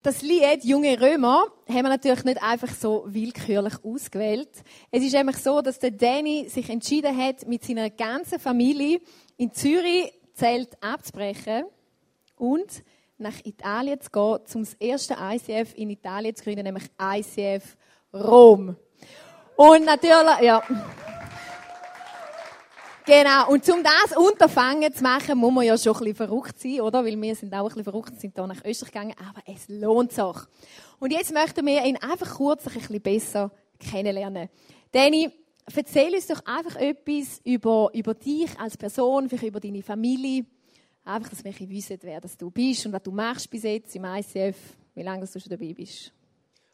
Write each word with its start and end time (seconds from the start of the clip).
Das 0.00 0.22
Lied 0.22 0.62
Junge 0.62 1.00
Römer 1.00 1.46
haben 1.68 1.82
wir 1.82 1.88
natürlich 1.88 2.22
nicht 2.22 2.40
einfach 2.40 2.72
so 2.72 3.04
willkürlich 3.08 3.74
ausgewählt. 3.82 4.48
Es 4.92 5.02
ist 5.02 5.12
nämlich 5.12 5.38
so, 5.38 5.60
dass 5.60 5.80
der 5.80 5.90
Danny 5.90 6.48
sich 6.48 6.70
entschieden 6.70 7.16
hat, 7.16 7.48
mit 7.48 7.64
seiner 7.64 7.90
ganzen 7.90 8.38
Familie 8.38 9.00
in 9.36 9.52
Zürich 9.52 10.12
Zelt 10.34 10.80
abzubrechen 10.80 11.64
und 12.36 12.84
nach 13.18 13.44
Italien 13.44 14.00
zu 14.00 14.08
gehen, 14.10 14.38
um 14.54 14.62
das 14.62 14.74
erste 14.74 15.16
ICF 15.20 15.74
in 15.74 15.90
Italien 15.90 16.36
zu 16.36 16.44
gründen, 16.44 16.62
nämlich 16.62 16.84
ICF 17.02 17.76
Rom. 18.14 18.76
Und 19.56 19.84
natürlich, 19.84 20.40
ja. 20.42 20.62
Genau, 23.08 23.48
und 23.50 23.66
um 23.70 23.82
das 23.82 24.14
Unterfangen 24.18 24.92
zu 24.92 25.02
machen, 25.02 25.38
muss 25.38 25.50
man 25.50 25.64
ja 25.64 25.78
schon 25.78 25.94
ein 25.94 25.98
bisschen 26.00 26.14
verrückt 26.14 26.60
sein, 26.60 26.82
oder? 26.82 27.02
Weil 27.02 27.18
wir 27.18 27.34
sind 27.34 27.54
auch 27.54 27.60
ein 27.60 27.68
bisschen 27.68 27.84
verrückt 27.84 28.20
sind 28.20 28.34
hier 28.34 28.46
nach 28.46 28.62
Österreich 28.62 28.92
gegangen, 28.92 29.14
aber 29.18 29.40
es 29.46 29.66
lohnt 29.66 30.12
sich. 30.12 30.36
Und 30.98 31.10
jetzt 31.10 31.32
möchten 31.32 31.64
wir 31.64 31.86
ihn 31.86 31.96
einfach 31.96 32.34
kurz 32.34 32.66
ein 32.66 32.74
bisschen 32.74 33.00
besser 33.00 33.50
kennenlernen. 33.78 34.50
Danny, 34.92 35.30
erzähl 35.74 36.14
uns 36.14 36.26
doch 36.26 36.44
einfach 36.44 36.76
etwas 36.76 37.40
über, 37.44 37.88
über 37.94 38.12
dich 38.12 38.50
als 38.60 38.76
Person, 38.76 39.26
vielleicht 39.30 39.48
über 39.48 39.60
deine 39.60 39.82
Familie. 39.82 40.44
Einfach, 41.02 41.30
dass 41.30 41.42
wir 41.42 41.54
wissen, 41.70 41.96
wer 42.02 42.20
das 42.20 42.36
du 42.36 42.50
bist 42.50 42.84
und 42.84 42.92
was 42.92 43.02
du 43.04 43.10
machst 43.10 43.48
bis 43.48 43.62
jetzt 43.62 43.96
im 43.96 44.04
ICF, 44.04 44.58
wie 44.94 45.02
lange 45.02 45.26
du 45.26 45.40
schon 45.40 45.48
dabei 45.48 45.72
bist. 45.72 46.12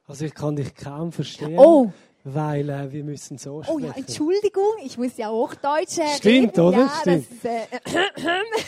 Also 0.04 0.24
ich 0.24 0.34
kann 0.34 0.56
dich 0.56 0.74
kaum 0.74 1.12
verstehen. 1.12 1.56
Oh, 1.60 1.92
weil 2.24 2.70
äh, 2.70 2.90
wir 2.90 3.04
müssen 3.04 3.38
so 3.38 3.62
sprechen. 3.62 3.76
Oh 3.76 3.78
ja, 3.78 3.92
Entschuldigung, 3.94 4.72
ich 4.82 4.96
muss 4.96 5.16
ja 5.16 5.28
auch 5.28 5.54
Deutsch 5.54 5.98
reden. 5.98 6.16
Stimmt, 6.16 6.58
oder? 6.58 6.78
Ja, 6.78 6.92
Stimmt. 7.00 7.26
Das, 7.42 7.50
äh, 7.52 7.66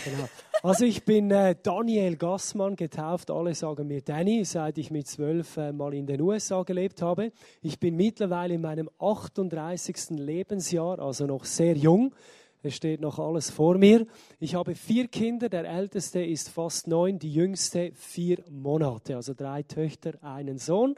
Genau. 0.04 0.28
Also 0.62 0.84
ich 0.84 1.04
bin 1.04 1.30
äh, 1.30 1.54
Daniel 1.62 2.16
Gassmann, 2.16 2.76
getauft. 2.76 3.30
Alle 3.30 3.54
sagen 3.54 3.86
mir 3.86 4.02
Danny, 4.02 4.44
seit 4.44 4.78
ich 4.78 4.90
mit 4.90 5.06
zwölf 5.06 5.56
äh, 5.56 5.72
mal 5.72 5.94
in 5.94 6.06
den 6.06 6.20
USA 6.20 6.62
gelebt 6.62 7.02
habe. 7.02 7.32
Ich 7.62 7.78
bin 7.78 7.96
mittlerweile 7.96 8.54
in 8.54 8.60
meinem 8.60 8.90
38. 8.98 10.10
Lebensjahr, 10.18 10.98
also 10.98 11.26
noch 11.26 11.44
sehr 11.44 11.76
jung. 11.76 12.14
Es 12.62 12.74
steht 12.74 13.00
noch 13.00 13.18
alles 13.18 13.50
vor 13.50 13.78
mir. 13.78 14.06
Ich 14.40 14.54
habe 14.54 14.74
vier 14.74 15.08
Kinder. 15.08 15.48
Der 15.48 15.64
älteste 15.64 16.20
ist 16.22 16.48
fast 16.48 16.88
neun, 16.88 17.18
die 17.18 17.32
jüngste 17.32 17.92
vier 17.94 18.38
Monate. 18.50 19.16
Also 19.16 19.34
drei 19.34 19.62
Töchter, 19.62 20.14
einen 20.22 20.58
Sohn. 20.58 20.96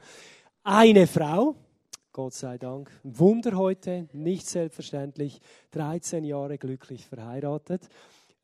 Eine 0.65 1.07
Frau, 1.07 1.57
Gott 2.19 2.35
sei 2.35 2.59
Dank. 2.59 2.91
Ein 3.05 3.17
Wunder 3.21 3.57
heute, 3.57 4.09
nicht 4.13 4.49
selbstverständlich. 4.49 5.41
13 5.71 6.25
Jahre 6.25 6.59
glücklich 6.59 7.07
verheiratet. 7.07 7.89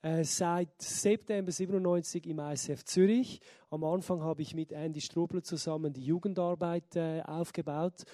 Äh, 0.00 0.22
seit 0.22 0.80
September 0.80 1.50
97 1.50 2.24
im 2.28 2.38
ICF 2.38 2.84
Zürich. 2.84 3.40
Am 3.70 3.82
Anfang 3.82 4.22
habe 4.22 4.42
ich 4.42 4.54
mit 4.54 4.70
Andy 4.70 5.00
Strubler 5.00 5.42
zusammen 5.42 5.92
die 5.92 6.04
Jugendarbeit 6.04 6.94
äh, 6.94 7.22
aufgebaut. 7.22 8.04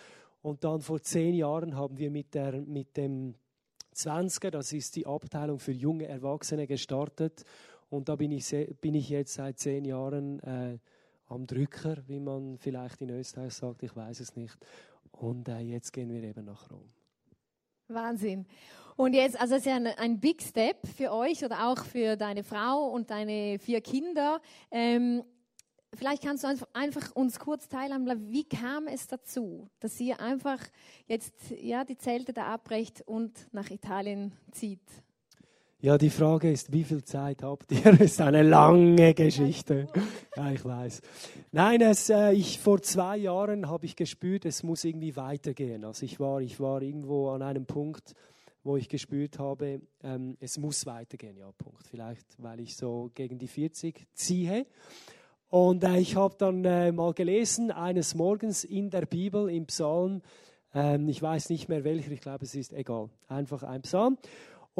Und 0.40 0.64
dann 0.64 0.80
vor 0.80 1.02
zehn 1.02 1.34
Jahren 1.34 1.76
haben 1.76 1.98
wir 1.98 2.10
mit, 2.10 2.32
der, 2.32 2.62
mit 2.62 2.96
dem 2.96 3.34
20er, 3.94 4.48
das 4.48 4.72
ist 4.72 4.96
die 4.96 5.04
Abteilung 5.04 5.58
für 5.58 5.72
junge 5.72 6.06
Erwachsene, 6.06 6.66
gestartet. 6.66 7.44
Und 7.90 8.08
da 8.08 8.16
bin 8.16 8.32
ich, 8.32 8.48
bin 8.80 8.94
ich 8.94 9.10
jetzt 9.10 9.34
seit 9.34 9.58
zehn 9.58 9.84
Jahren 9.84 10.40
äh, 10.40 10.78
am 11.26 11.46
Drücker, 11.46 11.98
wie 12.06 12.18
man 12.18 12.56
vielleicht 12.56 13.02
in 13.02 13.10
Österreich 13.10 13.52
sagt, 13.52 13.82
ich 13.82 13.94
weiß 13.94 14.20
es 14.20 14.34
nicht. 14.36 14.56
Und 15.20 15.48
äh, 15.48 15.58
jetzt 15.58 15.92
gehen 15.92 16.10
wir 16.10 16.22
eben 16.22 16.46
nach 16.46 16.70
Rom. 16.70 16.88
Wahnsinn. 17.88 18.46
Und 18.96 19.14
jetzt, 19.14 19.38
also 19.40 19.54
es 19.54 19.60
ist 19.60 19.66
ja 19.66 19.76
ein, 19.76 19.86
ein 19.86 20.20
Big 20.20 20.42
Step 20.42 20.86
für 20.86 21.12
euch 21.12 21.44
oder 21.44 21.68
auch 21.68 21.84
für 21.84 22.16
deine 22.16 22.42
Frau 22.42 22.88
und 22.88 23.10
deine 23.10 23.58
vier 23.58 23.80
Kinder. 23.80 24.40
Ähm, 24.70 25.22
vielleicht 25.94 26.22
kannst 26.22 26.44
du 26.44 26.48
einfach, 26.48 26.68
einfach 26.72 27.14
uns 27.14 27.38
kurz 27.38 27.68
teilhaben, 27.68 28.30
wie 28.30 28.44
kam 28.44 28.86
es 28.86 29.06
dazu, 29.06 29.68
dass 29.80 30.00
ihr 30.00 30.20
einfach 30.20 30.60
jetzt 31.06 31.34
ja, 31.50 31.84
die 31.84 31.98
Zelte 31.98 32.32
da 32.32 32.46
abbrecht 32.46 33.02
und 33.06 33.32
nach 33.52 33.70
Italien 33.70 34.32
zieht? 34.52 34.80
Ja, 35.82 35.96
die 35.96 36.10
Frage 36.10 36.52
ist, 36.52 36.74
wie 36.74 36.84
viel 36.84 37.02
Zeit 37.04 37.42
habt 37.42 37.72
ihr? 37.72 37.80
Das 37.92 38.00
ist 38.00 38.20
eine 38.20 38.42
lange 38.42 39.14
Geschichte. 39.14 39.88
Ja, 40.36 40.52
ich 40.52 40.62
weiß. 40.62 41.00
Nein, 41.52 41.80
es, 41.80 42.10
äh, 42.10 42.32
ich, 42.32 42.58
vor 42.58 42.82
zwei 42.82 43.16
Jahren 43.16 43.66
habe 43.66 43.86
ich 43.86 43.96
gespürt, 43.96 44.44
es 44.44 44.62
muss 44.62 44.84
irgendwie 44.84 45.16
weitergehen. 45.16 45.86
Also 45.86 46.04
ich 46.04 46.20
war, 46.20 46.42
ich 46.42 46.60
war 46.60 46.82
irgendwo 46.82 47.30
an 47.30 47.40
einem 47.40 47.64
Punkt, 47.64 48.12
wo 48.62 48.76
ich 48.76 48.90
gespürt 48.90 49.38
habe, 49.38 49.80
ähm, 50.02 50.36
es 50.38 50.58
muss 50.58 50.84
weitergehen. 50.84 51.38
Ja, 51.38 51.50
Punkt. 51.56 51.86
Vielleicht, 51.86 52.26
weil 52.36 52.60
ich 52.60 52.76
so 52.76 53.10
gegen 53.14 53.38
die 53.38 53.48
40 53.48 54.06
ziehe. 54.12 54.66
Und 55.48 55.82
äh, 55.82 55.96
ich 55.98 56.14
habe 56.14 56.34
dann 56.36 56.62
äh, 56.66 56.92
mal 56.92 57.14
gelesen, 57.14 57.70
eines 57.70 58.14
Morgens 58.14 58.64
in 58.64 58.90
der 58.90 59.06
Bibel, 59.06 59.48
im 59.48 59.64
Psalm, 59.64 60.20
ähm, 60.74 61.08
ich 61.08 61.20
weiß 61.20 61.50
nicht 61.50 61.68
mehr 61.68 61.84
welcher, 61.84 62.12
ich 62.12 62.20
glaube, 62.20 62.44
es 62.44 62.54
ist 62.54 62.72
egal, 62.72 63.08
einfach 63.28 63.62
ein 63.62 63.82
Psalm. 63.82 64.18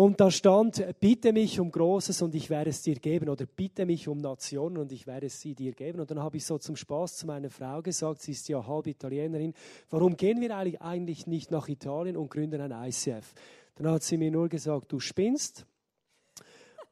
Und 0.00 0.18
da 0.18 0.30
stand, 0.30 0.82
bitte 0.98 1.30
mich 1.30 1.60
um 1.60 1.70
Großes 1.70 2.22
und 2.22 2.34
ich 2.34 2.48
werde 2.48 2.70
es 2.70 2.80
dir 2.80 2.94
geben. 2.94 3.28
Oder 3.28 3.44
bitte 3.44 3.84
mich 3.84 4.08
um 4.08 4.16
Nationen 4.16 4.78
und 4.78 4.92
ich 4.92 5.06
werde 5.06 5.26
es 5.26 5.38
sie 5.42 5.54
dir 5.54 5.72
geben. 5.72 6.00
Und 6.00 6.10
dann 6.10 6.20
habe 6.20 6.38
ich 6.38 6.46
so 6.46 6.56
zum 6.56 6.74
Spaß 6.74 7.18
zu 7.18 7.26
meiner 7.26 7.50
Frau 7.50 7.82
gesagt, 7.82 8.22
sie 8.22 8.32
ist 8.32 8.48
ja 8.48 8.66
halb 8.66 8.86
Italienerin, 8.86 9.52
warum 9.90 10.16
gehen 10.16 10.40
wir 10.40 10.56
eigentlich- 10.56 11.26
nicht 11.26 11.50
nach 11.50 11.68
Italien 11.68 12.16
und 12.16 12.30
gründen 12.30 12.62
ein 12.62 12.88
ICF? 12.88 13.34
Dann 13.74 13.90
hat 13.90 14.02
sie 14.02 14.16
mir 14.16 14.30
nur 14.30 14.48
gesagt, 14.48 14.90
du 14.90 15.00
spinnst. 15.00 15.66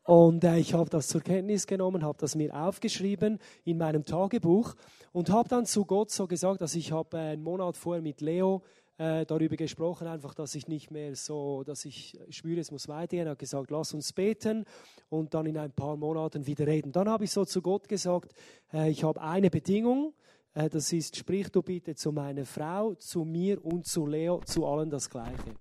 Und 0.04 0.44
äh, 0.44 0.58
ich 0.58 0.74
habe 0.74 0.90
das 0.90 1.08
zur 1.08 1.22
Kenntnis 1.22 1.66
genommen, 1.66 2.04
habe 2.04 2.18
das 2.18 2.34
mir 2.34 2.54
aufgeschrieben 2.54 3.38
in 3.64 3.78
meinem 3.78 4.04
Tagebuch 4.04 4.74
und 5.12 5.30
habe 5.30 5.48
dann 5.48 5.64
zu 5.64 5.86
Gott 5.86 6.10
so 6.10 6.26
gesagt, 6.26 6.60
dass 6.60 6.74
ich 6.74 6.92
habe 6.92 7.16
äh, 7.16 7.20
einen 7.20 7.42
Monat 7.42 7.78
vorher 7.78 8.02
mit 8.02 8.20
Leo 8.20 8.62
äh, 8.98 9.24
darüber 9.24 9.56
gesprochen, 9.56 10.06
einfach, 10.06 10.34
dass 10.34 10.54
ich 10.54 10.68
nicht 10.68 10.90
mehr 10.90 11.14
so, 11.14 11.62
dass 11.64 11.84
ich 11.84 12.18
spüre, 12.30 12.60
es 12.60 12.70
muss 12.70 12.88
weitergehen. 12.88 13.26
Er 13.26 13.30
hat 13.30 13.38
gesagt, 13.38 13.70
lass 13.70 13.94
uns 13.94 14.12
beten 14.12 14.64
und 15.08 15.34
dann 15.34 15.46
in 15.46 15.56
ein 15.56 15.72
paar 15.72 15.96
Monaten 15.96 16.46
wieder 16.46 16.66
reden. 16.66 16.92
Dann 16.92 17.08
habe 17.08 17.24
ich 17.24 17.30
so 17.30 17.44
zu 17.44 17.62
Gott 17.62 17.88
gesagt, 17.88 18.34
äh, 18.72 18.90
ich 18.90 19.04
habe 19.04 19.20
eine 19.20 19.50
Bedingung, 19.50 20.14
äh, 20.54 20.68
das 20.68 20.92
ist, 20.92 21.16
sprich 21.16 21.48
du 21.50 21.62
bitte 21.62 21.94
zu 21.94 22.12
meiner 22.12 22.44
Frau, 22.44 22.94
zu 22.94 23.24
mir 23.24 23.64
und 23.64 23.86
zu 23.86 24.06
Leo, 24.06 24.40
zu 24.44 24.66
allen 24.66 24.90
das 24.90 25.08
Gleiche. 25.08 25.54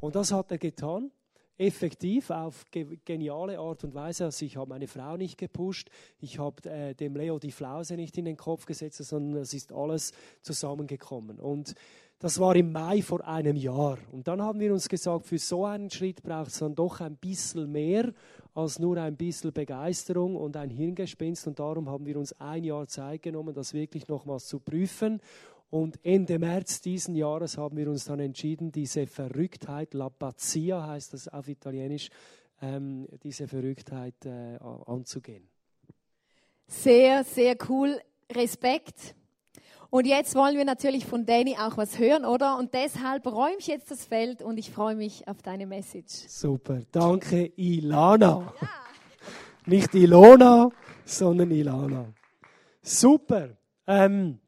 Und 0.00 0.14
das 0.14 0.32
hat 0.32 0.50
er 0.50 0.58
getan 0.58 1.10
effektiv 1.58 2.30
auf 2.30 2.64
ge 2.70 2.98
geniale 3.04 3.58
Art 3.58 3.82
und 3.84 3.94
Weise. 3.94 4.26
Also 4.26 4.44
ich 4.44 4.56
habe 4.56 4.68
meine 4.68 4.86
Frau 4.86 5.16
nicht 5.16 5.36
gepusht, 5.36 5.90
ich 6.20 6.38
habe 6.38 6.70
äh, 6.70 6.94
dem 6.94 7.16
Leo 7.16 7.38
die 7.38 7.50
Flause 7.50 7.96
nicht 7.96 8.16
in 8.16 8.24
den 8.24 8.36
Kopf 8.36 8.64
gesetzt, 8.64 8.98
sondern 8.98 9.42
es 9.42 9.52
ist 9.52 9.72
alles 9.72 10.12
zusammengekommen. 10.42 11.40
Und 11.40 11.74
das 12.18 12.40
war 12.40 12.56
im 12.56 12.72
Mai 12.72 13.00
vor 13.00 13.26
einem 13.26 13.56
Jahr. 13.56 13.98
Und 14.10 14.26
dann 14.26 14.42
haben 14.42 14.58
wir 14.58 14.72
uns 14.72 14.88
gesagt, 14.88 15.26
für 15.26 15.38
so 15.38 15.64
einen 15.64 15.90
Schritt 15.90 16.22
braucht 16.22 16.48
es 16.48 16.58
dann 16.58 16.74
doch 16.74 17.00
ein 17.00 17.16
bisschen 17.16 17.70
mehr 17.70 18.12
als 18.54 18.80
nur 18.80 18.96
ein 18.96 19.16
bisschen 19.16 19.52
Begeisterung 19.52 20.34
und 20.34 20.56
ein 20.56 20.70
Hirngespinst. 20.70 21.46
Und 21.46 21.60
darum 21.60 21.88
haben 21.88 22.06
wir 22.06 22.16
uns 22.16 22.32
ein 22.40 22.64
Jahr 22.64 22.88
Zeit 22.88 23.22
genommen, 23.22 23.54
das 23.54 23.72
wirklich 23.72 24.08
nochmals 24.08 24.46
zu 24.46 24.58
prüfen. 24.58 25.20
Und 25.70 26.04
Ende 26.04 26.38
März 26.38 26.80
diesen 26.80 27.14
Jahres 27.14 27.56
haben 27.56 27.76
wir 27.76 27.88
uns 27.88 28.06
dann 28.06 28.20
entschieden, 28.20 28.72
diese 28.72 29.06
Verrücktheit, 29.06 29.94
La 29.94 30.08
Pazzia 30.08 30.86
heißt 30.86 31.12
das 31.12 31.28
auf 31.28 31.46
Italienisch, 31.46 32.08
ähm, 32.62 33.06
diese 33.22 33.46
Verrücktheit 33.46 34.24
äh, 34.24 34.58
anzugehen. 34.86 35.48
Sehr, 36.66 37.22
sehr 37.22 37.56
cool. 37.68 38.00
Respekt. 38.32 39.14
Und 39.90 40.06
jetzt 40.06 40.34
wollen 40.34 40.56
wir 40.56 40.66
natürlich 40.66 41.06
von 41.06 41.24
Danny 41.24 41.56
auch 41.58 41.78
was 41.78 41.98
hören, 41.98 42.26
oder? 42.26 42.58
Und 42.58 42.74
deshalb 42.74 43.26
räume 43.26 43.56
ich 43.58 43.66
jetzt 43.68 43.90
das 43.90 44.04
Feld 44.04 44.42
und 44.42 44.58
ich 44.58 44.70
freue 44.70 44.94
mich 44.94 45.26
auf 45.26 45.40
deine 45.42 45.66
Message. 45.66 46.26
Super, 46.28 46.80
danke 46.92 47.52
Ilana. 47.56 48.52
Nicht 49.66 49.94
Ilona, 49.94 50.70
sondern 51.06 51.50
Ilana. 51.50 52.12
Super. 52.82 53.56
Ähm, 53.86 54.38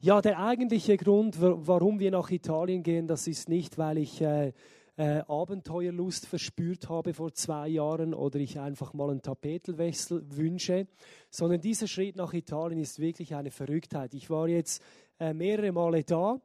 ja, 0.00 0.20
der 0.20 0.40
eigentliche 0.40 0.96
Grund, 0.96 1.40
wa- 1.40 1.56
warum 1.58 2.00
wir 2.00 2.10
nach 2.10 2.30
Italien 2.30 2.82
gehen, 2.82 3.06
das 3.06 3.26
ist 3.28 3.48
nicht, 3.48 3.78
weil 3.78 3.98
ich 3.98 4.20
äh, 4.20 4.52
äh, 4.96 5.22
Abenteuerlust 5.26 6.26
verspürt 6.26 6.88
habe 6.88 7.14
vor 7.14 7.32
zwei 7.32 7.68
Jahren 7.68 8.14
oder 8.14 8.38
ich 8.38 8.58
einfach 8.58 8.92
mal 8.92 9.10
einen 9.10 9.22
Tapetelwechsel 9.22 10.24
wünsche, 10.36 10.86
sondern 11.30 11.60
dieser 11.60 11.88
Schritt 11.88 12.16
nach 12.16 12.32
Italien 12.32 12.80
ist 12.80 12.98
wirklich 12.98 13.34
eine 13.34 13.50
Verrücktheit. 13.50 14.14
Ich 14.14 14.30
war 14.30 14.48
jetzt 14.48 14.82
äh, 15.18 15.32
mehrere 15.32 15.72
Male 15.72 16.04
da 16.04 16.40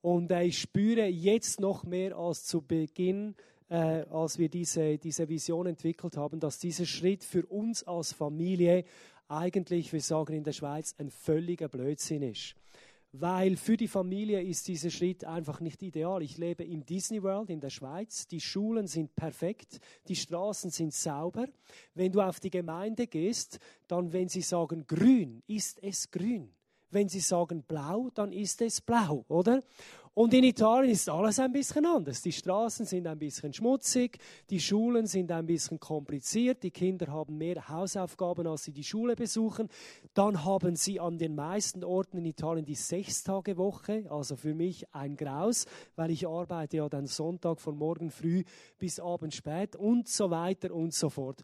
und 0.00 0.30
äh, 0.30 0.44
ich 0.44 0.58
spüre 0.58 1.06
jetzt 1.06 1.60
noch 1.60 1.84
mehr 1.84 2.16
als 2.16 2.44
zu 2.44 2.62
Beginn, 2.62 3.34
äh, 3.70 4.04
als 4.10 4.38
wir 4.38 4.48
diese, 4.48 4.98
diese 4.98 5.28
Vision 5.28 5.66
entwickelt 5.66 6.16
haben, 6.16 6.40
dass 6.40 6.58
dieser 6.58 6.86
Schritt 6.86 7.24
für 7.24 7.46
uns 7.46 7.84
als 7.84 8.12
Familie 8.12 8.84
eigentlich, 9.28 9.92
wir 9.92 10.00
sagen 10.00 10.34
in 10.34 10.44
der 10.44 10.52
Schweiz, 10.52 10.94
ein 10.98 11.10
völliger 11.10 11.68
Blödsinn 11.68 12.22
ist. 12.22 12.54
Weil 13.16 13.56
für 13.56 13.76
die 13.76 13.86
Familie 13.86 14.42
ist 14.42 14.66
dieser 14.66 14.90
Schritt 14.90 15.24
einfach 15.24 15.60
nicht 15.60 15.80
ideal. 15.84 16.20
Ich 16.20 16.36
lebe 16.36 16.64
im 16.64 16.84
Disney 16.84 17.22
World 17.22 17.48
in 17.48 17.60
der 17.60 17.70
Schweiz. 17.70 18.26
Die 18.26 18.40
Schulen 18.40 18.88
sind 18.88 19.14
perfekt, 19.14 19.78
die 20.08 20.16
Straßen 20.16 20.70
sind 20.70 20.92
sauber. 20.92 21.46
Wenn 21.94 22.10
du 22.10 22.20
auf 22.20 22.40
die 22.40 22.50
Gemeinde 22.50 23.06
gehst, 23.06 23.60
dann, 23.86 24.12
wenn 24.12 24.28
sie 24.28 24.40
sagen 24.40 24.84
grün, 24.88 25.44
ist 25.46 25.80
es 25.80 26.10
grün. 26.10 26.52
wenn 26.94 27.08
sie 27.08 27.20
sagen 27.20 27.62
blau, 27.62 28.08
dann 28.14 28.32
ist 28.32 28.62
es 28.62 28.80
blau, 28.80 29.24
oder? 29.28 29.62
Und 30.14 30.32
in 30.32 30.44
Italien 30.44 30.92
ist 30.92 31.08
alles 31.08 31.40
ein 31.40 31.50
bisschen 31.50 31.84
anders. 31.86 32.22
Die 32.22 32.30
Straßen 32.30 32.86
sind 32.86 33.08
ein 33.08 33.18
bisschen 33.18 33.52
schmutzig, 33.52 34.18
die 34.48 34.60
Schulen 34.60 35.08
sind 35.08 35.32
ein 35.32 35.44
bisschen 35.44 35.80
kompliziert, 35.80 36.62
die 36.62 36.70
Kinder 36.70 37.08
haben 37.08 37.36
mehr 37.36 37.68
Hausaufgaben, 37.68 38.46
als 38.46 38.62
sie 38.62 38.70
die 38.70 38.84
Schule 38.84 39.16
besuchen. 39.16 39.68
Dann 40.14 40.44
haben 40.44 40.76
sie 40.76 41.00
an 41.00 41.18
den 41.18 41.34
meisten 41.34 41.82
Orten 41.82 42.18
in 42.18 42.26
Italien 42.26 42.64
die 42.64 42.76
Sechstagewoche, 42.76 44.04
also 44.08 44.36
für 44.36 44.54
mich 44.54 44.86
ein 44.94 45.16
Graus, 45.16 45.66
weil 45.96 46.12
ich 46.12 46.28
arbeite 46.28 46.76
ja 46.76 46.88
dann 46.88 47.06
Sonntag 47.06 47.60
von 47.60 47.76
morgen 47.76 48.12
früh 48.12 48.44
bis 48.78 49.00
abends 49.00 49.34
spät 49.34 49.74
und 49.74 50.06
so 50.06 50.30
weiter 50.30 50.72
und 50.72 50.94
so 50.94 51.10
fort. 51.10 51.42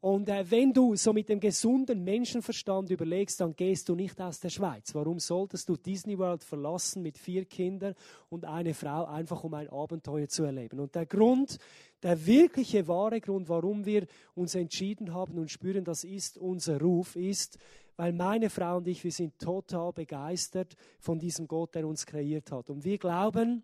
Und 0.00 0.28
äh, 0.28 0.44
wenn 0.50 0.72
du 0.72 0.94
so 0.94 1.12
mit 1.12 1.28
dem 1.28 1.40
gesunden 1.40 2.04
Menschenverstand 2.04 2.90
überlegst, 2.90 3.40
dann 3.40 3.56
gehst 3.56 3.88
du 3.88 3.94
nicht 3.94 4.20
aus 4.20 4.40
der 4.40 4.50
Schweiz. 4.50 4.94
Warum 4.94 5.18
solltest 5.18 5.68
du 5.68 5.76
Disney 5.76 6.18
World 6.18 6.44
verlassen 6.44 7.02
mit 7.02 7.16
vier 7.16 7.44
Kindern 7.46 7.94
und 8.28 8.44
eine 8.44 8.74
Frau, 8.74 9.06
einfach 9.06 9.42
um 9.42 9.54
ein 9.54 9.68
Abenteuer 9.70 10.28
zu 10.28 10.44
erleben? 10.44 10.80
Und 10.80 10.94
der 10.94 11.06
Grund, 11.06 11.58
der 12.02 12.26
wirkliche 12.26 12.86
wahre 12.86 13.20
Grund, 13.20 13.48
warum 13.48 13.86
wir 13.86 14.06
uns 14.34 14.54
entschieden 14.54 15.14
haben 15.14 15.38
und 15.38 15.50
spüren, 15.50 15.84
das 15.84 16.04
ist 16.04 16.36
unser 16.36 16.80
Ruf, 16.80 17.16
ist, 17.16 17.58
weil 17.96 18.12
meine 18.12 18.50
Frau 18.50 18.76
und 18.76 18.86
ich, 18.88 19.02
wir 19.02 19.12
sind 19.12 19.38
total 19.38 19.92
begeistert 19.92 20.76
von 21.00 21.18
diesem 21.18 21.48
Gott, 21.48 21.74
der 21.74 21.86
uns 21.86 22.04
kreiert 22.04 22.52
hat. 22.52 22.68
Und 22.68 22.84
wir 22.84 22.98
glauben, 22.98 23.62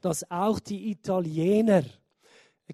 dass 0.00 0.28
auch 0.30 0.58
die 0.58 0.90
Italiener, 0.90 1.84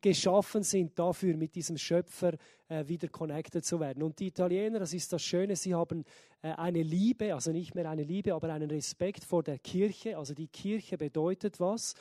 geschaffen 0.00 0.62
sind 0.62 0.98
dafür, 0.98 1.36
mit 1.36 1.54
diesem 1.54 1.78
Schöpfer 1.78 2.34
äh, 2.68 2.86
wieder 2.86 3.08
connected 3.08 3.64
zu 3.64 3.80
werden. 3.80 4.02
Und 4.02 4.18
die 4.18 4.28
Italiener, 4.28 4.78
das 4.78 4.92
ist 4.92 5.12
das 5.12 5.22
Schöne, 5.22 5.56
sie 5.56 5.74
haben 5.74 6.04
äh, 6.42 6.52
eine 6.52 6.82
Liebe, 6.82 7.34
also 7.34 7.52
nicht 7.52 7.74
mehr 7.74 7.88
eine 7.88 8.02
Liebe, 8.02 8.34
aber 8.34 8.52
einen 8.52 8.70
Respekt 8.70 9.24
vor 9.24 9.42
der 9.42 9.58
Kirche. 9.58 10.18
Also 10.18 10.34
die 10.34 10.48
Kirche 10.48 10.98
bedeutet 10.98 11.60
was 11.60 11.94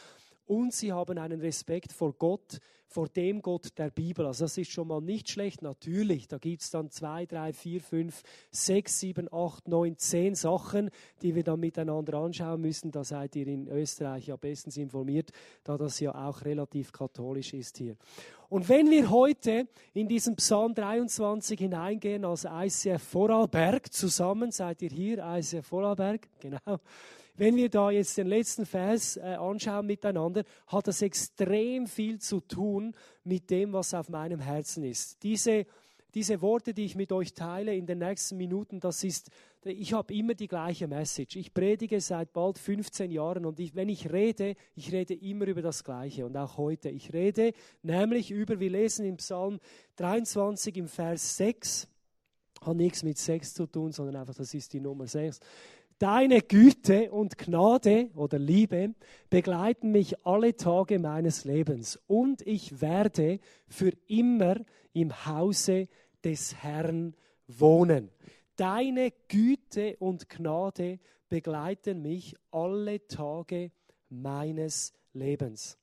und 0.45 0.73
sie 0.73 0.93
haben 0.93 1.17
einen 1.17 1.41
Respekt 1.41 1.91
vor 1.91 2.13
Gott, 2.13 2.59
vor 2.87 3.09
dem 3.09 3.41
Gott 3.41 3.77
der 3.77 3.89
Bibel. 3.89 4.25
Also 4.25 4.45
das 4.45 4.57
ist 4.57 4.71
schon 4.71 4.87
mal 4.87 5.01
nicht 5.01 5.29
schlecht, 5.29 5.61
natürlich. 5.61 6.27
Da 6.27 6.37
gibt 6.37 6.61
es 6.61 6.69
dann 6.69 6.89
zwei, 6.89 7.25
drei, 7.25 7.51
vier, 7.51 7.81
fünf, 7.81 8.23
sechs, 8.51 8.99
sieben, 8.99 9.31
acht, 9.33 9.67
neun, 9.67 9.97
zehn 9.97 10.35
Sachen, 10.35 10.89
die 11.21 11.35
wir 11.35 11.43
dann 11.43 11.59
miteinander 11.59 12.13
anschauen 12.19 12.61
müssen. 12.61 12.91
Da 12.91 13.03
seid 13.03 13.35
ihr 13.35 13.47
in 13.47 13.67
Österreich 13.67 14.27
ja 14.27 14.35
bestens 14.37 14.77
informiert, 14.77 15.31
da 15.63 15.77
das 15.77 15.99
ja 15.99 16.13
auch 16.15 16.45
relativ 16.45 16.91
katholisch 16.91 17.53
ist 17.53 17.77
hier. 17.77 17.97
Und 18.47 18.69
wenn 18.69 18.89
wir 18.89 19.09
heute 19.09 19.67
in 19.93 20.07
diesen 20.07 20.35
Psalm 20.35 20.73
23 20.73 21.59
hineingehen 21.59 22.23
als 22.23 22.45
ICF 22.45 23.01
Vorarlberg 23.01 23.91
zusammen, 23.91 24.51
seid 24.51 24.81
ihr 24.83 24.91
hier, 24.91 25.25
ICF 25.25 25.65
Vorarlberg, 25.65 26.29
genau, 26.39 26.79
wenn 27.37 27.55
wir 27.55 27.69
da 27.69 27.91
jetzt 27.91 28.17
den 28.17 28.27
letzten 28.27 28.65
Vers 28.65 29.17
äh, 29.17 29.21
anschauen 29.21 29.85
miteinander, 29.85 30.43
hat 30.67 30.87
das 30.87 31.01
extrem 31.01 31.87
viel 31.87 32.19
zu 32.19 32.39
tun 32.39 32.93
mit 33.23 33.49
dem, 33.49 33.73
was 33.73 33.93
auf 33.93 34.09
meinem 34.09 34.39
Herzen 34.39 34.83
ist. 34.83 35.21
Diese, 35.23 35.65
diese 36.13 36.41
Worte, 36.41 36.73
die 36.73 36.85
ich 36.85 36.95
mit 36.95 37.11
euch 37.11 37.33
teile 37.33 37.75
in 37.75 37.85
den 37.85 37.99
nächsten 37.99 38.37
Minuten, 38.37 38.79
das 38.79 39.03
ist, 39.03 39.29
ich 39.65 39.91
habe 39.91 40.13
immer 40.13 40.33
die 40.33 40.47
gleiche 40.47 40.87
Message. 40.87 41.35
Ich 41.35 41.53
predige 41.53 41.99
seit 41.99 42.31
bald 42.31 42.57
15 42.57 43.11
Jahren 43.11 43.45
und 43.45 43.59
ich, 43.59 43.75
wenn 43.75 43.89
ich 43.89 44.13
rede, 44.13 44.55
ich 44.75 44.93
rede 44.93 45.13
immer 45.13 45.45
über 45.47 45.61
das 45.61 45.83
Gleiche 45.83 46.25
und 46.25 46.37
auch 46.37 46.55
heute. 46.57 46.89
Ich 46.89 47.11
rede 47.11 47.51
nämlich 47.83 48.31
über, 48.31 48.61
wir 48.61 48.69
lesen 48.69 49.05
im 49.05 49.17
Psalm 49.17 49.59
23 49.97 50.77
im 50.77 50.87
Vers 50.87 51.35
6, 51.35 51.87
hat 52.61 52.77
nichts 52.77 53.03
mit 53.03 53.17
6 53.17 53.53
zu 53.53 53.67
tun, 53.67 53.91
sondern 53.91 54.15
einfach, 54.15 54.35
das 54.35 54.53
ist 54.53 54.71
die 54.71 54.79
Nummer 54.79 55.07
6. 55.07 55.41
Deine 55.99 56.41
Güte 56.41 57.09
und 57.09 57.37
Gnade 57.37 58.09
oder 58.15 58.37
Liebe 58.37 58.95
begleiten 59.29 59.93
mich 59.93 60.25
alle 60.25 60.57
Tage 60.57 60.99
meines 60.99 61.45
Lebens 61.45 61.97
und 62.05 62.41
ich 62.41 62.81
werde 62.81 63.39
für 63.69 63.93
immer 64.07 64.57
im 64.91 65.25
Hause 65.25 65.87
des 66.21 66.61
Herrn 66.61 67.15
wohnen. 67.47 68.09
Deine 68.57 69.13
Güte 69.29 69.95
und 69.99 70.27
Gnade 70.27 70.99
begleiten 71.29 72.01
mich 72.01 72.35
alle 72.51 73.07
Tage 73.07 73.71
meines 74.09 74.93
Lebens. 75.13 75.77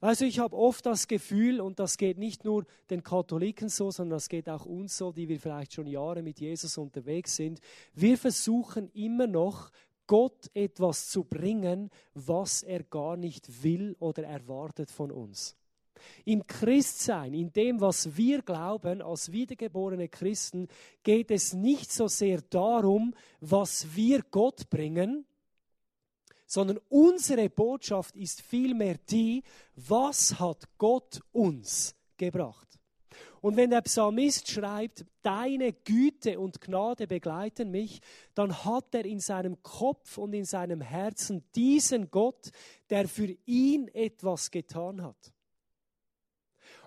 Also 0.00 0.24
ich 0.24 0.38
habe 0.38 0.56
oft 0.56 0.86
das 0.86 1.08
Gefühl, 1.08 1.60
und 1.60 1.78
das 1.78 1.98
geht 1.98 2.16
nicht 2.16 2.44
nur 2.44 2.64
den 2.88 3.02
Katholiken 3.02 3.68
so, 3.68 3.90
sondern 3.90 4.16
das 4.16 4.30
geht 4.30 4.48
auch 4.48 4.64
uns 4.64 4.96
so, 4.96 5.12
die 5.12 5.28
wir 5.28 5.38
vielleicht 5.38 5.74
schon 5.74 5.86
Jahre 5.86 6.22
mit 6.22 6.40
Jesus 6.40 6.78
unterwegs 6.78 7.36
sind, 7.36 7.60
wir 7.94 8.16
versuchen 8.16 8.88
immer 8.94 9.26
noch, 9.26 9.70
Gott 10.06 10.50
etwas 10.54 11.08
zu 11.08 11.22
bringen, 11.22 11.88
was 12.14 12.64
er 12.64 12.82
gar 12.82 13.16
nicht 13.16 13.62
will 13.62 13.94
oder 14.00 14.24
erwartet 14.24 14.90
von 14.90 15.12
uns. 15.12 15.54
Im 16.24 16.46
Christsein, 16.46 17.34
in 17.34 17.52
dem, 17.52 17.80
was 17.80 18.16
wir 18.16 18.42
glauben 18.42 19.02
als 19.02 19.30
wiedergeborene 19.30 20.08
Christen, 20.08 20.66
geht 21.02 21.30
es 21.30 21.52
nicht 21.52 21.92
so 21.92 22.08
sehr 22.08 22.40
darum, 22.40 23.14
was 23.40 23.94
wir 23.94 24.22
Gott 24.30 24.68
bringen, 24.70 25.26
sondern 26.50 26.80
unsere 26.88 27.48
Botschaft 27.48 28.16
ist 28.16 28.42
vielmehr 28.42 28.96
die, 29.08 29.44
was 29.76 30.40
hat 30.40 30.64
Gott 30.78 31.20
uns 31.30 31.94
gebracht? 32.16 32.66
Und 33.40 33.56
wenn 33.56 33.70
der 33.70 33.82
Psalmist 33.82 34.50
schreibt, 34.50 35.06
deine 35.22 35.72
Güte 35.72 36.40
und 36.40 36.60
Gnade 36.60 37.06
begleiten 37.06 37.70
mich, 37.70 38.00
dann 38.34 38.64
hat 38.64 38.92
er 38.96 39.04
in 39.04 39.20
seinem 39.20 39.62
Kopf 39.62 40.18
und 40.18 40.32
in 40.34 40.44
seinem 40.44 40.80
Herzen 40.80 41.44
diesen 41.54 42.10
Gott, 42.10 42.50
der 42.90 43.06
für 43.06 43.32
ihn 43.46 43.86
etwas 43.86 44.50
getan 44.50 45.04
hat. 45.04 45.32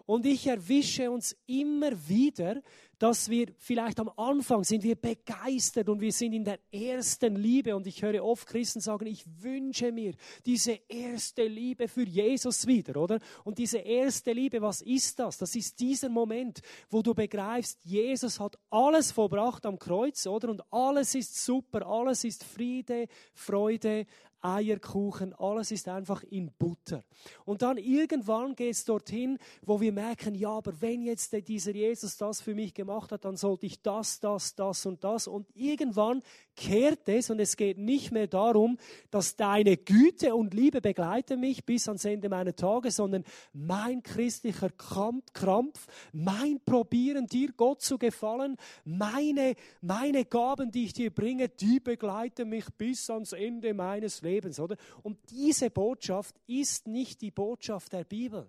Und 0.06 0.26
ich 0.26 0.48
erwische 0.48 1.10
uns 1.10 1.36
immer 1.46 1.92
wieder, 2.08 2.62
dass 3.00 3.30
wir 3.30 3.48
vielleicht 3.58 4.00
am 4.00 4.10
Anfang 4.16 4.64
sind 4.64 4.84
wir 4.84 4.96
begeistert 4.96 5.90
und 5.90 6.00
wir 6.00 6.14
sind 6.14 6.32
in 6.32 6.46
der 6.46 6.60
ersten 6.72 7.36
Liebe. 7.36 7.76
Und 7.76 7.86
ich 7.86 8.02
höre 8.02 8.24
oft 8.24 8.48
Christen 8.48 8.80
sagen, 8.80 9.08
ich 9.08 9.26
wünsche 9.42 9.92
mir 9.92 10.14
diese 10.46 10.80
erste 10.88 11.44
Liebe 11.44 11.88
für 11.88 12.04
Jesus 12.04 12.66
wieder, 12.66 12.96
oder? 12.96 13.20
Und 13.44 13.58
diese 13.58 13.80
erste 13.80 14.32
Liebe, 14.32 14.62
was 14.62 14.82
ist 14.82 15.20
das? 15.20 15.38
Das 15.38 15.54
ist 15.56 15.80
dieser 15.80 16.08
Moment, 16.08 16.62
wo 16.90 17.02
du 17.02 17.14
begreifst, 17.14 17.80
Jesus 17.84 18.40
hat 18.40 18.58
alles 18.70 19.12
vollbracht 19.12 19.66
am 19.66 19.78
Kreuz, 19.78 20.26
oder? 20.26 20.50
Und 20.50 20.62
alles 20.72 21.16
ist 21.16 21.44
super, 21.44 21.86
alles 21.86 22.24
ist 22.24 22.46
Friede, 22.46 23.08
Freude, 23.34 24.06
Eierkuchen, 24.44 25.34
alles 25.34 25.72
ist 25.72 25.88
einfach 25.88 26.22
in 26.24 26.52
Butter. 26.60 27.04
Und 27.46 27.62
dann 27.62 27.78
irgendwann 27.78 28.56
geht 28.56 28.74
es 28.74 28.84
dorthin, 28.84 29.38
wo 29.62 29.80
wir 29.80 29.94
merken, 29.94 30.36
ja, 30.36 30.50
aber 30.50 30.82
wenn 30.82 31.02
jetzt 31.02 31.34
dieser 31.48 31.72
Jesus 31.72 32.18
das 32.18 32.42
für 32.42 32.54
mich 32.54 32.74
gemacht 32.74 33.12
hat, 33.14 33.24
dann 33.24 33.38
sollte 33.38 33.66
ich 33.66 33.82
das, 33.82 34.20
das, 34.20 34.56
das 34.56 34.86
und 34.86 35.04
das. 35.04 35.28
Und 35.28 35.48
irgendwann 35.56 36.22
kehrt 36.58 37.08
es 37.08 37.30
und 37.30 37.40
es 37.40 37.56
geht 37.56 37.78
nicht 37.78 38.12
mehr 38.12 38.28
darum, 38.28 38.78
dass 39.12 39.38
deine 39.38 39.78
Güte 39.78 40.36
und 40.36 40.54
Liebe 40.54 40.82
begleiten 40.82 41.40
mich 41.40 41.66
bis 41.66 41.88
ans 41.88 42.04
Ende 42.04 42.28
meiner 42.28 42.56
Tage, 42.56 42.92
sondern 42.92 43.24
mein 43.54 44.04
christlicher 44.04 44.70
Krampf, 44.70 45.88
mein 46.12 46.60
Probieren, 46.66 47.28
dir 47.28 47.54
Gott 47.54 47.82
zu 47.82 47.98
gefallen, 47.98 48.58
meine, 48.84 49.56
meine 49.82 50.26
Gaben, 50.26 50.72
die 50.72 50.86
ich 50.86 50.94
dir 50.94 51.12
bringe, 51.12 51.48
die 51.48 51.80
begleiten 51.80 52.50
mich 52.50 52.66
bis 52.78 53.10
ans 53.10 53.32
Ende 53.32 53.74
meines 53.74 54.22
Lebens. 54.22 54.33
Lebens, 54.34 54.60
oder? 54.60 54.78
Und 55.02 55.18
diese 55.30 55.70
Botschaft 55.70 56.36
ist 56.48 56.88
nicht 56.88 57.22
die 57.22 57.32
Botschaft 57.32 57.94
der 57.94 58.04
Bibel. 58.04 58.48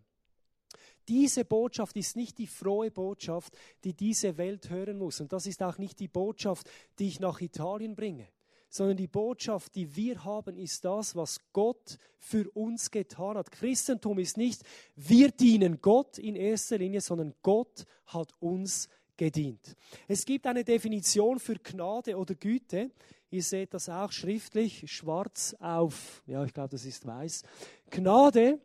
Diese 1.09 1.45
Botschaft 1.45 1.97
ist 1.97 2.17
nicht 2.17 2.38
die 2.38 2.47
frohe 2.47 2.91
Botschaft, 2.91 3.57
die 3.85 3.93
diese 3.93 4.38
Welt 4.38 4.71
hören 4.71 4.99
muss. 4.99 5.21
Und 5.21 5.33
das 5.33 5.47
ist 5.47 5.62
auch 5.62 5.79
nicht 5.79 6.00
die 6.00 6.09
Botschaft, 6.09 6.71
die 6.99 7.09
ich 7.09 7.21
nach 7.21 7.41
Italien 7.41 7.95
bringe. 7.95 8.29
Sondern 8.71 8.97
die 8.97 9.07
Botschaft, 9.07 9.75
die 9.76 9.95
wir 9.95 10.25
haben, 10.25 10.57
ist 10.57 10.85
das, 10.85 11.14
was 11.14 11.38
Gott 11.53 11.99
für 12.19 12.50
uns 12.50 12.91
getan 12.91 13.37
hat. 13.37 13.53
Christentum 13.53 14.19
ist 14.19 14.37
nicht, 14.37 14.62
wir 14.97 15.31
dienen 15.31 15.81
Gott 15.81 16.19
in 16.19 16.35
erster 16.35 16.79
Linie, 16.79 17.00
sondern 17.00 17.35
Gott 17.43 17.85
hat 18.07 18.33
uns 18.41 18.88
gedient. 19.17 19.76
Es 20.09 20.25
gibt 20.25 20.47
eine 20.47 20.64
Definition 20.64 21.38
für 21.38 21.55
Gnade 21.55 22.17
oder 22.17 22.35
Güte. 22.35 22.91
Ihr 23.35 23.43
seht 23.43 23.75
das 23.75 23.88
auch 23.88 24.12
schriftlich, 24.12 24.88
schwarz 24.88 25.57
auf, 25.59 26.23
ja, 26.25 26.45
ich 26.45 26.55
glaube, 26.55 26.69
das 26.69 26.85
ist 26.85 27.05
weiß. 27.05 27.43
Gnade 27.91 28.61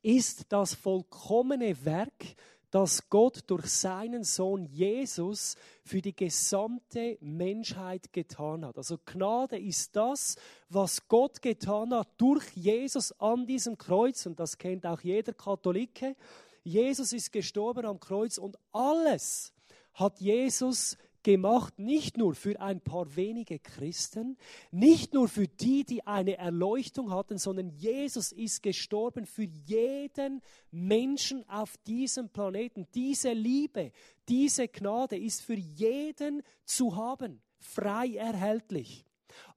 ist 0.00 0.46
das 0.48 0.72
vollkommene 0.72 1.84
Werk, 1.84 2.24
das 2.70 3.10
Gott 3.10 3.44
durch 3.48 3.66
seinen 3.66 4.24
Sohn 4.24 4.64
Jesus 4.64 5.56
für 5.84 6.00
die 6.00 6.16
gesamte 6.16 7.18
Menschheit 7.20 8.14
getan 8.14 8.64
hat. 8.64 8.78
Also 8.78 8.96
Gnade 9.04 9.58
ist 9.58 9.94
das, 9.94 10.36
was 10.70 11.06
Gott 11.06 11.42
getan 11.42 11.92
hat 11.92 12.08
durch 12.16 12.48
Jesus 12.54 13.12
an 13.20 13.46
diesem 13.46 13.76
Kreuz, 13.76 14.24
und 14.24 14.40
das 14.40 14.56
kennt 14.56 14.86
auch 14.86 15.02
jeder 15.02 15.34
Katholike. 15.34 16.16
Jesus 16.64 17.12
ist 17.12 17.30
gestorben 17.30 17.84
am 17.84 18.00
Kreuz 18.00 18.38
und 18.38 18.56
alles 18.72 19.52
hat 19.92 20.18
Jesus 20.18 20.96
gemacht 21.22 21.78
nicht 21.78 22.16
nur 22.16 22.34
für 22.34 22.60
ein 22.60 22.80
paar 22.80 23.16
wenige 23.16 23.58
Christen, 23.58 24.36
nicht 24.70 25.14
nur 25.14 25.28
für 25.28 25.48
die, 25.48 25.84
die 25.84 26.06
eine 26.06 26.36
Erleuchtung 26.36 27.10
hatten, 27.10 27.38
sondern 27.38 27.70
Jesus 27.70 28.32
ist 28.32 28.62
gestorben 28.62 29.26
für 29.26 29.44
jeden 29.44 30.42
Menschen 30.70 31.48
auf 31.48 31.76
diesem 31.86 32.28
Planeten. 32.28 32.86
Diese 32.94 33.32
Liebe, 33.32 33.92
diese 34.28 34.68
Gnade 34.68 35.16
ist 35.16 35.42
für 35.42 35.54
jeden 35.54 36.42
zu 36.64 36.96
haben, 36.96 37.40
frei 37.58 38.14
erhältlich. 38.14 39.04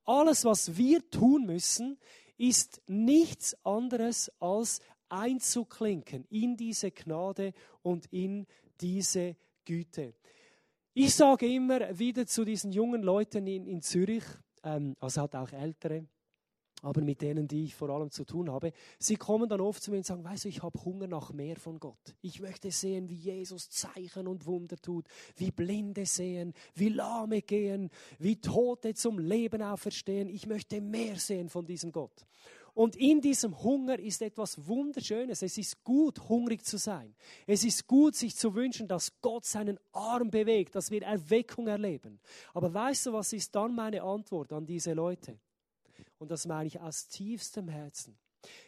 Alles, 0.06 0.46
was 0.46 0.78
wir 0.78 1.10
tun 1.10 1.46
müssen, 1.46 1.98
ist 2.38 2.82
nichts 2.88 3.56
anderes 3.64 4.32
als 4.40 4.82
einzuklinken 5.10 6.26
in 6.30 6.58
diese 6.58 6.92
Gnade 6.92 7.54
und 7.82 8.06
in 8.12 8.46
diese 8.82 9.36
Güte. 9.64 10.14
Ich 10.98 11.14
sage 11.14 11.46
immer 11.54 12.00
wieder 12.00 12.26
zu 12.26 12.46
diesen 12.46 12.72
jungen 12.72 13.04
Leuten 13.04 13.46
in, 13.48 13.68
in 13.68 13.82
Zürich, 13.82 14.24
ähm, 14.64 14.96
also 15.02 15.24
hat 15.24 15.36
auch 15.36 15.52
ältere, 15.52 16.08
aber 16.84 17.02
mit 17.02 17.22
denen, 17.22 17.50
die 17.50 17.66
ich 17.66 17.76
vor 17.76 17.90
allem 17.90 18.12
zu 18.12 18.24
tun 18.24 18.50
habe, 18.50 18.72
sie 18.98 19.18
kommen 19.18 19.50
dann 19.50 19.60
oft 19.60 19.84
zu 19.84 19.92
mir 19.92 19.98
und 19.98 20.06
sagen, 20.06 20.24
weißt 20.24 20.46
du, 20.46 20.48
ich 20.48 20.64
habe 20.64 20.82
Hunger 20.86 21.08
nach 21.08 21.34
mehr 21.34 21.58
von 21.58 21.82
Gott. 21.82 22.16
Ich 22.22 22.40
möchte 22.40 22.72
sehen, 22.72 23.10
wie 23.10 23.16
Jesus 23.16 23.70
Zeichen 23.70 24.26
und 24.26 24.46
Wunder 24.46 24.78
tut, 24.78 25.10
wie 25.36 25.52
Blinde 25.52 26.06
sehen, 26.06 26.54
wie 26.76 26.88
Lahme 26.88 27.42
gehen, 27.42 27.90
wie 28.18 28.40
Tote 28.40 28.94
zum 28.94 29.20
Leben 29.20 29.62
auferstehen. 29.64 30.30
Ich 30.30 30.48
möchte 30.48 30.80
mehr 30.80 31.18
sehen 31.18 31.50
von 31.50 31.66
diesem 31.66 31.92
Gott. 31.92 32.26
Und 32.76 32.98
in 32.98 33.22
diesem 33.22 33.64
Hunger 33.64 33.98
ist 33.98 34.22
etwas 34.22 34.68
Wunderschönes. 34.68 35.42
Es 35.42 35.58
ist 35.58 35.82
gut, 35.86 36.20
hungrig 36.28 36.66
zu 36.66 36.78
sein. 36.78 37.16
Es 37.48 37.64
ist 37.64 37.88
gut, 37.88 38.16
sich 38.16 38.36
zu 38.36 38.54
wünschen, 38.54 38.90
dass 38.90 39.22
Gott 39.22 39.46
seinen 39.46 39.80
Arm 39.94 40.30
bewegt, 40.30 40.76
dass 40.76 40.92
wir 40.92 41.02
Erweckung 41.02 41.68
erleben. 41.68 42.20
Aber 42.54 42.74
weißt 42.74 43.06
du, 43.06 43.14
was 43.14 43.32
ist 43.32 43.56
dann 43.56 43.74
meine 43.74 44.04
Antwort 44.04 44.52
an 44.52 44.66
diese 44.66 44.92
Leute? 44.92 45.40
Und 46.20 46.32
das 46.32 46.46
meine 46.46 46.68
ich 46.68 46.82
aus 46.82 47.08
tiefstem 47.08 47.70
Herzen. 47.70 48.18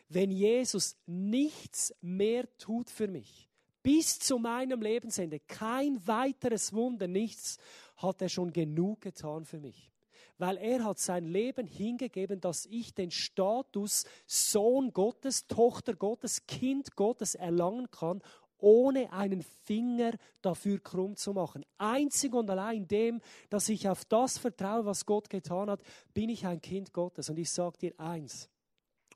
Wenn 0.07 0.31
Jesus 0.31 0.95
nichts 1.05 1.93
mehr 1.99 2.47
tut 2.57 2.89
für 2.89 3.09
mich, 3.09 3.49
bis 3.83 4.19
zu 4.19 4.39
meinem 4.39 4.81
Lebensende, 4.81 5.41
kein 5.41 6.07
weiteres 6.07 6.71
Wunder, 6.71 7.07
nichts, 7.07 7.57
hat 7.97 8.21
er 8.21 8.29
schon 8.29 8.53
genug 8.53 9.01
getan 9.01 9.43
für 9.43 9.59
mich 9.59 9.91
weil 10.37 10.57
er 10.57 10.83
hat 10.83 10.99
sein 10.99 11.25
Leben 11.25 11.67
hingegeben, 11.67 12.39
dass 12.39 12.65
ich 12.65 12.93
den 12.93 13.11
Status 13.11 14.05
Sohn 14.25 14.91
Gottes, 14.93 15.47
Tochter 15.47 15.95
Gottes, 15.95 16.45
Kind 16.45 16.95
Gottes 16.95 17.35
erlangen 17.35 17.89
kann, 17.91 18.21
ohne 18.59 19.11
einen 19.13 19.43
Finger 19.65 20.13
dafür 20.41 20.79
krumm 20.79 21.15
zu 21.15 21.33
machen. 21.33 21.65
Einzig 21.77 22.33
und 22.33 22.49
allein 22.49 22.87
dem, 22.87 23.21
dass 23.49 23.69
ich 23.69 23.87
auf 23.87 24.05
das 24.05 24.37
vertraue, 24.37 24.85
was 24.85 25.05
Gott 25.05 25.29
getan 25.29 25.69
hat, 25.69 25.81
bin 26.13 26.29
ich 26.29 26.45
ein 26.45 26.61
Kind 26.61 26.93
Gottes. 26.93 27.29
Und 27.29 27.37
ich 27.37 27.51
sage 27.51 27.77
dir 27.77 27.99
eins, 27.99 28.49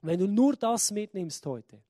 wenn 0.01 0.19
du 0.19 0.27
nur 0.27 0.55
das 0.55 0.91
mitnimmst 0.91 1.45
heute, 1.45 1.81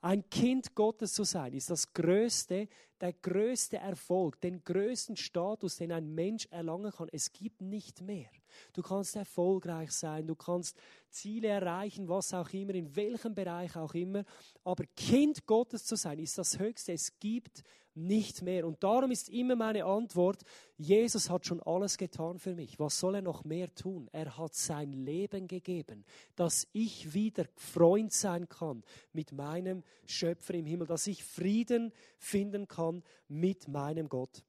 ein 0.00 0.28
Kind 0.30 0.74
Gottes 0.74 1.12
zu 1.12 1.24
sein, 1.24 1.52
ist 1.52 1.70
das 1.70 1.92
größte, 1.92 2.68
der 3.00 3.12
größte 3.12 3.76
Erfolg, 3.76 4.40
den 4.40 4.62
größten 4.64 5.16
Status, 5.16 5.76
den 5.76 5.92
ein 5.92 6.14
Mensch 6.14 6.46
erlangen 6.50 6.90
kann. 6.90 7.08
Es 7.12 7.32
gibt 7.32 7.60
nicht 7.60 8.00
mehr. 8.00 8.28
Du 8.72 8.82
kannst 8.82 9.14
erfolgreich 9.16 9.92
sein, 9.92 10.26
du 10.26 10.34
kannst 10.34 10.76
Ziele 11.10 11.48
erreichen, 11.48 12.08
was 12.08 12.34
auch 12.34 12.50
immer, 12.52 12.74
in 12.74 12.94
welchem 12.96 13.34
Bereich 13.34 13.76
auch 13.76 13.94
immer. 13.94 14.24
Aber 14.64 14.84
Kind 14.96 15.46
Gottes 15.46 15.84
zu 15.84 15.96
sein, 15.96 16.18
ist 16.18 16.38
das 16.38 16.58
Höchste. 16.58 16.92
Es 16.92 17.18
gibt 17.18 17.62
nicht 17.98 18.42
mehr. 18.42 18.66
Und 18.66 18.82
darum 18.82 19.10
ist 19.10 19.28
immer 19.28 19.56
meine 19.56 19.84
Antwort, 19.84 20.42
Jesus 20.76 21.28
hat 21.28 21.46
schon 21.46 21.60
alles 21.62 21.98
getan 21.98 22.38
für 22.38 22.54
mich. 22.54 22.78
Was 22.78 22.98
soll 22.98 23.16
er 23.16 23.22
noch 23.22 23.44
mehr 23.44 23.74
tun? 23.74 24.08
Er 24.12 24.38
hat 24.38 24.54
sein 24.54 24.92
Leben 24.92 25.48
gegeben, 25.48 26.04
dass 26.36 26.68
ich 26.72 27.12
wieder 27.12 27.46
Freund 27.56 28.12
sein 28.12 28.48
kann 28.48 28.82
mit 29.12 29.32
meinem 29.32 29.82
Schöpfer 30.06 30.54
im 30.54 30.66
Himmel, 30.66 30.86
dass 30.86 31.06
ich 31.06 31.24
Frieden 31.24 31.92
finden 32.16 32.68
kann 32.68 33.02
mit 33.28 33.68
meinem 33.68 34.08
Gott. 34.08 34.44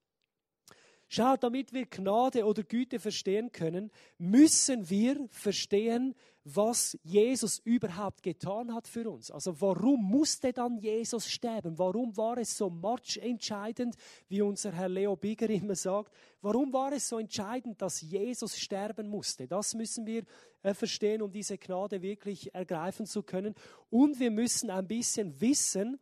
Schau, 1.11 1.35
damit 1.37 1.73
wir 1.73 1.87
Gnade 1.87 2.45
oder 2.45 2.61
Güte 2.61 2.99
verstehen 2.99 3.51
können, 3.51 3.89
müssen 4.19 4.91
wir 4.91 5.27
verstehen, 5.31 6.13
was 6.43 6.97
Jesus 7.03 7.59
überhaupt 7.59 8.21
getan 8.21 8.73
hat 8.73 8.87
für 8.87 9.09
uns. 9.09 9.31
Also 9.31 9.59
warum 9.59 10.03
musste 10.03 10.53
dann 10.53 10.77
Jesus 10.77 11.27
sterben? 11.27 11.79
Warum 11.79 12.15
war 12.15 12.37
es 12.37 12.55
so 12.55 12.69
matchentscheidend, 12.69 13.95
wie 14.27 14.43
unser 14.43 14.71
Herr 14.71 14.87
Leo 14.89 15.15
Bigger 15.15 15.49
immer 15.49 15.75
sagt? 15.75 16.13
Warum 16.41 16.71
war 16.73 16.91
es 16.91 17.09
so 17.09 17.17
entscheidend, 17.17 17.81
dass 17.81 18.01
Jesus 18.01 18.57
sterben 18.59 19.09
musste? 19.09 19.47
Das 19.47 19.73
müssen 19.73 20.05
wir 20.05 20.23
äh, 20.61 20.75
verstehen, 20.75 21.21
um 21.23 21.31
diese 21.31 21.57
Gnade 21.57 22.01
wirklich 22.03 22.53
ergreifen 22.53 23.07
zu 23.07 23.23
können. 23.23 23.55
Und 23.89 24.19
wir 24.19 24.31
müssen 24.31 24.69
ein 24.69 24.87
bisschen 24.87 25.41
wissen, 25.41 25.99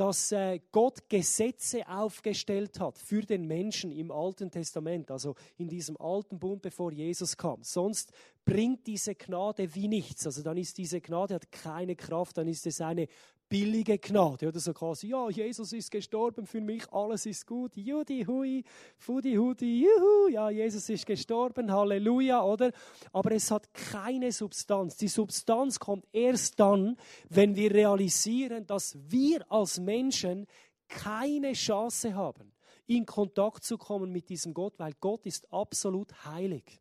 dass 0.00 0.32
äh, 0.32 0.60
Gott 0.72 1.10
Gesetze 1.10 1.86
aufgestellt 1.86 2.80
hat 2.80 2.96
für 2.96 3.20
den 3.20 3.46
Menschen 3.46 3.92
im 3.92 4.10
Alten 4.10 4.50
Testament, 4.50 5.10
also 5.10 5.34
in 5.58 5.68
diesem 5.68 6.00
alten 6.00 6.38
Bund, 6.38 6.62
bevor 6.62 6.90
Jesus 6.90 7.36
kam. 7.36 7.62
Sonst 7.62 8.10
bringt 8.46 8.86
diese 8.86 9.14
Gnade 9.14 9.74
wie 9.74 9.88
nichts. 9.88 10.24
Also 10.24 10.42
dann 10.42 10.56
ist 10.56 10.78
diese 10.78 11.02
Gnade 11.02 11.34
hat 11.34 11.52
keine 11.52 11.96
Kraft, 11.96 12.38
dann 12.38 12.48
ist 12.48 12.66
es 12.66 12.80
eine 12.80 13.08
billige 13.50 13.98
Gnade. 13.98 14.48
Oder 14.48 14.60
so 14.60 14.72
quasi, 14.72 15.08
ja, 15.08 15.28
Jesus 15.28 15.74
ist 15.74 15.90
gestorben 15.90 16.46
für 16.46 16.60
mich, 16.62 16.90
alles 16.90 17.26
ist 17.26 17.46
gut. 17.46 17.76
Judi, 17.76 18.24
hui, 18.24 18.64
fudi, 18.96 19.34
hudi, 19.34 19.82
juhu, 19.82 20.28
ja, 20.28 20.48
Jesus 20.48 20.88
ist 20.88 21.04
gestorben, 21.04 21.70
Halleluja, 21.70 22.42
oder? 22.42 22.72
Aber 23.12 23.32
es 23.32 23.50
hat 23.50 23.74
keine 23.74 24.32
Substanz. 24.32 24.96
Die 24.96 25.08
Substanz 25.08 25.78
kommt 25.78 26.06
erst 26.12 26.58
dann, 26.60 26.96
wenn 27.28 27.56
wir 27.56 27.74
realisieren, 27.74 28.66
dass 28.66 28.96
wir 29.10 29.44
als 29.52 29.78
Menschen 29.80 30.46
keine 30.88 31.52
Chance 31.52 32.14
haben, 32.14 32.52
in 32.86 33.04
Kontakt 33.04 33.64
zu 33.64 33.76
kommen 33.76 34.12
mit 34.12 34.28
diesem 34.28 34.54
Gott, 34.54 34.78
weil 34.78 34.92
Gott 35.00 35.26
ist 35.26 35.52
absolut 35.52 36.24
heilig. 36.24 36.80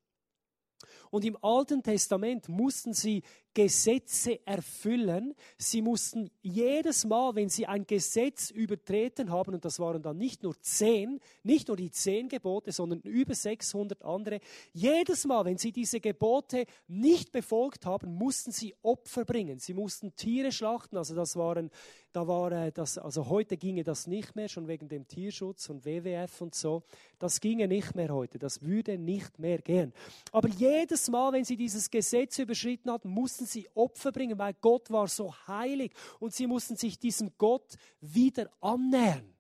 Und 1.12 1.26
im 1.26 1.38
Alten 1.42 1.82
Testament 1.82 2.50
mussten 2.50 2.94
sie 2.94 3.24
Gesetze 3.54 4.46
erfüllen. 4.46 5.34
Sie 5.58 5.82
mussten 5.82 6.30
jedes 6.42 7.06
Mal, 7.06 7.36
wenn 7.36 7.50
sie 7.50 7.66
ein 7.66 7.86
Gesetz 7.86 8.52
übertreten 8.52 9.32
haben, 9.32 9.56
und 9.56 9.66
das 9.66 9.80
waren 9.80 10.02
dann 10.02 10.18
nicht 10.18 10.44
nur 10.44 10.60
zehn, 10.62 11.20
nicht 11.44 11.68
nur 11.68 11.76
die 11.76 11.92
zehn 11.92 12.30
Gebote, 12.30 12.72
sondern 12.72 13.02
über 13.02 13.34
600 13.34 14.04
andere, 14.04 14.40
jedes 14.72 15.26
Mal, 15.26 15.46
wenn 15.46 15.58
sie 15.58 15.72
diese 15.72 16.00
Gebote 16.00 16.66
nicht 16.88 17.32
befolgt 17.32 17.86
haben, 17.86 18.14
mussten 18.14 18.52
sie 18.52 18.76
Opfer 18.84 19.26
bringen. 19.26 19.60
Sie 19.60 19.74
mussten 19.74 20.16
Tiere 20.16 20.52
schlachten, 20.52 20.98
also 20.98 21.16
das 21.16 21.36
waren, 21.36 21.72
da 22.12 22.28
war 22.28 22.52
äh, 22.52 22.72
das, 22.72 22.98
also 22.98 23.30
heute 23.30 23.58
ginge 23.58 23.84
das 23.84 24.08
nicht 24.08 24.36
mehr, 24.36 24.48
schon 24.48 24.68
wegen 24.68 24.90
dem 24.90 25.08
Tierschutz 25.08 25.70
und 25.70 25.86
WWF 25.86 26.42
und 26.42 26.56
so. 26.56 26.84
Das 27.18 27.42
ginge 27.42 27.68
nicht 27.68 27.96
mehr 27.96 28.14
heute, 28.14 28.40
das 28.40 28.62
würde 28.62 28.98
nicht 28.98 29.40
mehr 29.40 29.60
gehen. 29.60 29.92
Aber 30.32 30.48
jedes 30.50 30.99
Mal, 31.08 31.32
wenn 31.32 31.46
sie 31.46 31.56
dieses 31.56 31.90
Gesetz 31.90 32.38
überschritten 32.38 32.92
hatten, 32.92 33.10
mussten 33.10 33.40
mussten 33.40 33.46
sie 33.46 33.70
Opfer 33.76 34.12
bringen, 34.12 34.38
weil 34.38 34.54
Gott 34.56 34.90
war 34.90 35.08
so 35.08 35.34
heilig 35.48 35.94
und 36.20 36.34
sie 36.34 36.48
mussten 36.48 36.76
sich 36.76 37.00
diesem 37.00 37.32
Gott 37.38 37.76
wieder 38.02 38.50
annähern. 38.60 39.34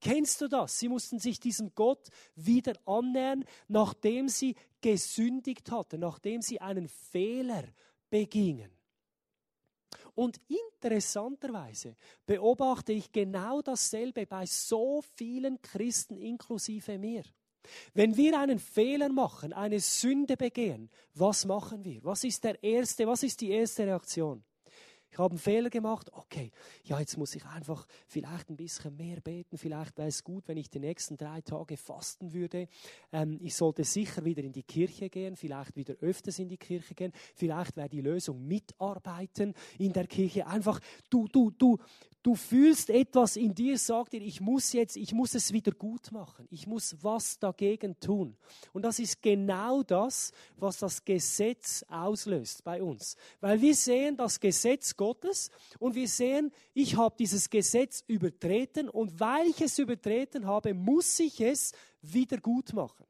Kennst 0.00 0.40
du 0.42 0.48
das? 0.48 0.78
Sie 0.78 0.88
mussten 0.88 1.18
sich 1.18 1.40
diesem 1.40 1.74
Gott 1.74 2.08
wieder 2.34 2.74
annähern, 2.84 3.44
nachdem 3.66 4.28
sie 4.28 4.54
gesündigt 4.82 5.70
hatten, 5.70 6.00
nachdem 6.00 6.42
sie 6.42 6.60
einen 6.60 6.88
Fehler 6.88 7.64
begingen. 8.10 8.70
Und 10.14 10.38
interessanterweise 10.48 11.96
beobachte 12.26 12.92
ich 12.92 13.10
genau 13.12 13.62
dasselbe 13.62 14.26
bei 14.26 14.44
so 14.44 15.02
vielen 15.14 15.62
Christen 15.62 16.16
inklusive 16.18 16.98
mir. 16.98 17.22
Wenn 17.94 18.16
wir 18.16 18.38
einen 18.38 18.58
Fehler 18.58 19.08
machen, 19.08 19.52
eine 19.52 19.80
Sünde 19.80 20.36
begehen, 20.36 20.90
was 21.14 21.44
machen 21.44 21.84
wir? 21.84 22.02
Was 22.04 22.24
ist 22.24 22.44
der 22.44 22.62
erste, 22.62 23.06
was 23.06 23.22
ist 23.22 23.40
die 23.40 23.50
erste 23.50 23.86
Reaktion? 23.86 24.44
Ich 25.16 25.18
habe 25.18 25.30
einen 25.30 25.38
Fehler 25.38 25.70
gemacht, 25.70 26.12
okay, 26.12 26.52
ja, 26.84 27.00
jetzt 27.00 27.16
muss 27.16 27.34
ich 27.34 27.44
einfach 27.46 27.86
vielleicht 28.06 28.50
ein 28.50 28.56
bisschen 28.56 28.94
mehr 28.96 29.20
beten, 29.22 29.56
vielleicht 29.56 29.96
wäre 29.96 30.08
es 30.08 30.22
gut, 30.22 30.46
wenn 30.46 30.58
ich 30.58 30.68
die 30.68 30.78
nächsten 30.78 31.16
drei 31.16 31.40
Tage 31.40 31.78
fasten 31.78 32.34
würde. 32.34 32.68
Ähm, 33.12 33.38
ich 33.40 33.54
sollte 33.54 33.82
sicher 33.84 34.26
wieder 34.26 34.42
in 34.42 34.52
die 34.52 34.62
Kirche 34.62 35.08
gehen, 35.08 35.34
vielleicht 35.34 35.74
wieder 35.74 35.94
öfters 36.02 36.38
in 36.38 36.50
die 36.50 36.58
Kirche 36.58 36.94
gehen, 36.94 37.12
vielleicht 37.34 37.78
wäre 37.78 37.88
die 37.88 38.02
Lösung 38.02 38.46
mitarbeiten 38.46 39.54
in 39.78 39.94
der 39.94 40.06
Kirche. 40.06 40.46
Einfach, 40.46 40.80
du, 41.08 41.28
du, 41.28 41.50
du, 41.50 41.78
Du 42.26 42.34
fühlst 42.34 42.90
etwas 42.90 43.36
in 43.36 43.54
dir, 43.54 43.78
sagt 43.78 44.12
dir, 44.12 44.20
ich 44.20 44.40
muss 44.40 44.72
jetzt, 44.72 44.96
ich 44.96 45.12
muss 45.12 45.36
es 45.36 45.52
wieder 45.52 45.70
gut 45.70 46.10
machen. 46.10 46.48
Ich 46.50 46.66
muss 46.66 46.96
was 47.00 47.38
dagegen 47.38 48.00
tun. 48.00 48.36
Und 48.72 48.82
das 48.82 48.98
ist 48.98 49.22
genau 49.22 49.84
das, 49.84 50.32
was 50.56 50.78
das 50.78 51.04
Gesetz 51.04 51.84
auslöst 51.88 52.64
bei 52.64 52.82
uns. 52.82 53.14
Weil 53.40 53.60
wir 53.60 53.76
sehen 53.76 54.16
das 54.16 54.40
Gesetz 54.40 54.96
Gottes 54.96 55.52
und 55.78 55.94
wir 55.94 56.08
sehen, 56.08 56.50
ich 56.74 56.96
habe 56.96 57.14
dieses 57.16 57.48
Gesetz 57.48 58.02
übertreten 58.08 58.88
und 58.88 59.20
weil 59.20 59.46
ich 59.46 59.60
es 59.60 59.78
übertreten 59.78 60.48
habe, 60.48 60.74
muss 60.74 61.20
ich 61.20 61.40
es 61.40 61.70
wieder 62.02 62.38
gut 62.38 62.72
machen. 62.72 63.06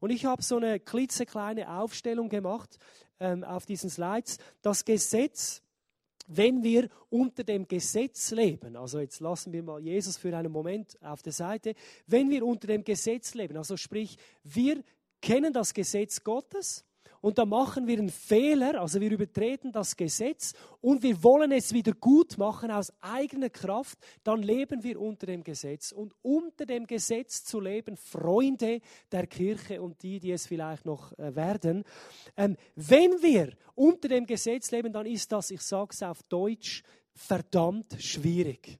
Und 0.00 0.08
ich 0.08 0.24
habe 0.24 0.42
so 0.42 0.56
eine 0.56 0.80
klitzekleine 0.80 1.68
Aufstellung 1.68 2.30
gemacht 2.30 2.78
ähm, 3.20 3.44
auf 3.44 3.66
diesen 3.66 3.90
Slides. 3.90 4.38
Das 4.62 4.86
Gesetz, 4.86 5.60
wenn 6.26 6.62
wir 6.62 6.88
unter 7.10 7.44
dem 7.44 7.68
Gesetz 7.68 8.30
leben, 8.30 8.76
also 8.76 8.98
jetzt 8.98 9.20
lassen 9.20 9.52
wir 9.52 9.62
mal 9.62 9.80
Jesus 9.82 10.16
für 10.16 10.36
einen 10.36 10.52
Moment 10.52 10.98
auf 11.02 11.22
der 11.22 11.32
Seite, 11.32 11.74
wenn 12.06 12.30
wir 12.30 12.44
unter 12.44 12.66
dem 12.66 12.84
Gesetz 12.84 13.34
leben, 13.34 13.56
also 13.56 13.76
sprich, 13.76 14.16
wir 14.42 14.82
kennen 15.20 15.52
das 15.52 15.74
Gesetz 15.74 16.22
Gottes, 16.22 16.84
und 17.24 17.38
da 17.38 17.46
machen 17.46 17.86
wir 17.86 17.96
einen 17.96 18.10
Fehler, 18.10 18.78
also 18.82 19.00
wir 19.00 19.10
übertreten 19.10 19.72
das 19.72 19.96
Gesetz 19.96 20.52
und 20.82 21.02
wir 21.02 21.22
wollen 21.22 21.52
es 21.52 21.72
wieder 21.72 21.94
gut 21.94 22.36
machen 22.36 22.70
aus 22.70 22.92
eigener 23.00 23.48
Kraft, 23.48 23.98
dann 24.24 24.42
leben 24.42 24.82
wir 24.82 25.00
unter 25.00 25.24
dem 25.24 25.42
Gesetz. 25.42 25.90
Und 25.90 26.14
unter 26.20 26.66
dem 26.66 26.86
Gesetz 26.86 27.42
zu 27.42 27.60
leben, 27.60 27.96
Freunde 27.96 28.82
der 29.10 29.26
Kirche 29.26 29.80
und 29.80 30.02
die, 30.02 30.20
die 30.20 30.32
es 30.32 30.46
vielleicht 30.46 30.84
noch 30.84 31.18
äh, 31.18 31.34
werden, 31.34 31.84
ähm, 32.36 32.58
wenn 32.76 33.22
wir 33.22 33.56
unter 33.74 34.08
dem 34.08 34.26
Gesetz 34.26 34.70
leben, 34.70 34.92
dann 34.92 35.06
ist 35.06 35.32
das, 35.32 35.50
ich 35.50 35.62
sage 35.62 35.92
es 35.92 36.02
auf 36.02 36.22
Deutsch, 36.24 36.82
verdammt 37.14 37.96
schwierig. 38.02 38.78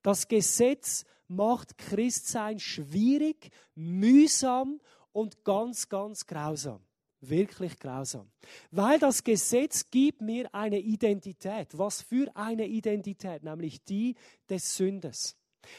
Das 0.00 0.26
Gesetz 0.26 1.04
macht 1.28 1.76
Christsein 1.76 2.58
schwierig, 2.58 3.50
mühsam 3.74 4.80
und 5.12 5.44
ganz, 5.44 5.90
ganz 5.90 6.26
grausam 6.26 6.80
wirklich 7.22 7.78
grausam. 7.78 8.30
Weil 8.70 8.98
das 8.98 9.24
Gesetz 9.24 9.90
gibt 9.90 10.20
mir 10.20 10.52
eine 10.54 10.78
Identität. 10.78 11.68
Was 11.72 12.02
für 12.02 12.30
eine 12.34 12.66
Identität? 12.66 13.42
Nämlich 13.42 13.82
die 13.84 14.14
des 14.48 14.76
Sünders. 14.76 15.36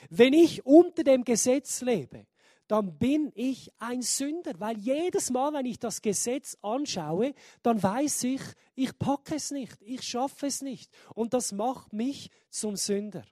Wenn 0.10 0.34
ich 0.34 0.66
unter 0.66 1.04
dem 1.04 1.24
Gesetz 1.24 1.82
lebe, 1.82 2.26
dann 2.68 2.98
bin 2.98 3.32
ich 3.36 3.72
ein 3.78 4.02
Sünder, 4.02 4.54
weil 4.58 4.78
jedes 4.78 5.30
Mal, 5.30 5.54
wenn 5.54 5.66
ich 5.66 5.80
das 5.80 6.02
Gesetz 6.02 6.58
anschaue, 6.62 7.34
dann 7.62 7.84
weiß 7.84 8.24
ich, 8.24 8.42
ich 8.74 8.98
packe 8.98 9.36
es 9.36 9.52
nicht, 9.52 9.82
ich 9.82 10.02
schaffe 10.02 10.48
es 10.48 10.62
nicht. 10.62 10.90
Und 11.14 11.34
das 11.34 11.52
macht 11.52 11.92
mich 11.92 12.32
zum 12.50 12.76
Sünder. 12.78 13.26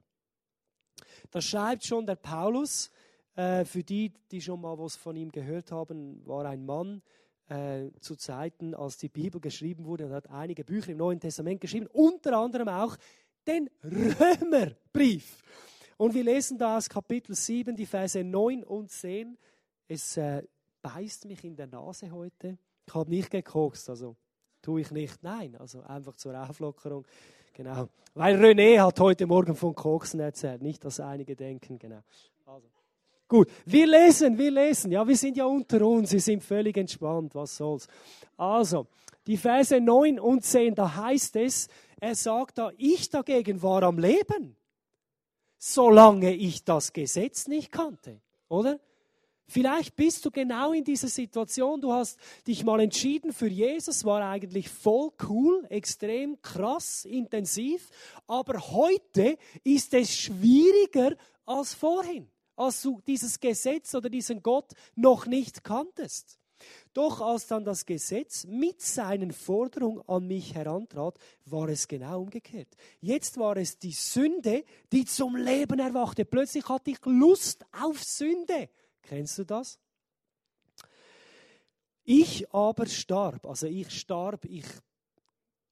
Das 1.31 1.45
schreibt 1.45 1.85
schon 1.85 2.05
der 2.05 2.15
Paulus. 2.15 2.91
Äh, 3.35 3.63
für 3.63 3.83
die, 3.83 4.13
die 4.29 4.41
schon 4.41 4.59
mal 4.59 4.77
was 4.77 4.97
von 4.97 5.15
ihm 5.15 5.31
gehört 5.31 5.71
haben, 5.71 6.25
war 6.27 6.45
ein 6.45 6.65
Mann, 6.65 7.01
äh, 7.51 7.91
zu 7.99 8.15
Zeiten, 8.15 8.73
als 8.73 8.97
die 8.97 9.09
Bibel 9.09 9.41
geschrieben 9.41 9.85
wurde, 9.85 10.05
und 10.05 10.13
hat 10.13 10.29
einige 10.29 10.63
Bücher 10.63 10.91
im 10.91 10.97
Neuen 10.97 11.19
Testament 11.19 11.59
geschrieben, 11.59 11.87
unter 11.87 12.37
anderem 12.37 12.69
auch 12.69 12.95
den 13.45 13.69
Römerbrief. 13.83 15.43
Und 15.97 16.13
wir 16.13 16.23
lesen 16.23 16.57
da 16.57 16.77
aus 16.77 16.87
Kapitel 16.87 17.35
7, 17.35 17.75
die 17.75 17.85
Verse 17.85 18.23
9 18.23 18.63
und 18.63 18.89
10. 18.89 19.37
Es 19.87 20.15
äh, 20.15 20.43
beißt 20.81 21.25
mich 21.25 21.43
in 21.43 21.55
der 21.57 21.67
Nase 21.67 22.11
heute. 22.11 22.57
Ich 22.87 22.93
habe 22.93 23.09
nicht 23.09 23.29
gekokst, 23.29 23.89
also 23.89 24.15
tue 24.61 24.81
ich 24.81 24.91
nicht. 24.91 25.21
Nein, 25.21 25.55
also 25.57 25.81
einfach 25.81 26.15
zur 26.15 26.41
Auflockerung. 26.41 27.05
Genau. 27.53 27.89
Weil 28.13 28.37
René 28.37 28.81
hat 28.81 28.97
heute 28.99 29.27
Morgen 29.27 29.55
von 29.55 29.75
Koksen 29.75 30.21
erzählt. 30.21 30.61
Nicht, 30.61 30.85
dass 30.85 31.01
einige 31.01 31.35
denken, 31.35 31.77
genau. 31.77 32.01
Also. 32.45 32.67
Gut, 33.31 33.47
wir 33.65 33.87
lesen, 33.87 34.37
wir 34.37 34.51
lesen. 34.51 34.91
Ja, 34.91 35.07
wir 35.07 35.15
sind 35.15 35.37
ja 35.37 35.45
unter 35.45 35.87
uns, 35.87 36.11
wir 36.11 36.19
sind 36.19 36.43
völlig 36.43 36.75
entspannt, 36.75 37.33
was 37.33 37.55
soll's. 37.55 37.87
Also, 38.35 38.87
die 39.25 39.37
Verse 39.37 39.79
9 39.79 40.19
und 40.19 40.43
10, 40.43 40.75
da 40.75 40.93
heißt 40.97 41.37
es, 41.37 41.69
er 42.01 42.13
sagt 42.13 42.57
da, 42.57 42.73
ich 42.77 43.09
dagegen 43.09 43.61
war 43.63 43.83
am 43.83 43.99
Leben, 43.99 44.57
solange 45.57 46.35
ich 46.35 46.65
das 46.65 46.91
Gesetz 46.91 47.47
nicht 47.47 47.71
kannte, 47.71 48.19
oder? 48.49 48.81
Vielleicht 49.47 49.95
bist 49.95 50.25
du 50.25 50.31
genau 50.31 50.73
in 50.73 50.83
dieser 50.83 51.07
Situation, 51.07 51.79
du 51.79 51.93
hast 51.93 52.19
dich 52.45 52.65
mal 52.65 52.81
entschieden 52.81 53.31
für 53.31 53.47
Jesus, 53.47 54.03
war 54.03 54.29
eigentlich 54.29 54.67
voll 54.67 55.09
cool, 55.29 55.65
extrem 55.69 56.41
krass, 56.41 57.05
intensiv, 57.05 57.91
aber 58.27 58.59
heute 58.71 59.37
ist 59.63 59.93
es 59.93 60.13
schwieriger 60.17 61.15
als 61.45 61.73
vorhin 61.73 62.30
als 62.55 62.81
du 62.81 63.01
dieses 63.05 63.39
Gesetz 63.39 63.93
oder 63.95 64.09
diesen 64.09 64.41
Gott 64.41 64.73
noch 64.95 65.25
nicht 65.25 65.63
kanntest. 65.63 66.37
Doch 66.93 67.21
als 67.21 67.47
dann 67.47 67.63
das 67.63 67.85
Gesetz 67.85 68.45
mit 68.45 68.81
seinen 68.81 69.31
Forderungen 69.31 70.01
an 70.07 70.27
mich 70.27 70.53
herantrat, 70.53 71.17
war 71.45 71.69
es 71.69 71.87
genau 71.87 72.21
umgekehrt. 72.21 72.67
Jetzt 72.99 73.37
war 73.37 73.57
es 73.57 73.79
die 73.79 73.93
Sünde, 73.93 74.63
die 74.91 75.05
zum 75.05 75.35
Leben 75.35 75.79
erwachte. 75.79 76.25
Plötzlich 76.25 76.67
hatte 76.67 76.91
ich 76.91 76.99
Lust 77.05 77.65
auf 77.71 78.03
Sünde. 78.03 78.69
Kennst 79.01 79.37
du 79.39 79.45
das? 79.45 79.79
Ich 82.03 82.51
aber 82.53 82.87
starb, 82.87 83.45
also 83.45 83.67
ich 83.67 83.89
starb, 83.91 84.45
ich 84.45 84.65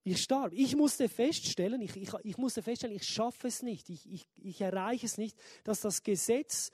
ich 0.03 0.21
starb. 0.21 0.53
Ich 0.53 0.75
musste 0.75 1.09
feststellen, 1.09 1.81
ich, 1.81 1.95
ich, 1.95 2.09
ich 2.23 2.37
musste 2.37 2.61
feststellen, 2.61 2.95
ich 2.95 3.05
schaffe 3.05 3.47
es 3.47 3.61
nicht, 3.61 3.89
ich, 3.89 4.09
ich, 4.11 4.27
ich 4.37 4.61
erreiche 4.61 5.05
es 5.05 5.17
nicht, 5.17 5.37
dass 5.63 5.81
das 5.81 6.03
Gesetz, 6.03 6.71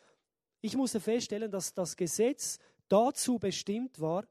ich 0.62 0.76
musste 0.76 1.00
feststellen, 1.00 1.52
dass 1.52 1.74
das 1.74 1.96
Gesetz 1.96 2.60
dazu 2.88 3.40
bestimmt 3.40 4.00
war, 4.00 4.28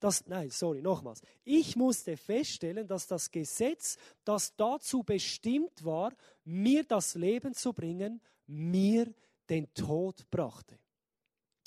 dass, 0.00 0.26
nein, 0.26 0.50
sorry, 0.50 0.82
nochmals. 0.82 1.22
Ich 1.44 1.74
musste 1.74 2.16
feststellen, 2.16 2.86
dass 2.86 3.06
das 3.06 3.30
Gesetz, 3.30 3.96
das 4.24 4.54
dazu 4.56 5.02
bestimmt 5.02 5.84
war, 5.84 6.14
mir 6.44 6.84
das 6.84 7.14
Leben 7.14 7.54
zu 7.54 7.72
bringen, 7.72 8.20
mir 8.46 9.12
den 9.48 9.72
Tod 9.74 10.28
brachte. 10.30 10.78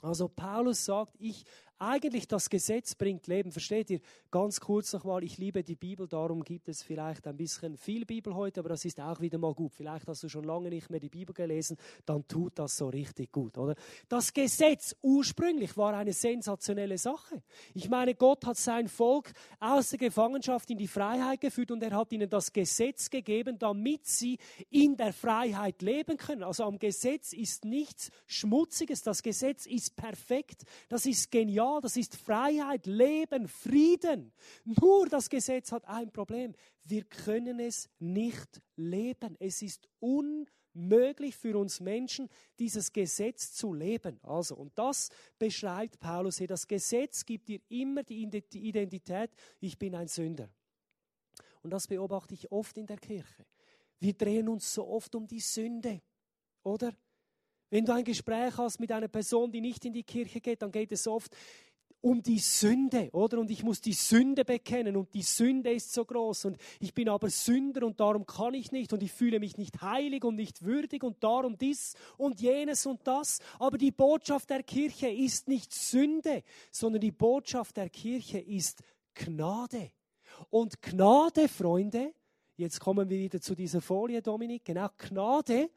Also 0.02 0.30
Paulus 0.30 0.86
sagt, 0.86 1.15
ich 1.20 1.44
eigentlich 1.80 2.28
das 2.28 2.50
Gesetz 2.50 2.94
bringt 2.94 3.28
Leben. 3.28 3.52
Versteht 3.52 3.89
ihr? 3.89 4.02
Ganz 4.32 4.60
kurz 4.60 4.92
nochmal, 4.92 5.24
ich 5.24 5.38
liebe 5.38 5.63
die 5.63 5.76
Bibel, 5.76 6.08
darum 6.08 6.44
gibt 6.44 6.68
es 6.68 6.84
vielleicht 6.84 7.26
ein 7.26 7.38
bisschen 7.38 7.78
viel 7.78 8.06
Bibel 8.06 8.36
heute, 8.36 8.60
aber 8.60 8.70
das 8.70 8.84
ist 8.84 9.00
auch 9.00 9.22
wieder 9.22 9.38
mal 9.38 9.54
gut. 9.54 9.74
Vielleicht 9.74 10.08
hast 10.08 10.22
du 10.24 10.30
schon 10.30 10.44
lange 10.44 10.70
nicht 10.70 10.89
mehr 10.89 11.00
die 11.00 11.10
Bibel 11.10 11.34
gelesen, 11.34 11.78
dann 12.06 12.28
tut 12.28 12.60
das 12.60 12.76
so 12.76 12.89
richtig 12.89 13.32
gut, 13.32 13.58
oder? 13.58 13.76
Das 14.10 14.34
Gesetz 14.34 14.96
ursprünglich 15.02 15.78
war 15.78 15.94
eine 15.94 16.13
sensationelle 16.13 16.98
Sache. 16.98 17.42
Ich 17.74 17.89
meine, 17.89 18.13
Gott 18.13 18.46
hat 18.46 18.58
sein 18.58 18.89
Volk 18.89 19.32
aus 19.60 19.89
der 19.89 20.00
Gefangenschaft 20.00 20.70
in 20.70 20.78
die 20.78 20.88
Freiheit 20.88 21.39
geführt 21.39 21.72
und 21.72 21.82
er 21.82 21.96
hat 21.96 22.12
ihnen 22.12 22.30
das 22.30 22.52
Gesetz 22.52 23.10
gegeben, 23.10 23.58
damit 23.58 24.06
sie 24.06 24.38
in 24.70 24.98
der 24.98 25.13
Freiheit 25.13 25.82
leben 25.82 26.18
können. 26.18 26.44
Also 26.44 26.65
am 26.65 26.78
Gesetz 26.78 27.32
ist 27.32 27.63
nichts 27.63 28.12
Schmutziges, 28.28 29.02
das 29.02 29.24
Gesetz 29.24 29.65
ist 29.65 29.96
perfekt, 29.96 30.63
das 30.89 31.06
ist 31.06 31.32
genial 31.32 31.69
das 31.82 31.96
ist 31.98 32.16
Freiheit, 32.16 32.86
Leben, 32.86 33.48
Frieden. 33.48 34.32
Nur 34.64 35.08
das 35.08 35.30
Gesetz 35.30 35.72
hat 35.72 35.86
ein 35.86 36.12
Problem. 36.12 36.54
Wir 36.84 37.04
können 37.04 37.60
es 37.60 37.90
nicht 38.00 38.62
leben. 38.76 39.36
Es 39.40 39.62
ist 39.62 39.88
unmöglich 40.00 41.36
für 41.36 41.58
uns 41.58 41.80
Menschen, 41.80 42.30
dieses 42.58 42.92
Gesetz 42.92 43.54
zu 43.54 43.74
leben. 43.74 44.20
Also, 44.24 44.56
und 44.56 44.72
das 44.78 45.10
beschreibt 45.38 46.00
Paulus 46.00 46.38
hier. 46.38 46.48
Das 46.48 46.68
Gesetz 46.68 47.26
gibt 47.26 47.48
dir 47.48 47.62
immer 47.70 48.04
die 48.04 48.24
Identität, 48.24 49.32
ich 49.60 49.78
bin 49.78 49.96
ein 49.96 50.08
Sünder. 50.08 50.50
Und 51.62 51.72
das 51.72 51.88
beobachte 51.88 52.34
ich 52.34 52.52
oft 52.52 52.78
in 52.78 52.88
der 52.88 52.98
Kirche. 52.98 53.46
Wir 54.00 54.14
drehen 54.14 54.48
uns 54.48 54.74
so 54.74 54.88
oft 54.88 55.14
um 55.16 55.28
die 55.28 55.42
Sünde, 55.42 56.02
oder? 56.64 56.96
Wenn 57.70 57.86
du 57.86 57.94
ein 57.94 58.04
Gespräch 58.04 58.58
hast 58.58 58.80
mit 58.80 58.92
einer 58.92 59.08
Person, 59.08 59.52
die 59.52 59.62
nicht 59.62 59.86
in 59.86 59.94
die 59.94 60.04
Kirche 60.04 60.42
geht, 60.42 60.62
dann 60.62 60.72
geht 60.72 60.92
es 60.92 61.08
oft 61.08 61.36
um 62.02 62.24
die 62.24 62.40
Sünde, 62.40 63.10
oder? 63.12 63.40
Und 63.40 63.52
ich 63.52 63.64
muss 63.64 63.82
die 63.82 63.94
Sünde 63.94 64.46
bekennen 64.46 64.96
und 64.96 65.14
die 65.14 65.22
Sünde 65.22 65.72
ist 65.72 65.94
so 65.94 66.06
groß 66.06 66.46
und 66.46 66.58
ich 66.80 66.94
bin 66.94 67.10
aber 67.10 67.30
Sünder 67.30 67.86
und 67.86 68.00
darum 68.00 68.26
kann 68.26 68.54
ich 68.54 68.72
nicht 68.72 68.94
und 68.94 69.04
ich 69.04 69.12
fühle 69.12 69.40
mich 69.40 69.58
nicht 69.58 69.82
heilig 69.82 70.24
und 70.24 70.36
nicht 70.36 70.64
würdig 70.64 71.04
und 71.04 71.24
darum 71.24 71.58
dies 71.58 71.96
und 72.18 72.40
jenes 72.40 72.86
und 72.86 73.06
das. 73.06 73.40
Aber 73.60 73.78
die 73.78 73.92
Botschaft 73.92 74.50
der 74.50 74.64
Kirche 74.64 75.10
ist 75.10 75.48
nicht 75.48 75.74
Sünde, 75.74 76.44
sondern 76.72 77.02
die 77.02 77.12
Botschaft 77.12 77.76
der 77.76 77.90
Kirche 77.90 78.40
ist 78.40 78.82
Gnade. 79.14 79.92
Und 80.50 80.82
Gnade, 80.82 81.50
Freunde, 81.50 82.14
jetzt 82.56 82.80
kommen 82.80 83.10
wir 83.10 83.20
wieder 83.20 83.42
zu 83.42 83.56
dieser 83.56 83.82
Folie, 83.82 84.22
Dominik, 84.22 84.64
genau, 84.64 84.88
Gnade 84.98 85.70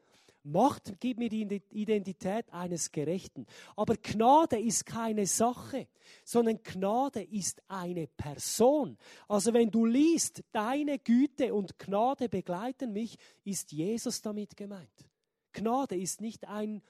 Macht 0.45 0.99
gibt 0.99 1.19
mir 1.19 1.29
die 1.29 1.61
Identität 1.71 2.51
eines 2.51 2.91
Gerechten. 2.91 3.45
Aber 3.77 3.95
Gnade 3.95 4.59
ist 4.59 4.85
keine 4.85 5.25
Sache, 5.25 5.87
sondern 6.25 6.61
Gnade 6.61 7.23
ist 7.23 7.61
eine 7.69 8.07
Person. 8.07 8.97
Also 9.29 9.53
wenn 9.53 9.71
du 9.71 9.85
liest, 9.85 10.43
deine 10.51 10.99
Güte 10.99 11.53
und 11.53 11.79
Gnade 11.79 12.27
begleiten 12.27 12.91
mich, 12.91 13.17
ist 13.45 13.71
Jesus 13.71 14.21
damit 14.21 14.57
gemeint. 14.57 15.07
Gnade 15.53 15.95
ist 15.95 16.19
nicht 16.19 16.45
ein, 16.45 16.81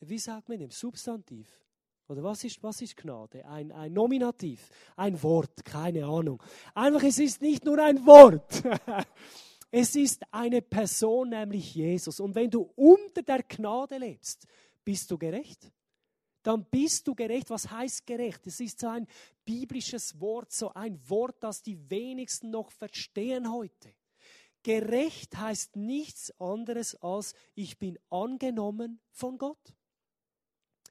wie 0.00 0.18
sagt 0.18 0.48
man 0.48 0.58
dem, 0.58 0.70
Substantiv. 0.70 1.62
Oder 2.08 2.24
was 2.24 2.42
ist, 2.42 2.60
was 2.62 2.80
ist 2.82 2.96
Gnade? 2.96 3.44
Ein, 3.46 3.70
ein 3.70 3.92
Nominativ, 3.92 4.68
ein 4.96 5.20
Wort, 5.22 5.64
keine 5.64 6.06
Ahnung. 6.06 6.42
Einfach, 6.74 7.02
es 7.04 7.18
ist 7.18 7.40
nicht 7.40 7.64
nur 7.64 7.78
ein 7.82 8.04
Wort. 8.04 8.62
Es 9.70 9.96
ist 9.96 10.22
eine 10.32 10.62
Person, 10.62 11.30
nämlich 11.30 11.74
Jesus. 11.74 12.20
Und 12.20 12.34
wenn 12.34 12.50
du 12.50 12.70
unter 12.76 13.22
der 13.22 13.42
Gnade 13.42 13.98
lebst, 13.98 14.46
bist 14.84 15.10
du 15.10 15.18
gerecht. 15.18 15.72
dann 16.46 16.64
bist 16.64 17.08
du 17.08 17.14
gerecht. 17.16 17.50
Was 17.50 17.68
heißt 17.68 18.06
gerecht? 18.06 18.46
Es 18.46 18.60
ist 18.60 18.78
so 18.78 18.86
ein 18.86 19.08
biblisches 19.44 20.20
Wort, 20.20 20.52
so 20.52 20.72
ein 20.74 21.00
Wort, 21.10 21.42
das 21.42 21.60
die 21.60 21.90
wenigsten 21.90 22.50
noch 22.50 22.70
verstehen 22.70 23.52
heute. 23.52 23.92
Gerecht 24.62 25.36
heißt 25.36 25.74
nichts 25.74 26.32
anderes 26.40 26.94
als 27.02 27.34
ich 27.56 27.78
bin 27.78 27.98
angenommen 28.10 29.00
von 29.10 29.38
Gott. 29.38 29.74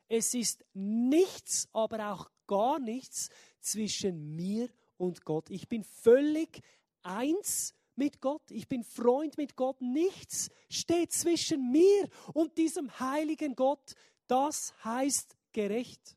Es 0.09 0.33
ist 0.33 0.65
nichts, 0.73 1.69
aber 1.71 2.11
auch 2.11 2.29
gar 2.47 2.79
nichts 2.79 3.29
zwischen 3.61 4.35
mir 4.35 4.69
und 4.97 5.23
Gott. 5.23 5.49
Ich 5.49 5.69
bin 5.69 5.85
völlig 5.85 6.61
eins 7.01 7.73
mit 7.97 8.21
Gott. 8.21 8.49
Ich 8.49 8.67
bin 8.67 8.84
Freund 8.84 9.38
mit 9.38 9.55
Gott. 9.55 9.81
Nichts 9.81 10.49
steht 10.69 11.12
zwischen 11.12 11.71
mir 11.71 12.10
und 12.34 12.58
diesem 12.58 12.99
heiligen 12.99 13.55
Gott. 13.55 13.93
Das 14.27 14.73
heißt 14.84 15.36
gerecht. 15.51 16.15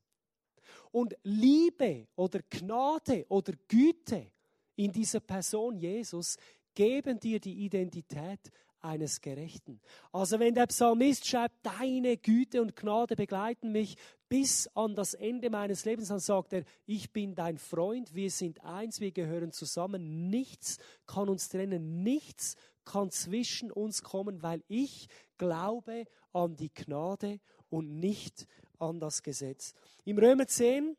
Und 0.91 1.17
Liebe 1.23 2.09
oder 2.17 2.41
Gnade 2.49 3.27
oder 3.29 3.53
Güte 3.69 4.33
in 4.77 4.93
dieser 4.93 5.21
Person 5.21 5.77
Jesus 5.77 6.37
geben 6.75 7.19
dir 7.19 7.41
die 7.41 7.65
Identität 7.65 8.41
eines 8.81 9.21
Gerechten. 9.21 9.81
Also 10.13 10.39
wenn 10.39 10.55
der 10.55 10.67
Psalmist 10.67 11.27
schreibt, 11.27 11.67
deine 11.67 12.17
Güte 12.17 12.63
und 12.63 12.77
Gnade 12.77 13.17
begleiten 13.17 13.73
mich 13.73 13.97
bis 14.29 14.69
an 14.75 14.95
das 14.95 15.15
Ende 15.15 15.51
meines 15.51 15.85
Lebens, 15.85 16.09
dann 16.09 16.21
sagt 16.21 16.53
er, 16.53 16.65
ich 16.87 17.13
bin 17.13 17.35
dein 17.35 17.59
Freund, 17.59 18.15
wir 18.15 18.31
sind 18.31 18.63
eins, 18.65 19.01
wir 19.01 19.13
gehören 19.13 19.53
zusammen, 19.53 20.29
nichts 20.29 20.79
kann 21.07 21.29
uns 21.29 21.49
trennen, 21.49 22.03
nichts 22.03 22.57
kann 22.85 23.11
zwischen 23.11 23.71
uns 23.71 24.03
kommen, 24.03 24.43
weil 24.43 24.63
ich 24.69 25.09
glaube 25.37 26.05
an 26.33 26.57
die 26.57 26.73
Gnade 26.73 27.41
und 27.71 27.99
nicht 28.01 28.47
an 28.79 29.01
das 29.01 29.23
Gesetz. 29.23 29.75
Im 30.05 30.19
Römer 30.19 30.47
10 30.47 30.97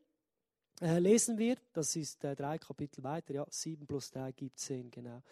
äh, 0.80 0.98
lesen 0.98 1.36
wir, 1.36 1.56
das 1.72 1.94
ist 1.94 2.24
äh, 2.24 2.34
drei 2.34 2.58
Kapitel 2.58 3.04
weiter, 3.04 3.34
ja, 3.34 3.46
sieben 3.50 3.86
plus 3.86 4.10
drei 4.10 4.32
gibt 4.32 4.58
zehn, 4.58 4.90
genau. 4.90 5.22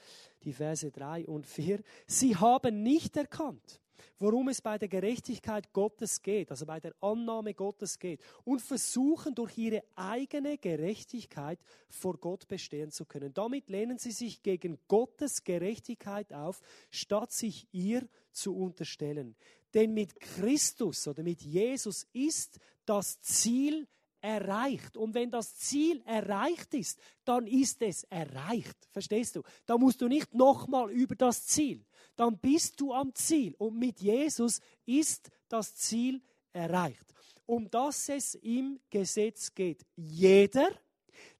Die 0.42 0.52
Verse 0.52 0.90
drei 0.90 1.26
und 1.26 1.46
vier. 1.46 1.82
Sie 2.06 2.36
haben 2.36 2.82
nicht 2.82 3.16
erkannt, 3.16 3.80
worum 4.18 4.48
es 4.48 4.60
bei 4.60 4.78
der 4.78 4.88
Gerechtigkeit 4.88 5.72
Gottes 5.72 6.22
geht, 6.22 6.50
also 6.50 6.66
bei 6.66 6.80
der 6.80 6.94
Annahme 7.00 7.54
Gottes 7.54 7.98
geht, 7.98 8.20
und 8.44 8.60
versuchen 8.60 9.34
durch 9.34 9.56
ihre 9.58 9.82
eigene 9.96 10.58
Gerechtigkeit 10.58 11.58
vor 11.88 12.18
Gott 12.18 12.48
bestehen 12.48 12.90
zu 12.90 13.04
können. 13.04 13.32
Damit 13.34 13.68
lehnen 13.68 13.98
sie 13.98 14.12
sich 14.12 14.42
gegen 14.42 14.78
Gottes 14.88 15.44
Gerechtigkeit 15.44 16.32
auf, 16.32 16.60
statt 16.90 17.32
sich 17.32 17.66
ihr 17.72 18.08
zu 18.32 18.56
unterstellen. 18.56 19.36
Denn 19.74 19.92
mit 19.92 20.18
Christus 20.20 21.06
oder 21.06 21.22
mit 21.22 21.42
Jesus 21.42 22.06
ist 22.12 22.58
das 22.84 23.20
Ziel 23.20 23.86
erreicht. 24.20 24.96
Und 24.96 25.14
wenn 25.14 25.30
das 25.30 25.54
Ziel 25.56 26.02
erreicht 26.04 26.74
ist, 26.74 26.98
dann 27.24 27.46
ist 27.46 27.82
es 27.82 28.04
erreicht. 28.04 28.76
Verstehst 28.90 29.36
du? 29.36 29.42
Da 29.66 29.76
musst 29.78 30.00
du 30.00 30.08
nicht 30.08 30.34
nochmal 30.34 30.90
über 30.90 31.14
das 31.14 31.46
Ziel. 31.46 31.84
Dann 32.16 32.38
bist 32.38 32.80
du 32.80 32.92
am 32.92 33.14
Ziel. 33.14 33.54
Und 33.58 33.78
mit 33.78 34.00
Jesus 34.00 34.60
ist 34.84 35.30
das 35.48 35.74
Ziel 35.74 36.22
erreicht. 36.52 37.14
Um 37.46 37.70
das 37.70 38.08
es 38.08 38.34
im 38.34 38.78
Gesetz 38.90 39.54
geht. 39.54 39.84
Jeder, 39.96 40.70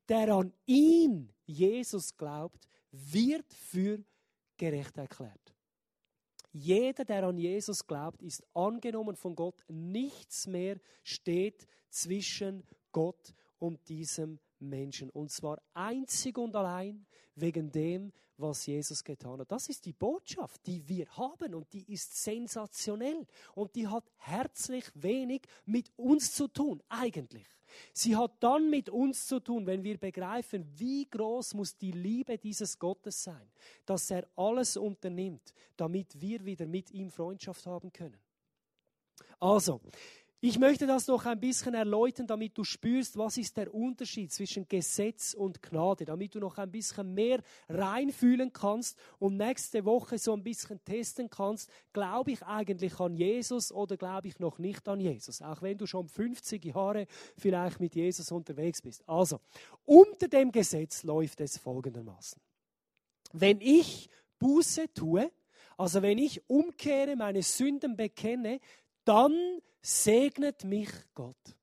der 0.09 0.35
an 0.35 0.53
ihn, 0.65 1.33
Jesus, 1.45 2.17
glaubt, 2.17 2.67
wird 2.91 3.53
für 3.53 4.03
gerecht 4.57 4.97
erklärt. 4.97 5.48
Jeder, 6.53 7.05
der 7.05 7.25
an 7.25 7.37
Jesus 7.37 7.87
glaubt, 7.87 8.23
ist 8.23 8.43
angenommen 8.55 9.17
von 9.17 9.35
Gott. 9.35 9.63
Nichts 9.69 10.47
mehr 10.47 10.79
steht 11.03 11.67
zwischen 11.91 12.65
Gott 12.93 13.35
und 13.59 13.89
diesem 13.89 14.39
Menschen. 14.61 15.11
Und 15.11 15.31
zwar 15.31 15.61
einzig 15.75 16.39
und 16.39 16.55
allein 16.57 17.07
wegen 17.35 17.71
dem, 17.71 18.13
was 18.37 18.67
Jesus 18.67 19.03
getan 19.03 19.41
hat. 19.41 19.51
Das 19.51 19.69
ist 19.69 19.85
die 19.85 19.93
Botschaft, 19.93 20.67
die 20.67 20.87
wir 20.89 21.09
haben 21.17 21.55
und 21.55 21.73
die 21.73 21.93
ist 21.93 22.23
sensationell 22.23 23.27
und 23.55 23.75
die 23.75 23.87
hat 23.87 24.05
herzlich 24.17 24.85
wenig 24.95 25.43
mit 25.67 25.91
uns 25.97 26.33
zu 26.33 26.49
tun, 26.49 26.83
eigentlich. 26.89 27.47
Sie 27.93 28.17
hat 28.17 28.33
dann 28.41 28.71
mit 28.71 28.89
uns 28.89 29.27
zu 29.27 29.41
tun, 29.41 29.67
wenn 29.67 29.83
wir 29.83 29.99
begreifen, 29.99 30.67
wie 30.77 31.07
groß 31.09 31.55
muss 31.55 31.77
die 31.77 31.93
Liebe 31.93 32.39
dieses 32.39 32.79
Gottes 32.79 33.23
sein, 33.23 33.51
dass 33.85 34.11
er 34.11 34.27
alles 34.37 34.77
unternimmt, 34.77 35.53
damit 35.77 36.21
wir 36.21 36.45
wieder 36.45 36.67
mit 36.67 36.91
ihm 36.91 37.11
Freundschaft 37.11 37.67
haben 37.67 37.93
können. 37.93 38.19
Also, 39.41 39.81
ich 40.41 40.59
möchte 40.59 40.87
das 40.87 41.09
noch 41.09 41.27
ein 41.27 41.41
bisschen 41.41 41.75
erläutern, 41.75 42.29
damit 42.29 42.57
du 42.57 42.63
spürst, 42.63 43.19
was 43.19 43.39
ist 43.39 43.57
der 43.57 43.75
Unterschied 43.75 44.33
zwischen 44.33 44.69
Gesetz 44.69 45.35
und 45.35 45.61
Gnade, 45.61 46.05
damit 46.05 46.35
du 46.35 46.39
noch 46.39 46.59
ein 46.59 46.71
bisschen 46.71 47.13
mehr 47.13 47.43
reinfühlen 47.69 48.53
kannst 48.53 48.97
und 49.19 49.37
nächste 49.37 49.85
Woche 49.85 50.17
so 50.17 50.33
ein 50.35 50.45
bisschen 50.45 50.83
testen 50.85 51.29
kannst, 51.29 51.69
glaube 51.93 52.31
ich 52.31 52.43
eigentlich 52.45 53.01
an 53.01 53.17
Jesus 53.17 53.73
oder 53.73 53.97
glaube 53.97 54.29
ich 54.29 54.39
noch 54.39 54.59
nicht 54.59 54.87
an 54.89 55.01
Jesus, 55.01 55.43
auch 55.43 55.61
wenn 55.61 55.77
du 55.77 55.87
schon 55.87 56.07
50 56.07 56.65
Jahre 56.67 57.07
vielleicht 57.37 57.81
mit 57.81 57.97
Jesus 57.97 58.31
unterwegs 58.31 58.81
bist. 58.81 59.03
Also, 59.09 59.41
unter 59.87 60.29
dem 60.29 60.53
Gesetz 60.53 61.03
läuft 61.03 61.41
es 61.41 61.59
folgendermaßen. 61.59 62.41
Wenn 63.33 63.61
ich 63.61 64.09
Buße 64.39 64.93
tue, 64.95 65.33
also 65.77 66.03
wenn 66.03 66.19
ich 66.19 66.49
umkehre, 66.49 67.17
meine 67.17 67.43
Sünden 67.43 67.97
bekenne, 67.97 68.61
dann 69.09 69.63
segnet 69.81 70.65
mich 70.65 70.91
Gott. 71.15 71.57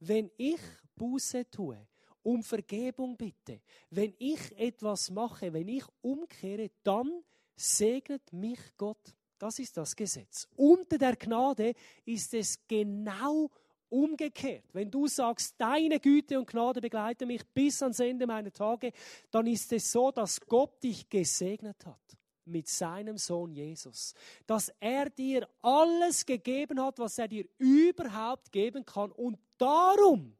Wenn 0.00 0.30
ich 0.36 0.60
Buße 0.94 1.50
tue, 1.50 1.88
um 2.22 2.42
Vergebung 2.42 3.16
bitte, 3.16 3.62
wenn 3.88 4.14
ich 4.18 4.56
etwas 4.58 5.10
mache, 5.10 5.50
wenn 5.50 5.66
ich 5.66 5.84
umkehre, 6.02 6.70
dann 6.82 7.24
segnet 7.56 8.30
mich 8.34 8.58
Gott. 8.76 9.14
Das 9.38 9.58
ist 9.58 9.78
das 9.78 9.96
Gesetz. 9.96 10.46
Unter 10.56 10.98
der 10.98 11.16
Gnade 11.16 11.72
ist 12.04 12.34
es 12.34 12.58
genau 12.68 13.50
umgekehrt. 13.88 14.66
Wenn 14.74 14.90
du 14.90 15.06
sagst, 15.06 15.54
deine 15.56 16.00
Güte 16.00 16.38
und 16.38 16.46
Gnade 16.46 16.82
begleiten 16.82 17.28
mich 17.28 17.46
bis 17.46 17.82
ans 17.82 18.00
Ende 18.00 18.26
meiner 18.26 18.52
Tage, 18.52 18.92
dann 19.30 19.46
ist 19.46 19.72
es 19.72 19.90
so, 19.90 20.10
dass 20.10 20.38
Gott 20.38 20.82
dich 20.82 21.08
gesegnet 21.08 21.86
hat 21.86 22.18
mit 22.48 22.68
seinem 22.68 23.18
Sohn 23.18 23.52
Jesus. 23.52 24.14
Dass 24.46 24.72
er 24.80 25.10
dir 25.10 25.48
alles 25.62 26.24
gegeben 26.26 26.82
hat, 26.82 26.98
was 26.98 27.18
er 27.18 27.28
dir 27.28 27.46
überhaupt 27.58 28.52
geben 28.52 28.84
kann. 28.84 29.12
Und 29.12 29.38
darum 29.58 30.36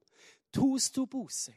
tust 0.52 0.96
du 0.96 1.06
Buße. 1.06 1.52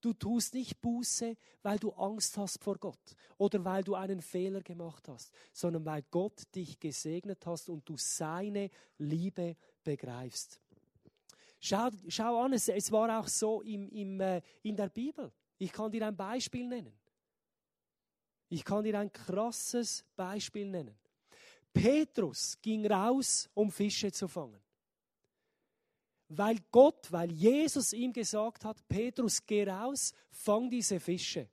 Du 0.00 0.12
tust 0.12 0.54
nicht 0.54 0.80
Buße, 0.80 1.36
weil 1.62 1.78
du 1.78 1.90
Angst 1.90 2.38
hast 2.38 2.62
vor 2.62 2.78
Gott 2.78 3.16
oder 3.36 3.64
weil 3.64 3.82
du 3.82 3.96
einen 3.96 4.22
Fehler 4.22 4.60
gemacht 4.60 5.08
hast, 5.08 5.32
sondern 5.52 5.84
weil 5.84 6.02
Gott 6.10 6.42
dich 6.54 6.78
gesegnet 6.78 7.44
hast 7.46 7.68
und 7.68 7.88
du 7.88 7.96
seine 7.96 8.70
Liebe 8.98 9.56
begreifst. 9.82 10.60
Schau, 11.60 11.88
schau 12.06 12.40
an, 12.40 12.52
es, 12.52 12.68
es 12.68 12.92
war 12.92 13.18
auch 13.18 13.26
so 13.26 13.62
im, 13.62 13.88
im, 13.88 14.20
äh, 14.20 14.40
in 14.62 14.76
der 14.76 14.88
Bibel. 14.88 15.32
Ich 15.58 15.72
kann 15.72 15.90
dir 15.90 16.06
ein 16.06 16.16
Beispiel 16.16 16.68
nennen. 16.68 16.96
Ich 18.48 18.64
kann 18.64 18.84
dir 18.84 18.98
ein 18.98 19.12
krasses 19.12 20.04
Beispiel 20.16 20.68
nennen. 20.68 20.96
Petrus 21.72 22.58
ging 22.60 22.86
raus, 22.86 23.48
um 23.54 23.70
Fische 23.70 24.10
zu 24.10 24.26
fangen. 24.26 24.60
Weil 26.28 26.58
Gott, 26.70 27.10
weil 27.10 27.30
Jesus 27.30 27.92
ihm 27.92 28.12
gesagt 28.12 28.64
hat, 28.64 28.86
Petrus, 28.86 29.44
geh 29.44 29.64
raus, 29.64 30.12
fang 30.30 30.68
diese 30.68 31.00
Fische. 31.00 31.48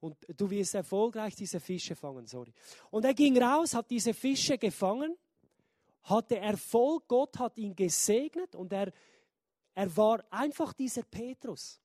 Und 0.00 0.16
du 0.36 0.50
wirst 0.50 0.74
erfolgreich 0.74 1.34
diese 1.34 1.60
Fische 1.60 1.94
fangen, 1.94 2.26
sorry. 2.26 2.52
Und 2.90 3.04
er 3.04 3.14
ging 3.14 3.40
raus, 3.40 3.74
hat 3.74 3.90
diese 3.90 4.14
Fische 4.14 4.58
gefangen, 4.58 5.16
hatte 6.02 6.38
Erfolg, 6.38 7.06
Gott 7.06 7.38
hat 7.38 7.56
ihn 7.58 7.74
gesegnet 7.74 8.54
und 8.54 8.72
er, 8.72 8.92
er 9.74 9.96
war 9.96 10.24
einfach 10.30 10.72
dieser 10.72 11.04
Petrus. 11.04 11.81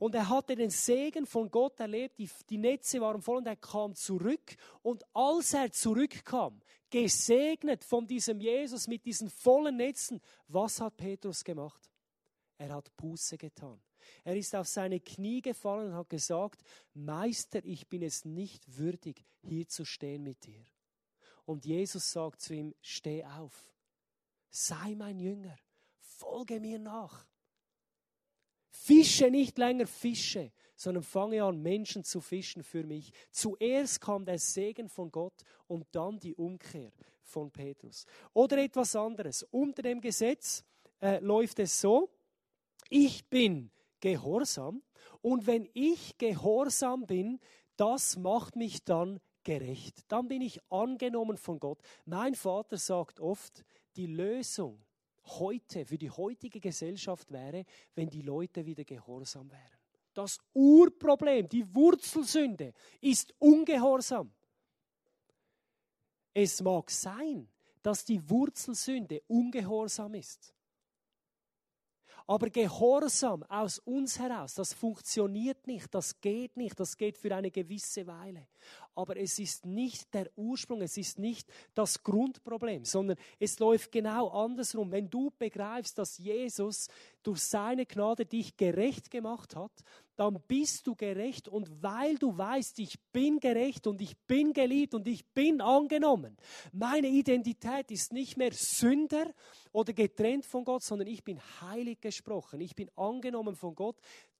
Und 0.00 0.14
er 0.14 0.30
hatte 0.30 0.56
den 0.56 0.70
Segen 0.70 1.26
von 1.26 1.50
Gott 1.50 1.78
erlebt, 1.78 2.18
die, 2.18 2.30
die 2.48 2.56
Netze 2.56 3.02
waren 3.02 3.20
voll 3.20 3.36
und 3.36 3.46
er 3.46 3.56
kam 3.56 3.94
zurück. 3.94 4.56
Und 4.80 5.04
als 5.14 5.52
er 5.52 5.70
zurückkam, 5.70 6.58
gesegnet 6.88 7.84
von 7.84 8.06
diesem 8.06 8.40
Jesus 8.40 8.88
mit 8.88 9.04
diesen 9.04 9.28
vollen 9.28 9.76
Netzen, 9.76 10.22
was 10.48 10.80
hat 10.80 10.96
Petrus 10.96 11.44
gemacht? 11.44 11.90
Er 12.56 12.74
hat 12.76 12.96
Buße 12.96 13.36
getan. 13.36 13.78
Er 14.24 14.36
ist 14.36 14.56
auf 14.56 14.68
seine 14.68 15.00
Knie 15.00 15.42
gefallen 15.42 15.88
und 15.88 15.94
hat 15.94 16.08
gesagt, 16.08 16.62
Meister, 16.94 17.62
ich 17.62 17.86
bin 17.86 18.00
es 18.00 18.24
nicht 18.24 18.78
würdig, 18.78 19.22
hier 19.42 19.68
zu 19.68 19.84
stehen 19.84 20.22
mit 20.22 20.46
dir. 20.46 20.64
Und 21.44 21.66
Jesus 21.66 22.10
sagt 22.10 22.40
zu 22.40 22.54
ihm, 22.54 22.74
steh 22.80 23.22
auf, 23.22 23.70
sei 24.48 24.94
mein 24.94 25.18
Jünger, 25.18 25.58
folge 25.98 26.58
mir 26.58 26.78
nach. 26.78 27.26
Fische 28.82 29.30
nicht 29.30 29.58
länger 29.58 29.86
Fische, 29.86 30.52
sondern 30.74 31.02
fange 31.02 31.44
an, 31.44 31.60
Menschen 31.60 32.02
zu 32.02 32.22
fischen 32.22 32.62
für 32.62 32.82
mich. 32.82 33.12
Zuerst 33.30 34.00
kam 34.00 34.24
der 34.24 34.38
Segen 34.38 34.88
von 34.88 35.10
Gott 35.10 35.42
und 35.66 35.86
dann 35.92 36.18
die 36.18 36.34
Umkehr 36.34 36.90
von 37.22 37.50
Petrus. 37.50 38.06
Oder 38.32 38.56
etwas 38.56 38.96
anderes. 38.96 39.42
Unter 39.50 39.82
dem 39.82 40.00
Gesetz 40.00 40.64
äh, 41.02 41.18
läuft 41.18 41.58
es 41.58 41.78
so, 41.78 42.08
ich 42.88 43.28
bin 43.28 43.70
gehorsam 44.00 44.82
und 45.20 45.46
wenn 45.46 45.68
ich 45.74 46.16
gehorsam 46.16 47.06
bin, 47.06 47.38
das 47.76 48.16
macht 48.16 48.56
mich 48.56 48.82
dann 48.82 49.20
gerecht. 49.44 50.04
Dann 50.08 50.26
bin 50.26 50.40
ich 50.40 50.58
angenommen 50.70 51.36
von 51.36 51.60
Gott. 51.60 51.80
Mein 52.06 52.34
Vater 52.34 52.78
sagt 52.78 53.20
oft, 53.20 53.62
die 53.96 54.06
Lösung 54.06 54.82
heute, 55.24 55.84
für 55.84 55.98
die 55.98 56.10
heutige 56.10 56.60
Gesellschaft 56.60 57.30
wäre, 57.30 57.64
wenn 57.94 58.08
die 58.08 58.22
Leute 58.22 58.64
wieder 58.64 58.84
gehorsam 58.84 59.50
wären. 59.50 59.78
Das 60.14 60.38
Urproblem, 60.54 61.48
die 61.48 61.74
Wurzelsünde 61.74 62.72
ist 63.00 63.32
Ungehorsam. 63.38 64.32
Es 66.34 66.60
mag 66.60 66.90
sein, 66.90 67.48
dass 67.82 68.04
die 68.04 68.28
Wurzelsünde 68.28 69.22
Ungehorsam 69.26 70.14
ist. 70.14 70.54
Aber 72.26 72.48
Gehorsam 72.48 73.42
aus 73.44 73.80
uns 73.80 74.18
heraus, 74.18 74.54
das 74.54 74.72
funktioniert 74.72 75.66
nicht, 75.66 75.92
das 75.92 76.20
geht 76.20 76.56
nicht, 76.56 76.78
das 76.78 76.96
geht 76.96 77.18
für 77.18 77.34
eine 77.34 77.50
gewisse 77.50 78.06
Weile. 78.06 78.46
Aber 79.00 79.16
es 79.16 79.38
ist 79.38 79.64
nicht 79.64 80.12
der 80.12 80.30
Ursprung, 80.36 80.82
es 80.82 80.96
ist 80.98 81.18
nicht 81.18 81.48
das 81.74 82.02
Grundproblem, 82.02 82.84
sondern 82.84 83.16
es 83.38 83.58
läuft 83.58 83.90
genau 83.90 84.28
andersrum. 84.28 84.92
Wenn 84.92 85.08
du 85.08 85.32
begreifst, 85.38 85.96
dass 85.96 86.18
Jesus 86.18 86.88
durch 87.22 87.40
seine 87.40 87.86
Gnade 87.86 88.26
dich 88.26 88.56
gerecht 88.56 89.10
gemacht 89.10 89.56
hat, 89.56 89.72
dann 90.16 90.38
bist 90.46 90.86
du 90.86 90.94
gerecht 90.94 91.48
und 91.48 91.82
weil 91.82 92.16
du 92.16 92.36
weißt, 92.36 92.78
ich 92.80 93.00
bin 93.10 93.40
gerecht 93.40 93.86
und 93.86 94.02
ich 94.02 94.18
bin 94.26 94.52
geliebt 94.52 94.92
und 94.92 95.08
ich 95.08 95.26
bin 95.32 95.62
angenommen. 95.62 96.36
Meine 96.72 97.08
Identität 97.08 97.90
ist 97.90 98.12
nicht 98.12 98.36
mehr 98.36 98.52
Sünder 98.52 99.32
oder 99.72 99.94
getrennt 99.94 100.44
von 100.44 100.64
Gott, 100.64 100.82
sondern 100.82 101.08
ich 101.08 101.24
bin 101.24 101.40
heilig 101.62 102.02
gesprochen, 102.02 102.60
ich 102.60 102.76
bin 102.76 102.90
angenommen 102.96 103.56
von 103.56 103.74
Gott. 103.74 103.96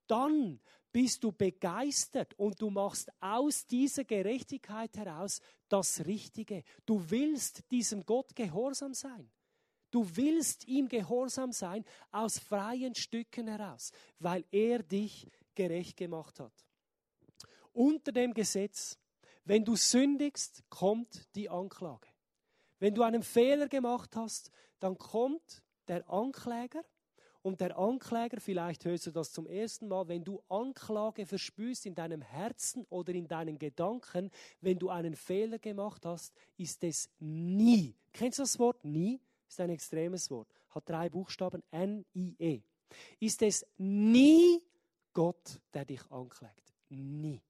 Dann 0.07 0.61
bist 0.93 1.23
du 1.23 1.33
begeistert 1.33 2.35
und 2.35 2.61
du 2.61 2.71
machst 2.71 3.11
aus 3.21 3.67
dieser 3.67 4.05
Gerechtigkeit 4.05 4.97
heraus 4.97 5.41
das 5.69 6.05
Richtige. 6.07 6.65
Du 6.87 7.11
willst 7.11 7.71
diesem 7.71 8.05
Gott 8.05 8.35
gehorsam 8.35 8.95
sein. 8.95 9.31
Du 9.91 10.07
willst 10.17 10.67
ihm 10.69 10.89
gehorsam 10.89 11.53
sein 11.53 11.85
aus 12.13 12.39
freien 12.39 12.95
Stücken 12.95 13.49
heraus, 13.49 13.93
weil 14.19 14.45
er 14.51 14.83
dich 14.83 15.27
gerecht 15.55 15.97
gemacht 15.97 16.39
hat. 16.39 16.53
Unter 17.73 18.13
dem 18.13 18.33
Gesetz, 18.33 18.99
wenn 19.45 19.65
du 19.65 19.75
sündigst, 19.77 20.63
kommt 20.69 21.35
die 21.35 21.49
Anklage. 21.49 22.09
Wenn 22.79 22.95
du 22.95 23.03
einen 23.03 23.23
Fehler 23.23 23.69
gemacht 23.69 24.15
hast, 24.17 24.51
dann 24.79 24.97
kommt 24.97 25.63
der 25.89 26.09
Ankläger 26.09 26.85
und 27.43 27.61
der 27.61 27.79
Ankläger, 27.79 28.41
vielleicht 28.41 28.85
hörst 28.85 29.07
du 29.07 29.11
das 29.11 29.33
zum 29.33 29.47
ersten 29.47 29.89
Mal, 29.89 30.09
wenn 30.09 30.25
du 30.25 30.43
Anklage 30.49 31.25
verspürst 31.25 31.87
in 31.87 31.95
deinem 31.95 32.21
Herzen 32.21 32.85
oder 32.91 33.13
in 33.15 33.29
deinen 33.29 33.59
Gedanken, 33.59 34.31
wenn 34.61 34.79
du 34.79 34.91
einen 34.91 35.15
Fehler 35.15 35.59
gemacht 35.59 36.05
hast, 36.05 36.35
ist 36.57 36.85
es 36.85 37.09
nie. 37.19 37.95
Kennst 38.13 38.39
du 38.39 38.43
das 38.43 38.59
Wort 38.59 38.85
nie? 38.85 39.21
Ist 39.49 39.61
ein 39.61 39.71
extremes 39.71 40.31
Wort. 40.31 40.49
Hat 40.71 40.89
drei 40.89 41.09
Buchstaben 41.09 41.63
N-I-E. 41.71 42.61
Ist 43.19 43.43
es 43.43 43.67
nie 43.79 44.61
Gott, 45.13 45.61
der 45.73 45.85
dich 45.85 46.03
anklagt. 46.11 46.75
Nie. 46.89 47.41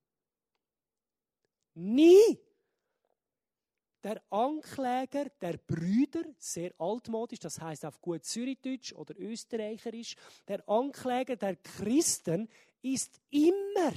Nie. 1.74 2.38
Der 4.02 4.22
Ankläger 4.30 5.26
der 5.40 5.58
Brüder, 5.58 6.24
sehr 6.38 6.72
altmodisch, 6.78 7.40
das 7.40 7.60
heißt 7.60 7.84
auf 7.84 8.00
gut 8.00 8.24
Zürichdeutsch 8.24 8.94
oder 8.94 9.18
Österreicherisch, 9.18 10.16
der 10.48 10.66
Ankläger 10.68 11.36
der 11.36 11.56
Christen 11.56 12.48
ist 12.80 13.20
immer 13.30 13.92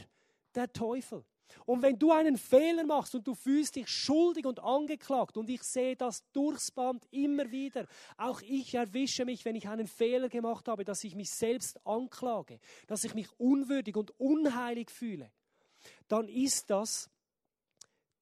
der 0.54 0.72
Teufel. 0.74 1.24
Und 1.66 1.82
wenn 1.82 1.98
du 1.98 2.12
einen 2.12 2.38
Fehler 2.38 2.84
machst 2.84 3.16
und 3.16 3.26
du 3.28 3.36
fühlst 3.36 3.76
dich 3.76 3.88
schuldig 3.88 4.46
und 4.46 4.60
angeklagt, 4.60 5.38
und 5.38 5.50
ich 5.50 5.64
sehe 5.64 5.96
das 5.96 6.24
durchs 6.32 6.72
Band 6.72 7.06
immer 7.12 7.52
wieder, 7.52 7.88
auch 8.18 8.42
ich 8.42 8.74
erwische 8.74 9.26
mich, 9.26 9.46
wenn 9.46 9.56
ich 9.56 9.68
einen 9.68 9.88
Fehler 9.88 10.30
gemacht 10.30 10.68
habe, 10.68 10.84
dass 10.84 11.04
ich 11.04 11.16
mich 11.16 11.30
selbst 11.30 11.86
anklage, 11.86 12.60
dass 12.88 13.04
ich 13.04 13.14
mich 13.14 13.28
unwürdig 13.40 13.96
und 13.96 14.20
unheilig 14.20 14.92
fühle, 14.92 15.32
dann 16.08 16.28
ist 16.28 16.70
das 16.70 17.10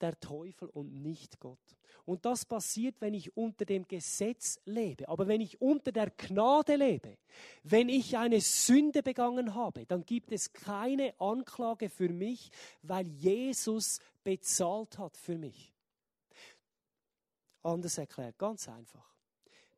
der 0.02 0.20
Teufel 0.20 0.70
und 0.70 1.02
nicht 1.02 1.40
Gott. 1.40 1.60
Und 2.06 2.26
das 2.26 2.46
passiert, 2.46 2.96
wenn 3.00 3.14
ich 3.14 3.36
unter 3.38 3.66
dem 3.66 3.88
Gesetz 3.88 4.60
lebe. 4.66 5.08
Aber 5.08 5.28
wenn 5.28 5.42
ich 5.42 5.62
unter 5.62 5.92
der 5.92 6.10
Gnade 6.10 6.76
lebe, 6.76 7.18
wenn 7.64 7.90
ich 7.90 8.18
eine 8.18 8.42
Sünde 8.42 9.04
begangen 9.04 9.54
habe, 9.54 9.86
dann 9.86 10.06
gibt 10.06 10.32
es 10.32 10.52
keine 10.52 11.20
Anklage 11.20 11.90
für 11.90 12.10
mich, 12.10 12.52
weil 12.82 13.08
Jesus 13.08 14.00
bezahlt 14.24 14.98
hat 14.98 15.18
für 15.18 15.38
mich. 15.38 15.74
Anders 17.64 17.98
erklärt, 17.98 18.38
ganz 18.38 18.68
einfach. 18.68 19.12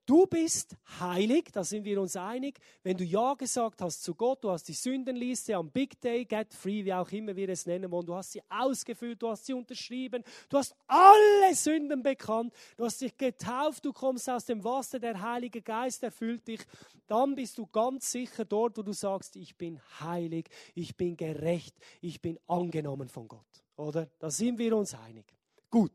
Du 0.06 0.28
bist 0.28 0.76
heilig, 1.00 1.46
da 1.54 1.64
sind 1.64 1.86
wir 1.86 2.02
uns 2.02 2.18
einig. 2.18 2.60
Wenn 2.84 2.98
du 2.98 3.06
Ja 3.06 3.36
gesagt 3.36 3.82
hast 3.82 4.04
zu 4.04 4.14
Gott, 4.14 4.44
du 4.44 4.52
hast 4.52 4.68
die 4.68 4.74
Sündenliste 4.74 5.56
am 5.56 5.72
Big 5.72 6.02
Day, 6.02 6.26
Get 6.26 6.54
Free, 6.54 6.84
wie 6.84 6.94
auch 6.94 7.10
immer 7.14 7.34
wir 7.38 7.48
es 7.48 7.66
nennen 7.66 7.90
wollen, 7.90 8.06
du 8.06 8.14
hast 8.14 8.34
sie 8.34 8.42
ausgefüllt, 8.50 9.22
du 9.22 9.30
hast 9.30 9.46
sie 9.46 9.54
unterschrieben, 9.54 10.22
du 10.50 10.58
hast 10.58 10.76
alle 10.88 11.56
Sünden 11.56 12.04
bekannt, 12.04 12.54
du 12.76 12.84
hast 12.84 13.00
dich 13.00 13.16
getauft, 13.16 13.86
du 13.86 13.94
kommst 13.94 14.30
aus 14.30 14.44
dem 14.44 14.62
Wasser, 14.66 15.00
der 15.00 15.22
Heilige 15.22 15.62
Geist 15.62 16.04
erfüllt 16.04 16.50
dich, 16.50 16.60
dann 17.08 17.36
bist 17.36 17.58
du 17.58 17.66
ganz 17.68 18.12
sicher 18.12 18.44
dort, 18.44 18.78
wo 18.78 18.82
du 18.82 18.92
sagst, 18.92 19.38
ich 19.38 19.56
bin 19.56 19.80
heilig, 20.02 20.50
ich 20.76 20.98
bin 20.98 21.16
gerecht, 21.16 21.78
ich 22.02 22.22
bin 22.22 22.38
angenommen 22.48 23.08
von 23.08 23.30
Gott. 23.30 23.64
Oder? 23.78 24.10
Da 24.20 24.30
sind 24.30 24.58
wir 24.58 24.76
uns 24.76 24.94
einig. 24.96 25.34
Gut, 25.70 25.94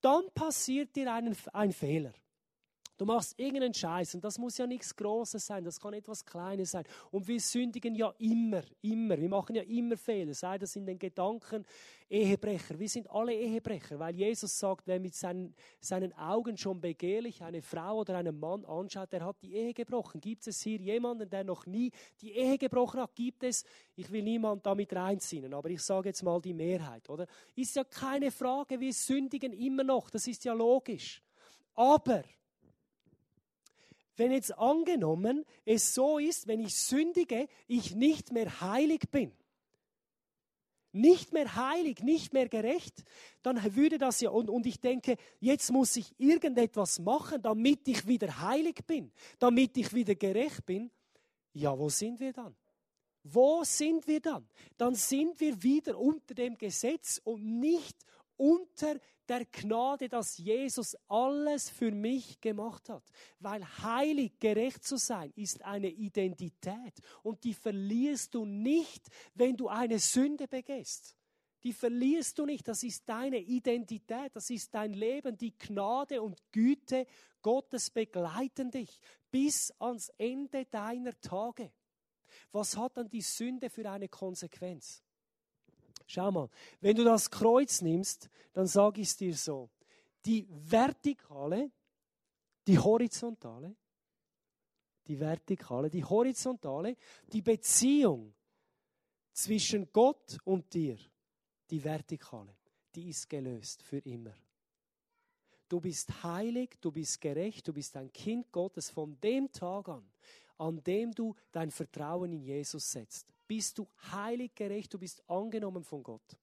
dann 0.00 0.30
passiert 0.32 0.96
dir 0.96 1.12
ein, 1.12 1.36
ein 1.52 1.72
Fehler. 1.72 2.14
Du 3.00 3.06
machst 3.06 3.38
irgendeinen 3.38 3.72
Scheiß 3.72 4.16
und 4.16 4.24
das 4.24 4.36
muss 4.36 4.58
ja 4.58 4.66
nichts 4.66 4.94
Großes 4.94 5.46
sein, 5.46 5.64
das 5.64 5.80
kann 5.80 5.94
etwas 5.94 6.22
Kleines 6.22 6.72
sein. 6.72 6.84
Und 7.10 7.26
wir 7.26 7.40
sündigen 7.40 7.94
ja 7.94 8.12
immer, 8.18 8.60
immer. 8.82 9.18
Wir 9.18 9.28
machen 9.30 9.56
ja 9.56 9.62
immer 9.62 9.96
Fehler, 9.96 10.34
sei 10.34 10.58
das 10.58 10.76
in 10.76 10.84
den 10.84 10.98
Gedanken, 10.98 11.64
Ehebrecher. 12.10 12.78
Wir 12.78 12.90
sind 12.90 13.10
alle 13.10 13.32
Ehebrecher, 13.32 13.98
weil 13.98 14.14
Jesus 14.14 14.58
sagt, 14.58 14.86
wer 14.86 15.00
mit 15.00 15.14
seinen, 15.14 15.54
seinen 15.80 16.12
Augen 16.12 16.58
schon 16.58 16.78
begehrlich 16.78 17.42
eine 17.42 17.62
Frau 17.62 18.00
oder 18.00 18.18
einen 18.18 18.38
Mann 18.38 18.66
anschaut, 18.66 19.10
der 19.14 19.24
hat 19.24 19.40
die 19.40 19.54
Ehe 19.54 19.72
gebrochen. 19.72 20.20
Gibt 20.20 20.46
es 20.46 20.60
hier 20.60 20.78
jemanden, 20.78 21.30
der 21.30 21.42
noch 21.42 21.64
nie 21.64 21.92
die 22.20 22.32
Ehe 22.32 22.58
gebrochen 22.58 23.00
hat? 23.00 23.14
Gibt 23.14 23.44
es? 23.44 23.64
Ich 23.96 24.12
will 24.12 24.22
niemand 24.22 24.66
damit 24.66 24.92
reinziehen, 24.92 25.54
aber 25.54 25.70
ich 25.70 25.80
sage 25.80 26.10
jetzt 26.10 26.22
mal 26.22 26.38
die 26.38 26.52
Mehrheit, 26.52 27.08
oder? 27.08 27.26
Ist 27.56 27.76
ja 27.76 27.84
keine 27.84 28.30
Frage, 28.30 28.78
wir 28.78 28.92
sündigen 28.92 29.54
immer 29.54 29.84
noch, 29.84 30.10
das 30.10 30.26
ist 30.26 30.44
ja 30.44 30.52
logisch. 30.52 31.22
Aber 31.74 32.24
wenn 34.20 34.32
jetzt 34.32 34.56
angenommen 34.58 35.46
es 35.64 35.94
so 35.94 36.18
ist, 36.18 36.46
wenn 36.46 36.60
ich 36.60 36.76
sündige, 36.76 37.48
ich 37.66 37.94
nicht 37.94 38.32
mehr 38.32 38.60
heilig 38.60 39.10
bin, 39.10 39.32
nicht 40.92 41.32
mehr 41.32 41.56
heilig, 41.56 42.02
nicht 42.02 42.34
mehr 42.34 42.48
gerecht, 42.48 43.02
dann 43.42 43.74
würde 43.74 43.96
das 43.96 44.20
ja, 44.20 44.28
und, 44.28 44.50
und 44.50 44.66
ich 44.66 44.78
denke, 44.78 45.16
jetzt 45.38 45.72
muss 45.72 45.96
ich 45.96 46.12
irgendetwas 46.18 46.98
machen, 46.98 47.40
damit 47.40 47.88
ich 47.88 48.06
wieder 48.06 48.40
heilig 48.40 48.80
bin, 48.86 49.10
damit 49.38 49.76
ich 49.78 49.94
wieder 49.94 50.14
gerecht 50.14 50.66
bin. 50.66 50.90
Ja, 51.54 51.78
wo 51.78 51.88
sind 51.88 52.20
wir 52.20 52.34
dann? 52.34 52.54
Wo 53.22 53.64
sind 53.64 54.06
wir 54.06 54.20
dann? 54.20 54.46
Dann 54.76 54.94
sind 54.94 55.40
wir 55.40 55.62
wieder 55.62 55.98
unter 55.98 56.34
dem 56.34 56.58
Gesetz 56.58 57.20
und 57.24 57.42
nicht 57.42 57.96
unter 58.40 58.98
der 59.28 59.44
Gnade, 59.44 60.08
dass 60.08 60.38
Jesus 60.38 60.96
alles 61.08 61.68
für 61.68 61.92
mich 61.92 62.40
gemacht 62.40 62.88
hat. 62.88 63.04
Weil 63.38 63.62
heilig, 63.82 64.38
gerecht 64.40 64.82
zu 64.82 64.96
sein, 64.96 65.30
ist 65.36 65.62
eine 65.62 65.90
Identität. 65.90 66.94
Und 67.22 67.44
die 67.44 67.54
verlierst 67.54 68.34
du 68.34 68.46
nicht, 68.46 69.08
wenn 69.34 69.56
du 69.56 69.68
eine 69.68 69.98
Sünde 69.98 70.48
begehst. 70.48 71.16
Die 71.62 71.74
verlierst 71.74 72.38
du 72.38 72.46
nicht. 72.46 72.66
Das 72.66 72.82
ist 72.82 73.06
deine 73.06 73.38
Identität. 73.38 74.34
Das 74.34 74.48
ist 74.48 74.74
dein 74.74 74.94
Leben. 74.94 75.36
Die 75.36 75.56
Gnade 75.56 76.22
und 76.22 76.40
Güte 76.50 77.06
Gottes 77.42 77.90
begleiten 77.90 78.70
dich 78.70 79.00
bis 79.30 79.70
ans 79.78 80.08
Ende 80.16 80.64
deiner 80.64 81.18
Tage. 81.20 81.72
Was 82.52 82.76
hat 82.76 82.96
dann 82.96 83.10
die 83.10 83.20
Sünde 83.20 83.68
für 83.68 83.88
eine 83.90 84.08
Konsequenz? 84.08 85.04
Schau 86.12 86.32
mal, 86.32 86.50
wenn 86.80 86.96
du 86.96 87.04
das 87.04 87.30
Kreuz 87.30 87.82
nimmst, 87.82 88.28
dann 88.52 88.66
sage 88.66 89.00
ich 89.00 89.10
es 89.10 89.16
dir 89.16 89.36
so. 89.36 89.70
Die 90.26 90.44
vertikale, 90.50 91.70
die 92.66 92.76
horizontale, 92.76 93.76
die 95.06 95.20
vertikale, 95.20 95.88
die 95.88 96.02
horizontale, 96.04 96.96
die 97.32 97.42
Beziehung 97.42 98.34
zwischen 99.32 99.92
Gott 99.92 100.36
und 100.42 100.74
dir, 100.74 100.98
die 101.70 101.84
vertikale, 101.84 102.56
die 102.92 103.10
ist 103.10 103.28
gelöst 103.28 103.80
für 103.84 103.98
immer. 103.98 104.34
Du 105.68 105.78
bist 105.78 106.24
heilig, 106.24 106.76
du 106.80 106.90
bist 106.90 107.20
gerecht, 107.20 107.68
du 107.68 107.72
bist 107.72 107.96
ein 107.96 108.12
Kind 108.12 108.50
Gottes 108.50 108.90
von 108.90 109.16
dem 109.20 109.52
Tag 109.52 109.88
an, 109.88 110.10
an 110.58 110.82
dem 110.82 111.12
du 111.12 111.36
dein 111.52 111.70
Vertrauen 111.70 112.32
in 112.32 112.42
Jesus 112.42 112.90
setzt. 112.90 113.32
Bist 113.50 113.78
du 113.78 113.88
heilig, 114.12 114.54
gerecht, 114.54 114.94
du 114.94 114.98
bist 115.00 115.28
angenommen 115.28 115.82
von 115.82 116.04
Gott. 116.04 116.36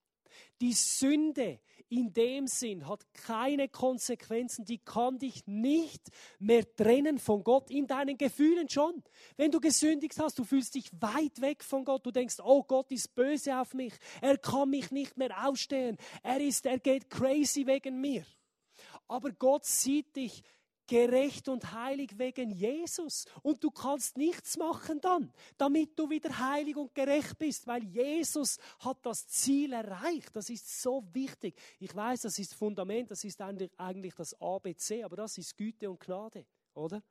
Die 0.60 0.74
Sünde 0.74 1.58
in 1.88 2.12
dem 2.12 2.46
Sinn 2.46 2.86
hat 2.86 3.02
keine 3.14 3.70
Konsequenzen, 3.70 4.66
die 4.66 4.76
kann 4.76 5.18
dich 5.18 5.46
nicht 5.46 6.02
mehr 6.38 6.66
trennen 6.76 7.18
von 7.18 7.42
Gott, 7.44 7.70
in 7.70 7.86
deinen 7.86 8.18
Gefühlen 8.18 8.68
schon. 8.68 9.02
Wenn 9.38 9.50
du 9.50 9.58
gesündigt 9.58 10.18
hast, 10.20 10.38
du 10.38 10.44
fühlst 10.44 10.74
dich 10.74 10.90
weit 11.00 11.40
weg 11.40 11.64
von 11.64 11.86
Gott, 11.86 12.04
du 12.04 12.10
denkst, 12.10 12.40
oh 12.44 12.62
Gott 12.62 12.92
ist 12.92 13.14
böse 13.14 13.58
auf 13.58 13.72
mich, 13.72 13.94
er 14.20 14.36
kann 14.36 14.68
mich 14.68 14.90
nicht 14.90 15.16
mehr 15.16 15.48
ausstehen, 15.48 15.96
er 16.22 16.42
ist, 16.42 16.66
er 16.66 16.78
geht 16.78 17.08
crazy 17.08 17.66
wegen 17.66 18.02
mir. 18.02 18.26
Aber 19.06 19.32
Gott 19.32 19.64
sieht 19.64 20.14
dich 20.14 20.42
gerecht 20.88 21.48
und 21.48 21.72
heilig 21.72 22.18
wegen 22.18 22.50
Jesus. 22.50 23.26
Und 23.42 23.62
du 23.62 23.70
kannst 23.70 24.16
nichts 24.16 24.56
machen 24.56 25.00
dann, 25.00 25.32
damit 25.56 25.96
du 25.96 26.10
wieder 26.10 26.36
heilig 26.36 26.76
und 26.76 26.92
gerecht 26.94 27.38
bist, 27.38 27.66
weil 27.68 27.84
Jesus 27.84 28.58
hat 28.80 28.98
das 29.04 29.28
Ziel 29.28 29.74
erreicht. 29.74 30.34
Das 30.34 30.50
ist 30.50 30.82
so 30.82 31.04
wichtig. 31.12 31.54
Ich 31.78 31.94
weiß, 31.94 32.22
das 32.22 32.38
ist 32.38 32.54
Fundament, 32.54 33.10
das 33.10 33.22
ist 33.22 33.40
eigentlich 33.40 34.14
das 34.14 34.34
ABC, 34.40 35.04
aber 35.04 35.16
das 35.16 35.38
ist 35.38 35.56
Güte 35.56 35.88
und 35.88 36.00
Gnade, 36.00 36.44
oder? 36.74 37.02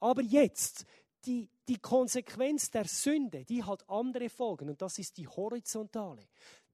Aber 0.00 0.20
jetzt, 0.20 0.84
die, 1.24 1.48
die 1.68 1.78
Konsequenz 1.78 2.70
der 2.70 2.84
Sünde, 2.84 3.44
die 3.44 3.62
hat 3.62 3.88
andere 3.88 4.28
Folgen 4.28 4.68
und 4.68 4.82
das 4.82 4.98
ist 4.98 5.16
die 5.16 5.26
horizontale. 5.26 6.28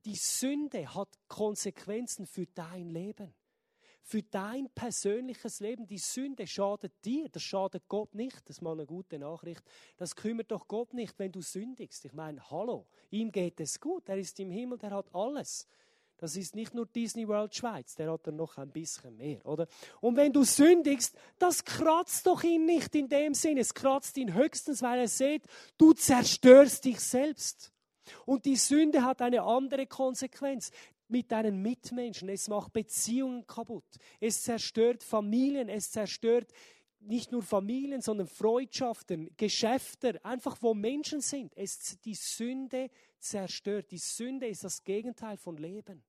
Die 0.04 0.16
Sünde 0.16 0.92
hat 0.94 1.08
Konsequenzen 1.28 2.26
für 2.26 2.46
dein 2.46 2.88
Leben 2.88 3.32
für 4.02 4.22
dein 4.22 4.68
persönliches 4.70 5.60
Leben. 5.60 5.86
Die 5.86 5.98
Sünde 5.98 6.46
schadet 6.46 6.92
dir, 7.04 7.28
das 7.28 7.42
schadet 7.42 7.88
Gott 7.88 8.14
nicht. 8.14 8.40
Das 8.48 8.56
ist 8.56 8.62
mal 8.62 8.72
eine 8.72 8.86
gute 8.86 9.18
Nachricht. 9.18 9.62
Das 9.96 10.16
kümmert 10.16 10.50
doch 10.50 10.68
Gott 10.68 10.92
nicht, 10.92 11.18
wenn 11.18 11.32
du 11.32 11.40
sündigst. 11.40 12.04
Ich 12.04 12.12
meine, 12.12 12.50
hallo, 12.50 12.86
ihm 13.10 13.30
geht 13.30 13.60
es 13.60 13.80
gut. 13.80 14.08
Er 14.08 14.18
ist 14.18 14.38
im 14.40 14.50
Himmel, 14.50 14.78
der 14.78 14.90
hat 14.90 15.14
alles. 15.14 15.68
Das 16.22 16.36
ist 16.36 16.54
nicht 16.54 16.72
nur 16.72 16.86
Disney 16.86 17.26
World 17.26 17.52
Schweiz, 17.52 17.96
der 17.96 18.12
hat 18.12 18.28
dann 18.28 18.36
noch 18.36 18.56
ein 18.56 18.70
bisschen 18.70 19.16
mehr, 19.16 19.44
oder? 19.44 19.66
Und 20.00 20.16
wenn 20.16 20.32
du 20.32 20.44
sündigst, 20.44 21.16
das 21.40 21.64
kratzt 21.64 22.28
doch 22.28 22.44
ihn 22.44 22.64
nicht 22.64 22.94
in 22.94 23.08
dem 23.08 23.34
Sinn. 23.34 23.58
Es 23.58 23.74
kratzt 23.74 24.16
ihn 24.18 24.32
höchstens, 24.32 24.82
weil 24.82 25.00
er 25.00 25.08
sieht, 25.08 25.42
du 25.78 25.92
zerstörst 25.94 26.84
dich 26.84 27.00
selbst. 27.00 27.72
Und 28.24 28.44
die 28.44 28.54
Sünde 28.54 29.04
hat 29.04 29.20
eine 29.20 29.42
andere 29.42 29.88
Konsequenz 29.88 30.70
mit 31.12 31.30
deinen 31.30 31.62
Mitmenschen. 31.62 32.28
Es 32.28 32.48
macht 32.48 32.72
Beziehungen 32.72 33.46
kaputt. 33.46 33.84
Es 34.18 34.42
zerstört 34.42 35.04
Familien. 35.04 35.68
Es 35.68 35.92
zerstört 35.92 36.52
nicht 36.98 37.30
nur 37.30 37.42
Familien, 37.42 38.00
sondern 38.00 38.26
Freundschaften, 38.26 39.30
Geschäfte, 39.36 40.24
einfach 40.24 40.56
wo 40.60 40.74
Menschen 40.74 41.20
sind. 41.20 41.52
Es, 41.56 42.00
die 42.00 42.14
Sünde 42.14 42.90
zerstört. 43.18 43.90
Die 43.90 43.98
Sünde 43.98 44.46
ist 44.46 44.64
das 44.64 44.82
Gegenteil 44.82 45.36
von 45.36 45.56
Leben. 45.56 46.02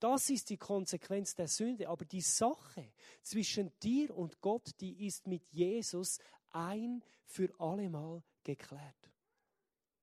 Das 0.00 0.30
ist 0.30 0.48
die 0.48 0.56
Konsequenz 0.56 1.34
der 1.34 1.46
Sünde. 1.46 1.88
Aber 1.88 2.04
die 2.04 2.22
Sache 2.22 2.92
zwischen 3.22 3.70
dir 3.82 4.16
und 4.16 4.40
Gott, 4.40 4.70
die 4.80 5.06
ist 5.06 5.26
mit 5.26 5.46
Jesus 5.52 6.18
ein 6.50 7.04
für 7.26 7.50
allemal 7.60 8.22
geklärt. 8.42 9.10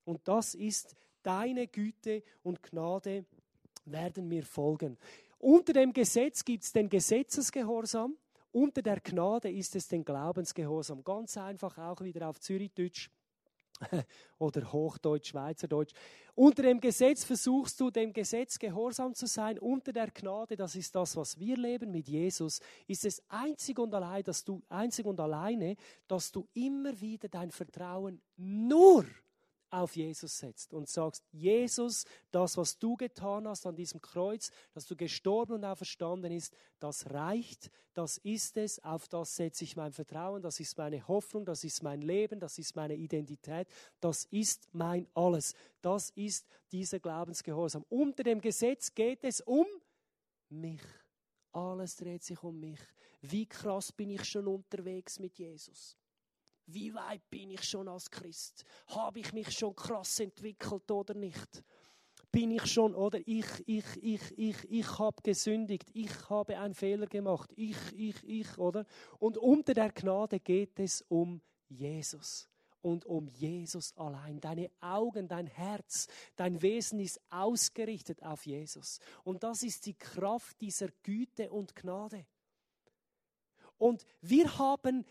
Und 0.05 0.27
das 0.27 0.53
ist 0.55 0.95
deine 1.23 1.67
Güte 1.67 2.23
und 2.43 2.63
Gnade 2.63 3.25
werden 3.91 4.27
mir 4.27 4.43
folgen. 4.43 4.97
Unter 5.39 5.73
dem 5.73 5.93
Gesetz 5.93 6.43
gibt 6.43 6.63
es 6.63 6.73
den 6.73 6.89
Gesetzesgehorsam, 6.89 8.17
unter 8.51 8.81
der 8.81 8.99
Gnade 9.01 9.51
ist 9.51 9.75
es 9.75 9.87
den 9.87 10.03
Glaubensgehorsam. 10.03 11.03
Ganz 11.03 11.37
einfach 11.37 11.77
auch 11.77 12.01
wieder 12.01 12.27
auf 12.27 12.39
Zürichdeutsch 12.39 13.09
oder 14.39 14.71
Hochdeutsch, 14.71 15.29
Schweizerdeutsch. 15.29 15.93
Unter 16.33 16.63
dem 16.63 16.79
Gesetz 16.79 17.23
versuchst 17.23 17.79
du 17.79 17.89
dem 17.89 18.13
Gesetz 18.13 18.57
gehorsam 18.57 19.13
zu 19.13 19.27
sein. 19.27 19.59
Unter 19.59 19.93
der 19.93 20.09
Gnade, 20.11 20.55
das 20.55 20.75
ist 20.75 20.95
das, 20.95 21.15
was 21.15 21.37
wir 21.39 21.57
leben 21.57 21.91
mit 21.91 22.07
Jesus, 22.07 22.59
ist 22.87 23.05
es 23.05 23.21
einzig 23.27 23.77
und 23.79 23.93
allein, 23.93 24.23
dass 24.23 24.43
du 24.43 24.61
einzig 24.69 25.05
und 25.05 25.19
alleine, 25.19 25.75
dass 26.07 26.31
du 26.31 26.47
immer 26.53 26.99
wieder 26.99 27.27
dein 27.27 27.51
Vertrauen 27.51 28.21
nur 28.37 29.05
auf 29.69 29.95
Jesus 29.95 30.37
setzt 30.37 30.73
und 30.73 30.87
sagst, 30.87 31.23
Jesus, 31.31 32.05
das, 32.31 32.57
was 32.57 32.79
du 32.79 32.95
getan 32.95 33.47
hast 33.47 33.65
an 33.65 33.75
diesem 33.75 34.01
Kreuz, 34.01 34.51
dass 34.73 34.85
du 34.85 34.95
gestorben 34.95 35.53
und 35.53 35.65
auferstanden 35.65 36.31
ist, 36.31 36.53
das 36.79 37.09
reicht, 37.11 37.69
das 37.93 38.17
ist 38.19 38.57
es, 38.57 38.83
auf 38.83 39.07
das 39.07 39.35
setze 39.35 39.63
ich 39.63 39.75
mein 39.75 39.91
Vertrauen, 39.91 40.41
das 40.41 40.59
ist 40.59 40.77
meine 40.77 41.07
Hoffnung, 41.07 41.45
das 41.45 41.63
ist 41.63 41.83
mein 41.83 42.01
Leben, 42.01 42.39
das 42.39 42.57
ist 42.57 42.75
meine 42.75 42.95
Identität, 42.95 43.67
das 43.99 44.25
ist 44.25 44.67
mein 44.73 45.07
alles. 45.13 45.53
Das 45.81 46.11
ist 46.11 46.47
dieser 46.71 46.99
Glaubensgehorsam. 46.99 47.85
Unter 47.89 48.23
dem 48.23 48.39
Gesetz 48.39 48.93
geht 48.93 49.23
es 49.23 49.41
um 49.41 49.65
mich. 50.49 50.81
Alles 51.51 51.95
dreht 51.95 52.23
sich 52.23 52.41
um 52.43 52.59
mich. 52.59 52.79
Wie 53.21 53.45
krass 53.45 53.91
bin 53.91 54.11
ich 54.11 54.23
schon 54.25 54.47
unterwegs 54.47 55.19
mit 55.19 55.37
Jesus? 55.37 55.97
Wie 56.67 56.93
weit 56.93 57.29
bin 57.29 57.49
ich 57.51 57.63
schon 57.63 57.87
als 57.87 58.11
Christ? 58.11 58.65
Habe 58.87 59.19
ich 59.19 59.31
mich 59.31 59.51
schon 59.51 59.73
krass 59.73 60.19
entwickelt 60.19 60.91
oder 60.91 61.13
nicht? 61.13 61.63
Bin 62.29 62.51
ich 62.51 62.65
schon, 62.65 62.93
oder 62.93 63.19
ich, 63.25 63.45
ich, 63.65 63.85
ich, 64.01 64.37
ich, 64.37 64.57
ich 64.69 64.99
habe 64.99 65.21
gesündigt, 65.23 65.89
ich 65.93 66.29
habe 66.29 66.59
einen 66.59 66.73
Fehler 66.73 67.07
gemacht, 67.07 67.53
ich, 67.55 67.77
ich, 67.95 68.21
ich, 68.27 68.57
oder? 68.57 68.85
Und 69.17 69.37
unter 69.37 69.73
der 69.73 69.91
Gnade 69.93 70.41
geht 70.41 70.77
es 70.77 71.01
um 71.07 71.41
Jesus 71.69 72.49
und 72.81 73.05
um 73.05 73.27
Jesus 73.27 73.95
allein. 73.95 74.41
Deine 74.41 74.69
Augen, 74.81 75.29
dein 75.29 75.47
Herz, 75.47 76.07
dein 76.35 76.61
Wesen 76.61 76.99
ist 76.99 77.21
ausgerichtet 77.29 78.23
auf 78.23 78.45
Jesus. 78.45 78.99
Und 79.23 79.43
das 79.43 79.63
ist 79.63 79.85
die 79.85 79.97
Kraft 79.97 80.59
dieser 80.59 80.89
Güte 81.03 81.49
und 81.49 81.75
Gnade. 81.75 82.25
Und 83.77 84.05
wir 84.21 84.57
haben 84.57 85.05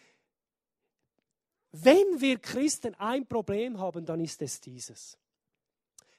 wenn 1.85 2.21
wir 2.21 2.39
Christen 2.39 2.95
ein 2.95 3.27
Problem 3.27 3.79
haben, 3.79 4.05
dann 4.05 4.21
ist 4.21 4.41
es 4.43 4.61
dieses. 4.61 5.19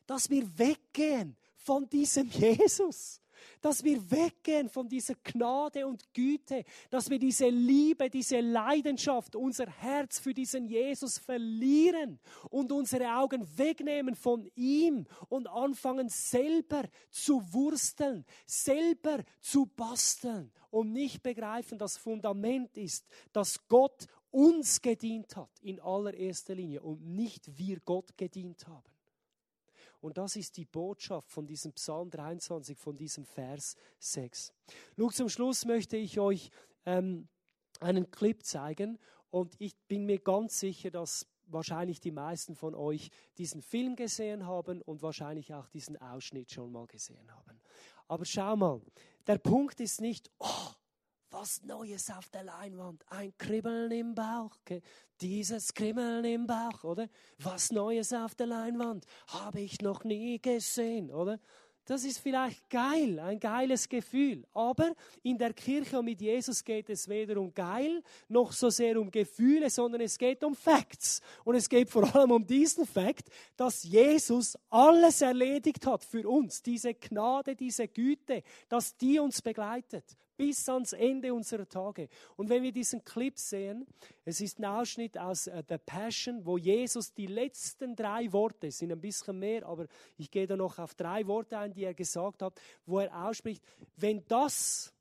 Dass 0.06 0.30
wir 0.30 0.46
weggehen 0.58 1.36
von 1.56 1.88
diesem 1.90 2.30
Jesus. 2.30 3.22
Dass 3.62 3.84
wir 3.84 4.00
weggehen 4.10 4.70
von 4.70 4.88
dieser 4.88 5.16
Gnade 5.24 5.86
und 5.86 6.14
Güte. 6.14 6.64
Dass 6.90 7.10
wir 7.10 7.20
diese 7.20 7.50
Liebe, 7.50 8.10
diese 8.10 8.40
Leidenschaft, 8.40 9.36
unser 9.36 9.68
Herz 9.68 10.20
für 10.20 10.34
diesen 10.34 10.66
Jesus 10.66 11.18
verlieren 11.18 12.20
und 12.50 12.72
unsere 12.72 13.16
Augen 13.16 13.48
wegnehmen 13.58 14.16
von 14.16 14.50
ihm 14.56 15.06
und 15.30 15.48
anfangen 15.48 16.10
selber 16.10 16.84
zu 17.10 17.42
wursteln, 17.54 18.26
selber 18.46 19.24
zu 19.40 19.66
basteln 19.66 20.52
und 20.72 20.92
nicht 20.92 21.24
begreifen, 21.24 21.78
das 21.78 21.98
Fundament 21.98 22.78
ist, 22.78 23.06
dass 23.34 23.68
Gott 23.68 24.08
uns 24.38 24.84
gedient 24.84 25.36
hat 25.36 25.50
in 25.62 25.80
allererster 25.80 26.54
Linie 26.54 26.84
und 26.84 27.04
nicht 27.04 27.58
wir 27.58 27.80
Gott 27.80 28.16
gedient 28.18 28.68
haben. 28.68 28.92
Und 30.00 30.20
das 30.20 30.36
ist 30.36 30.58
die 30.58 30.66
Botschaft 30.66 31.32
von 31.32 31.48
diesem 31.48 31.74
Psalm 31.74 32.12
23, 32.12 32.78
von 32.78 32.96
diesem 32.96 33.26
Vers 33.26 33.76
6. 33.98 34.54
Nun, 34.96 35.12
zum 35.12 35.28
Schluss 35.28 35.66
möchte 35.66 35.98
ich 35.98 36.20
euch 36.20 36.52
ähm, 36.86 37.28
einen 37.80 38.12
Clip 38.12 38.46
zeigen 38.46 39.00
und 39.32 39.56
ich 39.58 39.76
bin 39.88 40.06
mir 40.06 40.20
ganz 40.20 40.60
sicher, 40.60 40.92
dass 40.92 41.26
wahrscheinlich 41.48 42.00
die 42.00 42.12
meisten 42.12 42.56
von 42.56 42.76
euch 42.76 43.10
diesen 43.40 43.64
Film 43.64 43.96
gesehen 43.96 44.46
haben 44.46 44.84
und 44.84 45.02
wahrscheinlich 45.02 45.56
auch 45.56 45.68
diesen 45.70 45.98
Ausschnitt 45.98 46.52
schon 46.52 46.72
mal 46.72 46.86
gesehen 46.86 47.34
haben. 47.34 47.60
Aber 48.08 48.24
schau 48.24 48.56
mal, 48.56 48.82
der 49.26 49.40
Punkt 49.40 49.80
ist 49.80 50.00
nicht, 50.00 50.30
oh, 50.38 50.74
was 51.30 51.64
Neues 51.64 52.10
auf 52.10 52.30
der 52.30 52.44
Leinwand, 52.44 53.04
ein 53.10 53.34
Kribbeln 53.38 53.92
im 53.92 54.16
Bauch, 54.16 54.58
dieses 55.22 55.74
Kribbeln 55.74 56.24
im 56.26 56.48
Bauch, 56.48 56.84
oder? 56.84 57.08
Was 57.40 57.72
Neues 57.72 58.14
auf 58.14 58.36
der 58.36 58.48
Leinwand, 58.48 59.06
habe 59.28 59.62
ich 59.62 59.82
noch 59.82 60.04
nie 60.04 60.40
gesehen, 60.40 61.12
oder? 61.12 61.40
Das 61.88 62.04
ist 62.04 62.20
vielleicht 62.20 62.70
geil, 62.70 63.18
ein 63.20 63.40
geiles 63.40 63.88
Gefühl. 63.88 64.46
Aber 64.54 64.94
in 65.24 65.38
der 65.38 65.54
Kirche 65.54 65.98
und 65.98 66.06
mit 66.06 66.20
Jesus 66.20 66.62
geht 66.62 66.90
es 66.90 67.08
weder 67.08 67.40
um 67.40 67.54
geil 67.54 68.04
noch 68.28 68.52
so 68.52 68.70
sehr 68.70 69.00
um 69.00 69.10
Gefühle, 69.10 69.70
sondern 69.70 70.02
es 70.02 70.18
geht 70.18 70.44
um 70.44 70.54
Facts. 70.54 71.22
Und 71.46 71.56
es 71.56 71.70
geht 71.70 71.90
vor 71.90 72.14
allem 72.14 72.32
um 72.32 72.46
diesen 72.46 72.86
Fakt, 72.86 73.30
dass 73.56 73.84
Jesus 73.84 74.58
alles 74.70 75.22
erledigt 75.22 75.88
hat 75.88 76.04
für 76.04 76.28
uns. 76.28 76.62
Diese 76.62 76.94
Gnade, 76.94 77.56
diese 77.56 77.88
Güte, 77.88 78.44
dass 78.68 78.98
die 78.98 79.20
uns 79.20 79.42
begleitet 79.42 80.18
bis 80.38 80.70
ans 80.70 80.94
Ende 80.94 81.34
unserer 81.34 81.68
Tage. 81.68 82.08
Und 82.36 82.50
wenn 82.50 82.64
wir 82.64 82.72
diesen 82.72 83.04
Clip 83.04 83.38
sehen, 83.38 83.88
es 84.24 84.40
ist 84.40 84.60
ein 84.60 84.66
Ausschnitt 84.66 85.18
aus 85.18 85.46
The 85.46 85.78
Passion, 85.84 86.46
wo 86.46 86.58
Jesus 86.58 87.14
die 87.14 87.28
letzten 87.28 87.96
drei 87.96 88.32
Worte, 88.32 88.72
sind 88.72 88.92
ein 88.92 89.02
bisschen 89.02 89.40
mehr, 89.40 89.66
aber 89.66 89.88
ich 90.18 90.30
gehe 90.30 90.48
da 90.48 90.56
noch 90.56 90.78
auf 90.80 90.94
drei 90.96 91.26
Worte 91.28 91.58
ein, 91.58 91.74
die 91.74 91.84
er 91.84 91.94
gesagt 91.94 92.42
hat, 92.42 92.60
wo 92.86 93.00
er 93.00 93.28
ausspricht, 93.28 93.64
wenn 93.96 94.24
das, 94.28 94.94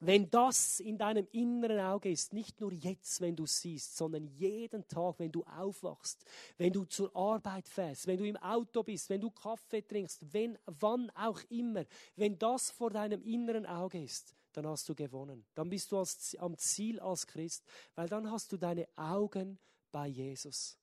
wenn 0.00 0.30
das 0.30 0.80
in 0.80 0.98
deinem 0.98 1.26
inneren 1.32 1.80
Auge 1.80 2.10
ist, 2.10 2.32
nicht 2.32 2.60
nur 2.60 2.72
jetzt, 2.72 3.20
wenn 3.20 3.34
du 3.34 3.46
siehst, 3.46 3.96
sondern 3.96 4.26
jeden 4.26 4.86
Tag, 4.86 5.18
wenn 5.18 5.32
du 5.32 5.44
aufwachst, 5.44 6.24
wenn 6.56 6.72
du 6.72 6.84
zur 6.84 7.14
Arbeit 7.16 7.66
fährst, 7.66 8.06
wenn 8.06 8.18
du 8.18 8.24
im 8.24 8.36
Auto 8.36 8.82
bist, 8.82 9.08
wenn 9.08 9.20
du 9.20 9.30
Kaffee 9.30 9.82
trinkst, 9.82 10.32
wenn, 10.32 10.58
wann 10.66 11.10
auch 11.16 11.40
immer, 11.48 11.84
wenn 12.16 12.38
das 12.38 12.70
vor 12.70 12.90
deinem 12.90 13.22
inneren 13.22 13.66
Auge 13.66 14.02
ist, 14.02 14.34
dann 14.52 14.66
hast 14.66 14.88
du 14.88 14.94
gewonnen. 14.94 15.44
Dann 15.54 15.68
bist 15.68 15.92
du 15.92 15.98
als, 15.98 16.36
am 16.38 16.56
Ziel 16.56 17.00
als 17.00 17.26
Christ, 17.26 17.64
weil 17.94 18.08
dann 18.08 18.30
hast 18.30 18.52
du 18.52 18.56
deine 18.56 18.88
Augen 18.96 19.58
bei 19.92 20.06
Jesus, 20.06 20.76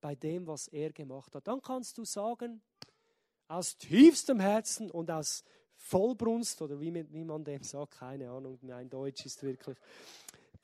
bei 0.00 0.14
dem, 0.14 0.46
was 0.46 0.68
er 0.68 0.92
gemacht 0.92 1.34
hat. 1.34 1.46
Dann 1.46 1.60
kannst 1.60 1.98
du 1.98 2.04
sagen, 2.04 2.62
aus 3.48 3.76
tiefstem 3.76 4.40
Herzen 4.40 4.90
und 4.90 5.10
aus 5.10 5.42
Vollbrunst 5.74 6.60
oder 6.60 6.80
wie, 6.80 6.92
wie 7.12 7.24
man 7.24 7.44
dem 7.44 7.62
sagt, 7.62 7.98
keine 7.98 8.30
Ahnung, 8.30 8.58
mein 8.62 8.90
Deutsch 8.90 9.24
ist 9.24 9.42
wirklich. 9.42 9.78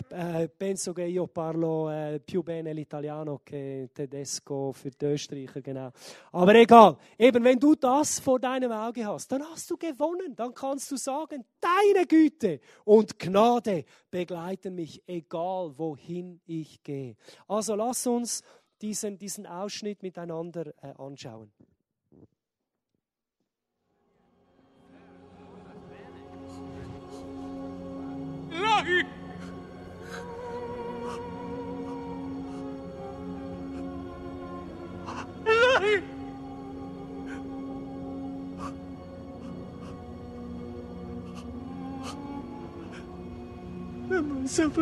Eh, 0.08 0.48
penso 0.48 0.92
che 0.92 1.04
io 1.04 1.26
parlo 1.26 1.90
eh, 1.90 2.20
più 2.24 2.42
bene 2.42 2.72
l'italiano 2.72 3.40
che 3.42 3.90
tedesco 3.92 4.70
für 4.72 4.90
die 4.90 5.06
Österreicher, 5.06 5.60
genau. 5.60 5.90
Aber 6.32 6.54
egal, 6.54 6.96
eben 7.16 7.42
wenn 7.42 7.58
du 7.58 7.74
das 7.74 8.20
vor 8.20 8.38
deinem 8.38 8.70
Auge 8.70 9.06
hast, 9.06 9.32
dann 9.32 9.42
hast 9.42 9.70
du 9.70 9.76
gewonnen. 9.76 10.34
Dann 10.36 10.52
kannst 10.52 10.90
du 10.90 10.96
sagen, 10.96 11.44
deine 11.60 12.06
Güte 12.06 12.60
und 12.84 13.18
Gnade 13.18 13.84
begleiten 14.10 14.74
mich, 14.74 15.02
egal 15.06 15.72
wohin 15.78 16.40
ich 16.44 16.82
gehe. 16.82 17.16
Also 17.48 17.74
lass 17.74 18.06
uns 18.06 18.42
diesen, 18.82 19.16
diesen 19.18 19.46
Ausschnitt 19.46 20.02
miteinander 20.02 20.74
äh, 20.82 20.92
anschauen. 20.98 21.50
Ilahi! 28.50 29.23
Sampai 35.74 35.98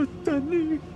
jumpa 0.04 0.36
di 0.36 0.58
video 0.58 0.76
selanjutnya. 0.76 0.91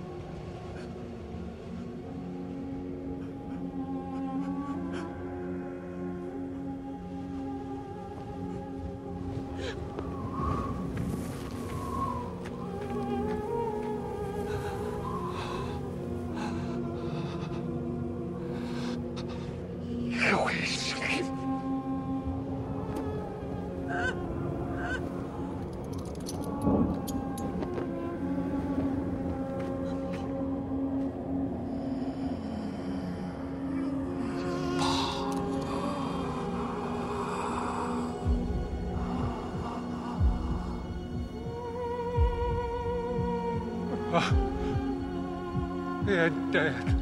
Dead. 46.51 46.96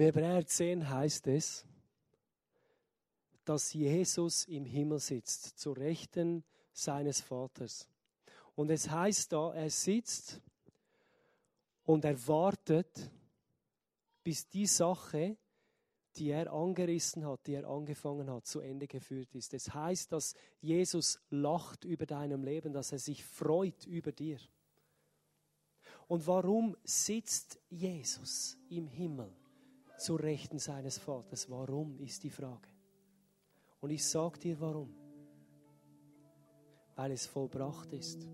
Im 0.00 0.06
Hebräer 0.06 0.46
10 0.46 0.88
heißt 0.88 1.26
es, 1.26 1.66
dass 3.44 3.74
Jesus 3.74 4.46
im 4.46 4.64
Himmel 4.64 4.98
sitzt, 4.98 5.58
zur 5.58 5.76
Rechten 5.76 6.42
seines 6.72 7.20
Vaters. 7.20 7.86
Und 8.54 8.70
es 8.70 8.88
heißt 8.88 9.30
da, 9.30 9.52
er 9.52 9.68
sitzt 9.68 10.40
und 11.84 12.06
er 12.06 12.16
wartet, 12.26 13.10
bis 14.24 14.48
die 14.48 14.64
Sache, 14.64 15.36
die 16.16 16.30
er 16.30 16.50
angerissen 16.50 17.26
hat, 17.26 17.46
die 17.46 17.56
er 17.56 17.68
angefangen 17.68 18.30
hat, 18.30 18.46
zu 18.46 18.60
Ende 18.60 18.86
geführt 18.86 19.34
ist. 19.34 19.52
Es 19.52 19.74
heißt, 19.74 20.12
dass 20.12 20.32
Jesus 20.62 21.20
lacht 21.28 21.84
über 21.84 22.06
deinem 22.06 22.42
Leben, 22.42 22.72
dass 22.72 22.92
er 22.92 22.98
sich 22.98 23.22
freut 23.22 23.84
über 23.84 24.12
dir. 24.12 24.38
Und 26.08 26.26
warum 26.26 26.74
sitzt 26.84 27.60
Jesus 27.68 28.56
im 28.70 28.88
Himmel? 28.88 29.30
Zur 30.00 30.20
Rechten 30.20 30.58
seines 30.58 30.98
Vaters. 30.98 31.50
Warum 31.50 31.98
ist 31.98 32.24
die 32.24 32.30
Frage? 32.30 32.68
Und 33.80 33.90
ich 33.90 34.04
sage 34.04 34.38
dir 34.38 34.60
warum. 34.60 34.94
Weil 36.96 37.12
es 37.12 37.26
vollbracht 37.26 37.92
ist. 37.92 38.26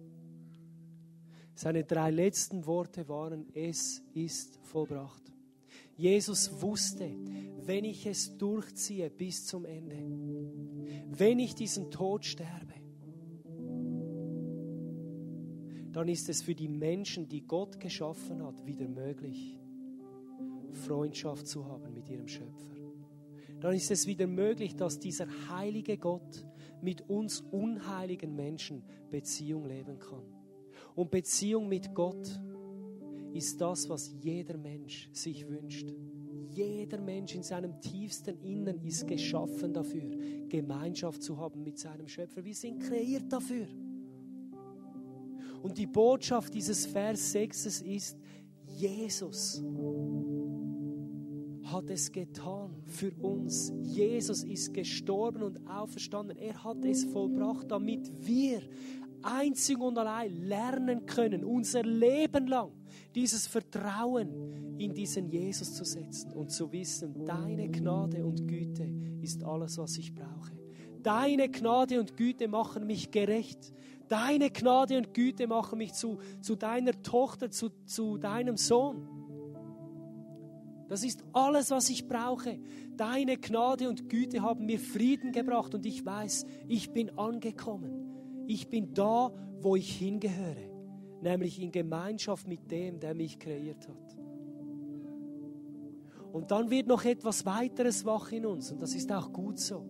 Seine 1.55 1.85
drei 1.85 2.11
letzten 2.11 2.67
Worte 2.67 3.09
waren, 3.09 3.47
es 3.55 4.03
ist 4.15 4.59
vollbracht. 4.63 5.23
Jesus 5.97 6.61
wusste, 6.61 7.11
wenn 7.63 7.85
ich 7.85 8.07
es 8.07 8.37
durchziehe 8.37 9.09
bis 9.09 9.47
zum 9.47 9.65
Ende, 9.65 9.97
wenn 11.09 11.39
ich 11.39 11.55
diesen 11.55 11.91
Tod 11.91 12.25
sterbe, 12.25 12.75
dann 15.93 16.09
ist 16.09 16.29
es 16.29 16.43
für 16.43 16.55
die 16.55 16.69
Menschen, 16.69 17.27
die 17.27 17.47
Gott 17.47 17.81
geschaffen 17.81 18.45
hat, 18.45 18.67
wieder 18.67 18.87
möglich, 18.87 19.59
Freundschaft 20.77 21.47
zu 21.47 21.67
haben 21.67 21.93
mit 21.93 22.09
ihrem 22.09 22.29
Schöpfer. 22.29 22.77
Dann 23.61 23.75
ist 23.75 23.91
es 23.91 24.07
wieder 24.07 24.27
möglich, 24.27 24.77
dass 24.77 24.99
dieser 24.99 25.27
heilige 25.49 25.97
Gott 25.97 26.47
mit 26.83 27.09
uns 27.09 27.41
unheiligen 27.41 28.35
Menschen 28.37 28.85
Beziehung 29.11 29.67
leben 29.67 29.99
kann. 29.99 30.23
Und 30.95 31.11
Beziehung 31.11 31.69
mit 31.69 31.95
Gott 31.95 32.41
ist 33.33 33.61
das, 33.61 33.89
was 33.89 34.13
jeder 34.23 34.57
Mensch 34.57 35.09
sich 35.13 35.49
wünscht. 35.49 35.93
Jeder 36.51 37.01
Mensch 37.01 37.35
in 37.35 37.43
seinem 37.43 37.81
tiefsten 37.81 38.39
Innern 38.41 38.81
ist 38.81 39.07
geschaffen 39.07 39.75
dafür, 39.75 40.17
Gemeinschaft 40.49 41.23
zu 41.23 41.37
haben 41.37 41.63
mit 41.63 41.79
seinem 41.79 42.09
Schöpfer. 42.09 42.45
Wir 42.45 42.55
sind 42.55 42.81
kreiert 42.81 43.31
dafür. 43.31 43.67
Und 45.63 45.77
die 45.77 45.87
Botschaft 45.87 46.55
dieses 46.55 46.87
Vers 46.87 47.33
6 47.33 47.83
ist, 47.83 48.19
Jesus 48.69 49.63
hat 51.73 51.91
es 51.91 52.11
getan 52.13 52.83
für 52.87 53.13
uns. 53.21 53.73
Jesus 53.83 54.45
ist 54.45 54.73
gestorben 54.73 55.43
und 55.43 55.67
auferstanden. 55.69 56.39
Er 56.39 56.63
hat 56.63 56.85
es 56.85 57.05
vollbracht, 57.05 57.71
damit 57.71 58.11
wir 58.27 58.63
einzig 59.23 59.79
und 59.79 59.99
allein 59.99 60.35
lernen 60.47 61.07
können, 61.07 61.45
unser 61.45 61.83
Leben 61.83 62.47
lang 62.47 62.71
dieses 63.15 63.47
Vertrauen 63.47 64.77
in 64.79 64.95
diesen 64.95 65.29
Jesus 65.29 65.75
zu 65.75 65.85
setzen 65.85 66.33
und 66.33 66.51
zu 66.51 66.71
wissen, 66.71 67.25
deine 67.25 67.69
Gnade 67.69 68.25
und 68.25 68.47
Güte 68.47 68.89
ist 69.23 69.43
alles, 69.43 69.79
was 69.79 69.97
ich 69.99 70.15
brauche. 70.15 70.53
Deine 71.03 71.49
Gnade 71.49 72.01
und 72.01 72.17
Güte 72.17 72.49
machen 72.49 72.87
mich 72.87 73.11
gerecht. 73.11 73.73
Deine 74.09 74.51
Gnade 74.51 74.99
und 74.99 75.15
Güte 75.15 75.47
machen 75.47 75.79
mich 75.79 75.93
zu, 75.93 76.19
zu 76.41 76.57
deiner 76.57 77.01
Tochter, 77.03 77.51
zu, 77.51 77.71
zu 77.87 78.19
deinem 78.19 78.57
Sohn. 78.57 79.16
Das 80.89 81.03
ist 81.03 81.25
alles, 81.33 81.71
was 81.71 81.91
ich 81.91 82.07
brauche. 82.07 82.59
Deine 82.97 83.37
Gnade 83.37 83.89
und 83.89 84.09
Güte 84.09 84.43
haben 84.43 84.67
mir 84.67 84.79
Frieden 84.79 85.33
gebracht 85.33 85.75
und 85.75 85.85
ich 85.85 86.05
weiß, 86.05 86.47
ich 86.69 86.91
bin 86.91 87.11
angekommen. 87.19 88.45
Ich 88.47 88.69
bin 88.69 88.95
da, 88.95 89.33
wo 89.61 89.75
ich 89.75 89.97
hingehöre, 89.97 90.71
nämlich 91.23 91.61
in 91.61 91.73
Gemeinschaft 91.73 92.47
mit 92.47 92.71
dem, 92.71 93.01
der 93.01 93.15
mich 93.15 93.39
kreiert 93.39 93.89
hat. 93.89 94.17
Und 96.33 96.51
dann 96.51 96.71
wird 96.71 96.87
noch 96.87 97.05
etwas 97.05 97.47
weiteres 97.47 98.05
wach 98.05 98.31
in 98.31 98.47
uns 98.47 98.71
und 98.71 98.81
das 98.81 98.95
ist 98.95 99.11
auch 99.11 99.33
gut 99.33 99.59
so, 99.59 99.89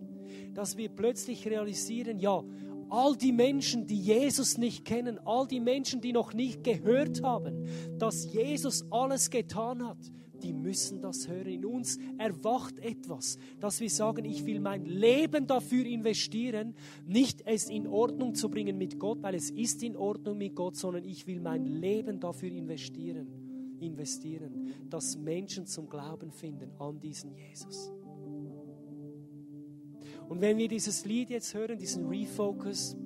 dass 0.53 0.77
wir 0.77 0.89
plötzlich 0.89 1.45
realisieren, 1.47 2.19
ja, 2.19 2.41
all 2.89 3.15
die 3.15 3.31
Menschen, 3.31 3.85
die 3.85 3.99
Jesus 3.99 4.57
nicht 4.57 4.85
kennen, 4.85 5.19
all 5.25 5.47
die 5.47 5.59
Menschen, 5.59 6.01
die 6.01 6.13
noch 6.13 6.33
nicht 6.33 6.63
gehört 6.63 7.23
haben, 7.23 7.65
dass 7.97 8.31
Jesus 8.31 8.85
alles 8.91 9.29
getan 9.29 9.85
hat, 9.87 9.97
die 10.43 10.53
müssen 10.53 11.01
das 11.01 11.27
hören. 11.27 11.47
In 11.47 11.65
uns 11.65 11.97
erwacht 12.17 12.79
etwas, 12.79 13.37
dass 13.59 13.79
wir 13.79 13.89
sagen, 13.89 14.25
ich 14.25 14.45
will 14.45 14.59
mein 14.59 14.85
Leben 14.85 15.47
dafür 15.47 15.85
investieren, 15.85 16.75
nicht 17.05 17.41
es 17.45 17.69
in 17.69 17.87
Ordnung 17.87 18.35
zu 18.35 18.49
bringen 18.49 18.77
mit 18.77 18.99
Gott, 18.99 19.21
weil 19.21 19.35
es 19.35 19.49
ist 19.49 19.83
in 19.83 19.95
Ordnung 19.95 20.37
mit 20.37 20.55
Gott, 20.55 20.75
sondern 20.75 21.03
ich 21.03 21.25
will 21.27 21.39
mein 21.39 21.65
Leben 21.65 22.19
dafür 22.19 22.51
investieren, 22.51 23.27
investieren, 23.79 24.73
dass 24.89 25.17
Menschen 25.17 25.65
zum 25.65 25.89
Glauben 25.89 26.31
finden 26.31 26.71
an 26.79 26.99
diesen 26.99 27.33
Jesus. 27.33 27.91
Und 30.29 30.41
wenn 30.41 30.57
wir 30.57 30.67
dieses 30.67 31.05
Lied 31.05 31.29
jetzt 31.29 31.53
hören, 31.53 31.77
diesen 31.77 32.07
Refocus, 32.07 32.97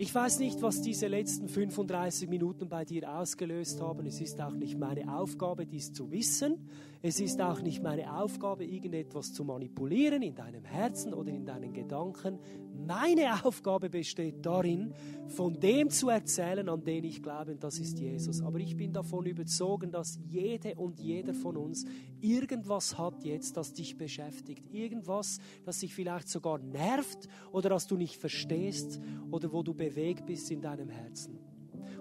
ich 0.00 0.14
weiß 0.14 0.38
nicht, 0.38 0.62
was 0.62 0.80
diese 0.80 1.08
letzten 1.08 1.48
35 1.48 2.28
Minuten 2.28 2.68
bei 2.68 2.84
dir 2.84 3.12
ausgelöst 3.18 3.80
haben. 3.80 4.06
Es 4.06 4.20
ist 4.20 4.40
auch 4.40 4.52
nicht 4.52 4.78
meine 4.78 5.12
Aufgabe, 5.12 5.66
dies 5.66 5.92
zu 5.92 6.12
wissen. 6.12 6.68
Es 7.00 7.20
ist 7.20 7.40
auch 7.40 7.60
nicht 7.60 7.82
meine 7.82 8.12
Aufgabe, 8.20 8.64
irgendetwas 8.64 9.32
zu 9.32 9.44
manipulieren 9.44 10.22
in 10.22 10.34
deinem 10.34 10.64
Herzen 10.64 11.14
oder 11.14 11.30
in 11.30 11.44
deinen 11.44 11.72
Gedanken. 11.72 12.38
Meine 12.86 13.44
Aufgabe 13.44 13.88
besteht 13.88 14.44
darin, 14.44 14.94
von 15.28 15.60
dem 15.60 15.90
zu 15.90 16.08
erzählen, 16.08 16.68
an 16.68 16.82
den 16.82 17.04
ich 17.04 17.22
glaube, 17.22 17.56
das 17.56 17.78
ist 17.78 17.98
Jesus. 17.98 18.40
Aber 18.40 18.58
ich 18.58 18.76
bin 18.76 18.92
davon 18.92 19.26
überzogen, 19.26 19.92
dass 19.92 20.18
jede 20.28 20.74
und 20.74 20.98
jeder 20.98 21.34
von 21.34 21.56
uns 21.56 21.84
irgendwas 22.20 22.98
hat 22.98 23.24
jetzt, 23.24 23.56
das 23.56 23.74
dich 23.74 23.96
beschäftigt. 23.96 24.64
Irgendwas, 24.72 25.38
das 25.64 25.78
dich 25.78 25.94
vielleicht 25.94 26.28
sogar 26.28 26.58
nervt 26.58 27.28
oder 27.52 27.68
das 27.68 27.86
du 27.86 27.96
nicht 27.96 28.16
verstehst 28.16 29.00
oder 29.30 29.52
wo 29.52 29.62
du 29.62 29.74
bewegt 29.88 30.26
bist 30.26 30.50
in 30.50 30.60
deinem 30.60 30.90
Herzen. 30.90 31.38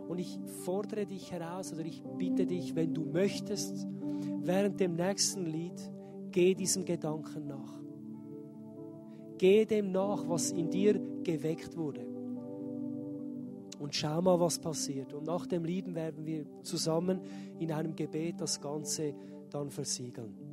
Und 0.07 0.19
ich 0.19 0.37
fordere 0.65 1.05
dich 1.05 1.31
heraus 1.31 1.73
oder 1.73 1.85
ich 1.85 2.01
bitte 2.17 2.45
dich, 2.45 2.75
wenn 2.75 2.93
du 2.93 3.05
möchtest, 3.05 3.87
während 4.41 4.79
dem 4.79 4.95
nächsten 4.95 5.45
Lied, 5.45 5.79
geh 6.31 6.53
diesem 6.53 6.85
Gedanken 6.85 7.47
nach. 7.47 7.79
Geh 9.37 9.65
dem 9.65 9.91
nach, 9.91 10.27
was 10.27 10.51
in 10.51 10.69
dir 10.69 10.99
geweckt 11.23 11.77
wurde. 11.77 12.05
Und 13.79 13.93
schau 13.93 14.21
mal, 14.21 14.39
was 14.39 14.57
passiert. 14.59 15.13
Und 15.13 15.25
nach 15.25 15.45
dem 15.45 15.63
Lieden 15.63 15.93
werden 15.93 16.25
wir 16.25 16.45
zusammen 16.63 17.21
in 17.59 17.71
einem 17.71 17.95
Gebet 17.95 18.41
das 18.41 18.59
Ganze 18.59 19.13
dann 19.49 19.69
versiegeln. 19.69 20.46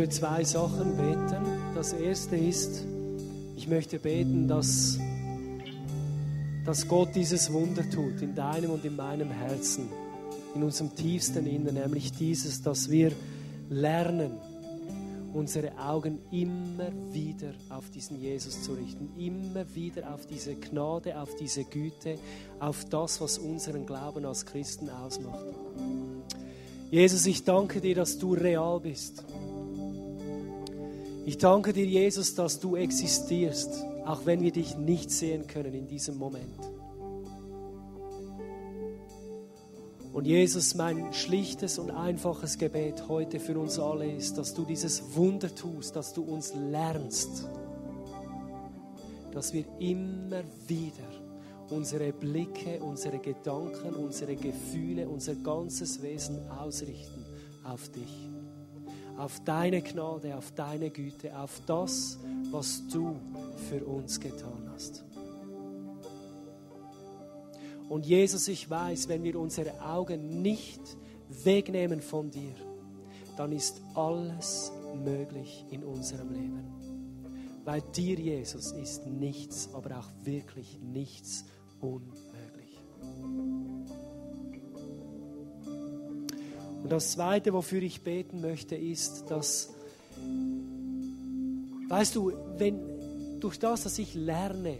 Für 0.00 0.08
zwei 0.08 0.44
Sachen 0.44 0.96
beten. 0.96 1.44
Das 1.74 1.92
erste 1.92 2.34
ist, 2.34 2.86
ich 3.54 3.68
möchte 3.68 3.98
beten, 3.98 4.48
dass, 4.48 4.98
dass 6.64 6.88
Gott 6.88 7.14
dieses 7.14 7.52
Wunder 7.52 7.82
tut 7.90 8.22
in 8.22 8.34
deinem 8.34 8.70
und 8.70 8.82
in 8.86 8.96
meinem 8.96 9.30
Herzen, 9.30 9.90
in 10.54 10.62
unserem 10.62 10.96
tiefsten 10.96 11.46
Innern, 11.46 11.74
nämlich 11.74 12.12
dieses, 12.12 12.62
dass 12.62 12.88
wir 12.88 13.12
lernen, 13.68 14.38
unsere 15.34 15.76
Augen 15.78 16.18
immer 16.32 16.90
wieder 17.12 17.52
auf 17.68 17.90
diesen 17.90 18.18
Jesus 18.22 18.62
zu 18.62 18.72
richten, 18.72 19.10
immer 19.18 19.66
wieder 19.74 20.14
auf 20.14 20.26
diese 20.26 20.54
Gnade, 20.54 21.20
auf 21.20 21.36
diese 21.36 21.64
Güte, 21.64 22.14
auf 22.58 22.86
das, 22.86 23.20
was 23.20 23.36
unseren 23.36 23.84
Glauben 23.84 24.24
als 24.24 24.46
Christen 24.46 24.88
ausmacht. 24.88 25.44
Jesus, 26.90 27.26
ich 27.26 27.44
danke 27.44 27.82
dir, 27.82 27.96
dass 27.96 28.18
du 28.18 28.32
real 28.32 28.80
bist. 28.80 29.22
Ich 31.26 31.36
danke 31.36 31.72
dir, 31.72 31.84
Jesus, 31.84 32.34
dass 32.34 32.60
du 32.60 32.76
existierst, 32.76 33.84
auch 34.06 34.24
wenn 34.24 34.40
wir 34.40 34.52
dich 34.52 34.76
nicht 34.76 35.10
sehen 35.10 35.46
können 35.46 35.74
in 35.74 35.86
diesem 35.86 36.16
Moment. 36.16 36.58
Und 40.12 40.26
Jesus, 40.26 40.74
mein 40.74 41.12
schlichtes 41.12 41.78
und 41.78 41.90
einfaches 41.90 42.58
Gebet 42.58 43.08
heute 43.08 43.38
für 43.38 43.58
uns 43.58 43.78
alle 43.78 44.10
ist, 44.10 44.38
dass 44.38 44.54
du 44.54 44.64
dieses 44.64 45.14
Wunder 45.14 45.54
tust, 45.54 45.94
dass 45.94 46.12
du 46.12 46.22
uns 46.22 46.52
lernst, 46.54 47.46
dass 49.32 49.52
wir 49.52 49.64
immer 49.78 50.42
wieder 50.66 51.08
unsere 51.68 52.12
Blicke, 52.12 52.82
unsere 52.82 53.18
Gedanken, 53.18 53.94
unsere 53.94 54.34
Gefühle, 54.34 55.08
unser 55.08 55.36
ganzes 55.36 56.02
Wesen 56.02 56.50
ausrichten 56.50 57.24
auf 57.62 57.88
dich 57.90 58.29
auf 59.20 59.38
deine 59.44 59.82
Gnade, 59.82 60.34
auf 60.34 60.50
deine 60.52 60.90
Güte, 60.90 61.38
auf 61.38 61.60
das, 61.66 62.18
was 62.50 62.86
du 62.88 63.14
für 63.68 63.84
uns 63.84 64.18
getan 64.18 64.70
hast. 64.72 65.04
Und 67.90 68.06
Jesus, 68.06 68.48
ich 68.48 68.70
weiß, 68.70 69.08
wenn 69.08 69.22
wir 69.22 69.38
unsere 69.38 69.78
Augen 69.82 70.40
nicht 70.40 70.80
wegnehmen 71.28 72.00
von 72.00 72.30
dir, 72.30 72.54
dann 73.36 73.52
ist 73.52 73.82
alles 73.94 74.72
möglich 75.04 75.66
in 75.70 75.84
unserem 75.84 76.32
Leben. 76.32 76.64
Bei 77.64 77.80
dir, 77.80 78.18
Jesus, 78.18 78.72
ist 78.72 79.06
nichts, 79.06 79.68
aber 79.74 79.98
auch 79.98 80.08
wirklich 80.24 80.78
nichts 80.80 81.44
unmöglich. 81.80 82.80
Und 86.82 86.90
das 86.90 87.12
Zweite, 87.12 87.52
wofür 87.52 87.82
ich 87.82 88.02
beten 88.02 88.40
möchte, 88.40 88.74
ist, 88.74 89.30
dass, 89.30 89.74
weißt 91.88 92.16
du, 92.16 92.32
wenn 92.56 93.40
durch 93.40 93.58
das, 93.58 93.84
dass 93.84 93.98
ich 93.98 94.14
lerne, 94.14 94.78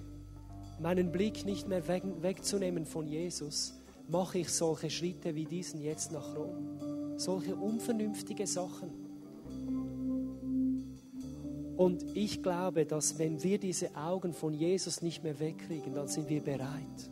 meinen 0.81 1.13
Blick 1.13 1.45
nicht 1.45 1.69
mehr 1.69 1.87
weg, 1.89 2.03
wegzunehmen 2.21 2.87
von 2.87 3.07
Jesus, 3.07 3.75
mache 4.09 4.39
ich 4.39 4.49
solche 4.51 4.91
Schritte 4.91 5.35
wie 5.35 5.45
diesen 5.45 5.83
jetzt 5.83 6.11
nach 6.13 6.35
Rom. 6.35 7.19
Solche 7.19 7.55
unvernünftige 7.55 8.47
Sachen. 8.47 8.91
Und 11.77 12.05
ich 12.15 12.43
glaube, 12.43 12.87
dass 12.87 13.19
wenn 13.19 13.43
wir 13.43 13.59
diese 13.59 13.95
Augen 13.95 14.33
von 14.33 14.53
Jesus 14.53 15.01
nicht 15.03 15.23
mehr 15.23 15.39
wegkriegen, 15.39 15.95
dann 15.95 16.09
sind 16.09 16.29
wir 16.29 16.43
bereit, 16.43 17.11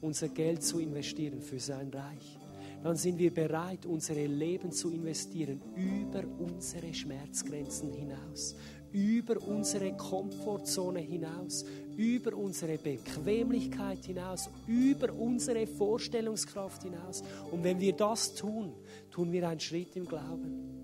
unser 0.00 0.28
Geld 0.28 0.62
zu 0.62 0.78
investieren 0.78 1.42
für 1.42 1.60
sein 1.60 1.90
Reich 1.90 2.37
dann 2.82 2.96
sind 2.96 3.18
wir 3.18 3.34
bereit, 3.34 3.86
unsere 3.86 4.26
Leben 4.26 4.70
zu 4.70 4.90
investieren 4.90 5.60
über 5.74 6.22
unsere 6.38 6.94
Schmerzgrenzen 6.94 7.92
hinaus, 7.92 8.54
über 8.92 9.36
unsere 9.42 9.96
Komfortzone 9.96 11.00
hinaus, 11.00 11.64
über 11.96 12.36
unsere 12.36 12.78
Bequemlichkeit 12.78 14.04
hinaus, 14.04 14.48
über 14.66 15.12
unsere 15.12 15.66
Vorstellungskraft 15.66 16.84
hinaus. 16.84 17.22
Und 17.50 17.64
wenn 17.64 17.80
wir 17.80 17.94
das 17.94 18.34
tun, 18.34 18.72
tun 19.10 19.32
wir 19.32 19.48
einen 19.48 19.60
Schritt 19.60 19.96
im 19.96 20.06
Glauben. 20.06 20.78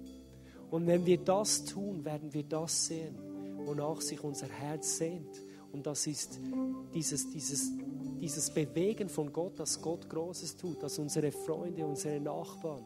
Und 0.70 0.86
wenn 0.88 1.06
wir 1.06 1.18
das 1.18 1.64
tun, 1.64 2.04
werden 2.04 2.34
wir 2.34 2.42
das 2.42 2.86
sehen, 2.86 3.16
wonach 3.64 4.00
sich 4.00 4.22
unser 4.22 4.48
Herz 4.48 4.98
sehnt. 4.98 5.40
Und 5.72 5.86
das 5.86 6.06
ist 6.06 6.40
dieses, 6.92 7.30
dieses 7.30 7.70
dieses 8.20 8.50
Bewegen 8.50 9.08
von 9.08 9.32
Gott, 9.32 9.58
dass 9.58 9.80
Gott 9.80 10.08
Großes 10.08 10.56
tut, 10.56 10.82
dass 10.82 10.98
unsere 10.98 11.32
Freunde, 11.32 11.86
unsere 11.86 12.20
Nachbarn, 12.20 12.84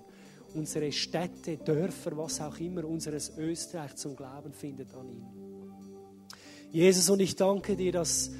unsere 0.54 0.90
Städte, 0.92 1.56
Dörfer, 1.58 2.16
was 2.16 2.40
auch 2.40 2.58
immer, 2.58 2.84
unseres 2.84 3.36
Österreich 3.36 3.96
zum 3.96 4.16
Glauben 4.16 4.52
findet 4.52 4.94
an 4.94 5.08
ihn. 5.08 5.26
Jesus, 6.70 7.08
und 7.08 7.20
ich 7.20 7.34
danke 7.34 7.76
dir, 7.76 7.92
dass, 7.92 8.30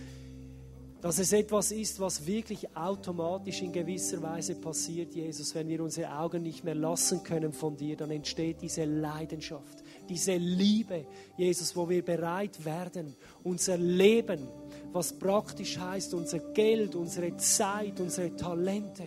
dass 1.01 1.19
es 1.19 1.33
etwas 1.33 1.73
ist, 1.73 1.99
was 2.01 2.27
wirklich 2.27 2.77
automatisch 2.77 3.63
in 3.63 3.73
gewisser 3.73 4.23
Weise 4.23 4.55
passiert, 4.55 5.15
Jesus. 5.15 5.55
Wenn 5.55 5.69
wir 5.69 5.83
unsere 5.83 6.13
Augen 6.13 6.43
nicht 6.43 6.65
mehr 6.65 6.75
lassen 6.75 7.23
können 7.23 7.53
von 7.53 7.77
dir, 7.77 7.97
dann 7.97 8.11
entsteht 8.11 8.61
diese 8.61 8.85
Leidenschaft 8.85 9.83
diese 10.09 10.37
Liebe, 10.37 11.07
Jesus, 11.37 11.77
wo 11.77 11.89
wir 11.89 12.05
bereit 12.05 12.65
werden, 12.65 13.15
unser 13.43 13.77
Leben, 13.77 14.49
was 14.93 15.13
praktisch 15.13 15.79
heißt, 15.79 16.15
unser 16.15 16.39
Geld, 16.39 16.95
unsere 16.95 17.37
Zeit, 17.37 18.01
unsere 18.01 18.35
Talente 18.37 19.05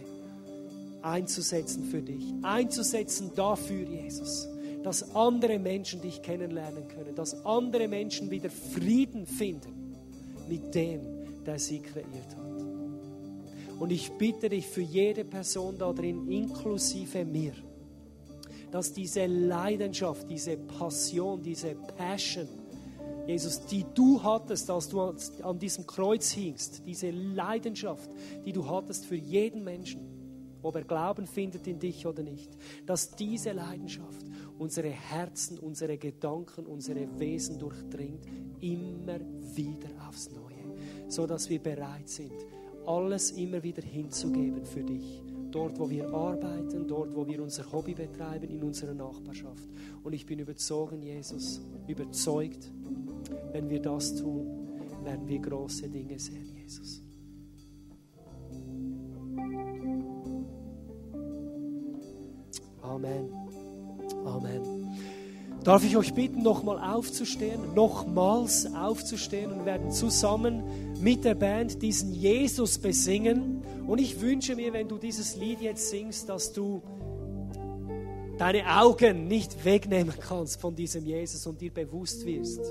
einzusetzen 1.02 1.86
für 1.86 2.02
dich, 2.02 2.24
einzusetzen 2.44 3.32
dafür, 3.36 3.88
Jesus, 3.88 4.48
dass 4.84 5.16
andere 5.16 5.60
Menschen 5.60 6.02
dich 6.02 6.22
kennenlernen 6.22 6.88
können, 6.88 7.16
dass 7.16 7.46
andere 7.46 7.88
Menschen 7.88 8.30
wieder 8.30 8.50
Frieden 8.50 9.26
finden 9.26 9.96
mit 10.48 10.74
dem, 10.76 11.02
der 11.46 11.60
sie 11.60 11.80
kreiert 11.80 12.36
hat. 12.36 12.52
Und 13.80 13.92
ich 13.92 14.12
bitte 14.12 14.50
dich 14.50 14.68
für 14.68 14.82
jede 14.82 15.26
Person 15.26 15.76
da 15.78 15.92
drin, 15.92 16.30
inklusive 16.30 17.26
mir, 17.26 17.54
dass 18.72 18.94
diese 18.94 19.26
Leidenschaft, 19.26 20.30
diese 20.30 20.56
Passion, 20.56 21.42
diese 21.42 21.74
Passion, 21.98 22.48
Jesus, 23.28 23.66
die 23.66 23.86
du 23.94 24.22
hattest, 24.22 24.70
als 24.70 24.90
du 24.90 25.02
an 25.02 25.60
diesem 25.60 25.86
Kreuz 25.86 26.32
hingst, 26.32 26.84
diese 26.86 27.12
Leidenschaft, 27.12 28.10
die 28.46 28.52
du 28.52 28.68
hattest 28.68 29.06
für 29.06 29.16
jeden 29.16 29.64
Menschen, 29.64 30.02
ob 30.64 30.76
er 30.76 30.84
Glauben 30.84 31.28
findet 31.28 31.68
in 31.68 31.80
dich 31.80 32.06
oder 32.06 32.24
nicht, 32.24 32.52
dass 32.86 33.16
diese 33.16 33.52
Leidenschaft 33.52 34.26
unsere 34.58 34.90
Herzen, 34.90 35.58
unsere 35.60 35.98
Gedanken, 35.98 36.66
unsere 36.66 37.20
Wesen 37.20 37.58
durchdringt, 37.58 38.26
immer 38.60 39.20
wieder 39.56 39.90
aufs 40.08 40.30
Neue, 40.32 40.78
so 41.08 41.26
dass 41.26 41.50
wir 41.50 41.60
bereit 41.60 42.10
sind, 42.10 42.34
alles 42.86 43.32
immer 43.32 43.64
wieder 43.64 43.82
hinzugeben 43.82 44.66
für 44.66 44.84
dich. 44.84 45.31
Dort, 45.52 45.78
wo 45.78 45.90
wir 45.90 46.08
arbeiten, 46.14 46.88
dort, 46.88 47.14
wo 47.16 47.28
wir 47.28 47.42
unser 47.42 47.70
Hobby 47.72 47.94
betreiben, 47.94 48.50
in 48.50 48.64
unserer 48.64 48.94
Nachbarschaft. 48.94 49.68
Und 50.04 50.14
ich 50.14 50.26
bin 50.26 50.40
überzeugt, 50.40 51.04
Jesus, 51.04 51.62
überzeugt, 51.88 52.72
wenn 53.52 53.70
wir 53.70 53.82
das 53.82 54.16
tun, 54.16 54.70
werden 55.04 55.28
wir 55.28 55.40
große 55.40 55.90
Dinge 55.90 56.18
sehen, 56.18 56.56
Jesus. 56.56 57.02
Amen. 62.82 63.30
Amen. 64.26 65.11
Darf 65.64 65.84
ich 65.86 65.96
euch 65.96 66.14
bitten, 66.16 66.42
nochmal 66.42 66.80
aufzustehen, 66.80 67.76
nochmals 67.76 68.68
aufzustehen 68.74 69.52
und 69.52 69.66
werden 69.66 69.92
zusammen 69.92 70.64
mit 71.00 71.24
der 71.24 71.36
Band 71.36 71.84
diesen 71.84 72.14
Jesus 72.14 72.80
besingen. 72.80 73.62
Und 73.86 74.00
ich 74.00 74.20
wünsche 74.22 74.56
mir, 74.56 74.74
wenn 74.74 74.88
du 74.88 74.98
dieses 74.98 75.36
Lied 75.36 75.62
jetzt 75.62 75.90
singst, 75.90 76.30
dass 76.30 76.52
du 76.52 76.82
deine 78.40 78.76
Augen 78.82 79.28
nicht 79.28 79.64
wegnehmen 79.64 80.16
kannst 80.20 80.60
von 80.60 80.76
diesem 80.76 81.06
Jesus 81.06 81.46
und 81.46 81.62
dir 81.62 81.72
bewusst 81.72 82.26
wirst 82.26 82.62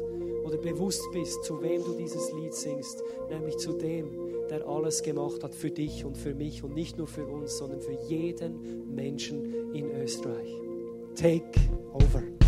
oder 0.45 0.57
bewusst 0.57 1.03
bist, 1.13 1.45
zu 1.45 1.63
wem 1.63 1.85
du 1.85 1.93
dieses 1.93 2.33
Lied 2.33 2.55
singst, 2.55 3.01
nämlich 3.31 3.57
zu 3.59 3.75
dem, 3.75 4.09
der 4.51 4.67
alles 4.67 5.05
gemacht 5.05 5.45
hat 5.45 5.55
für 5.55 5.71
dich 5.71 6.05
und 6.05 6.17
für 6.17 6.35
mich 6.35 6.65
und 6.65 6.75
nicht 6.75 6.99
nur 6.99 7.07
für 7.07 7.25
uns, 7.25 7.57
sondern 7.57 7.81
für 7.81 7.97
jeden 8.09 8.93
Menschen 8.93 9.73
in 9.73 9.93
Österreich. 9.93 10.51
Take 11.15 11.61
over. 11.93 12.40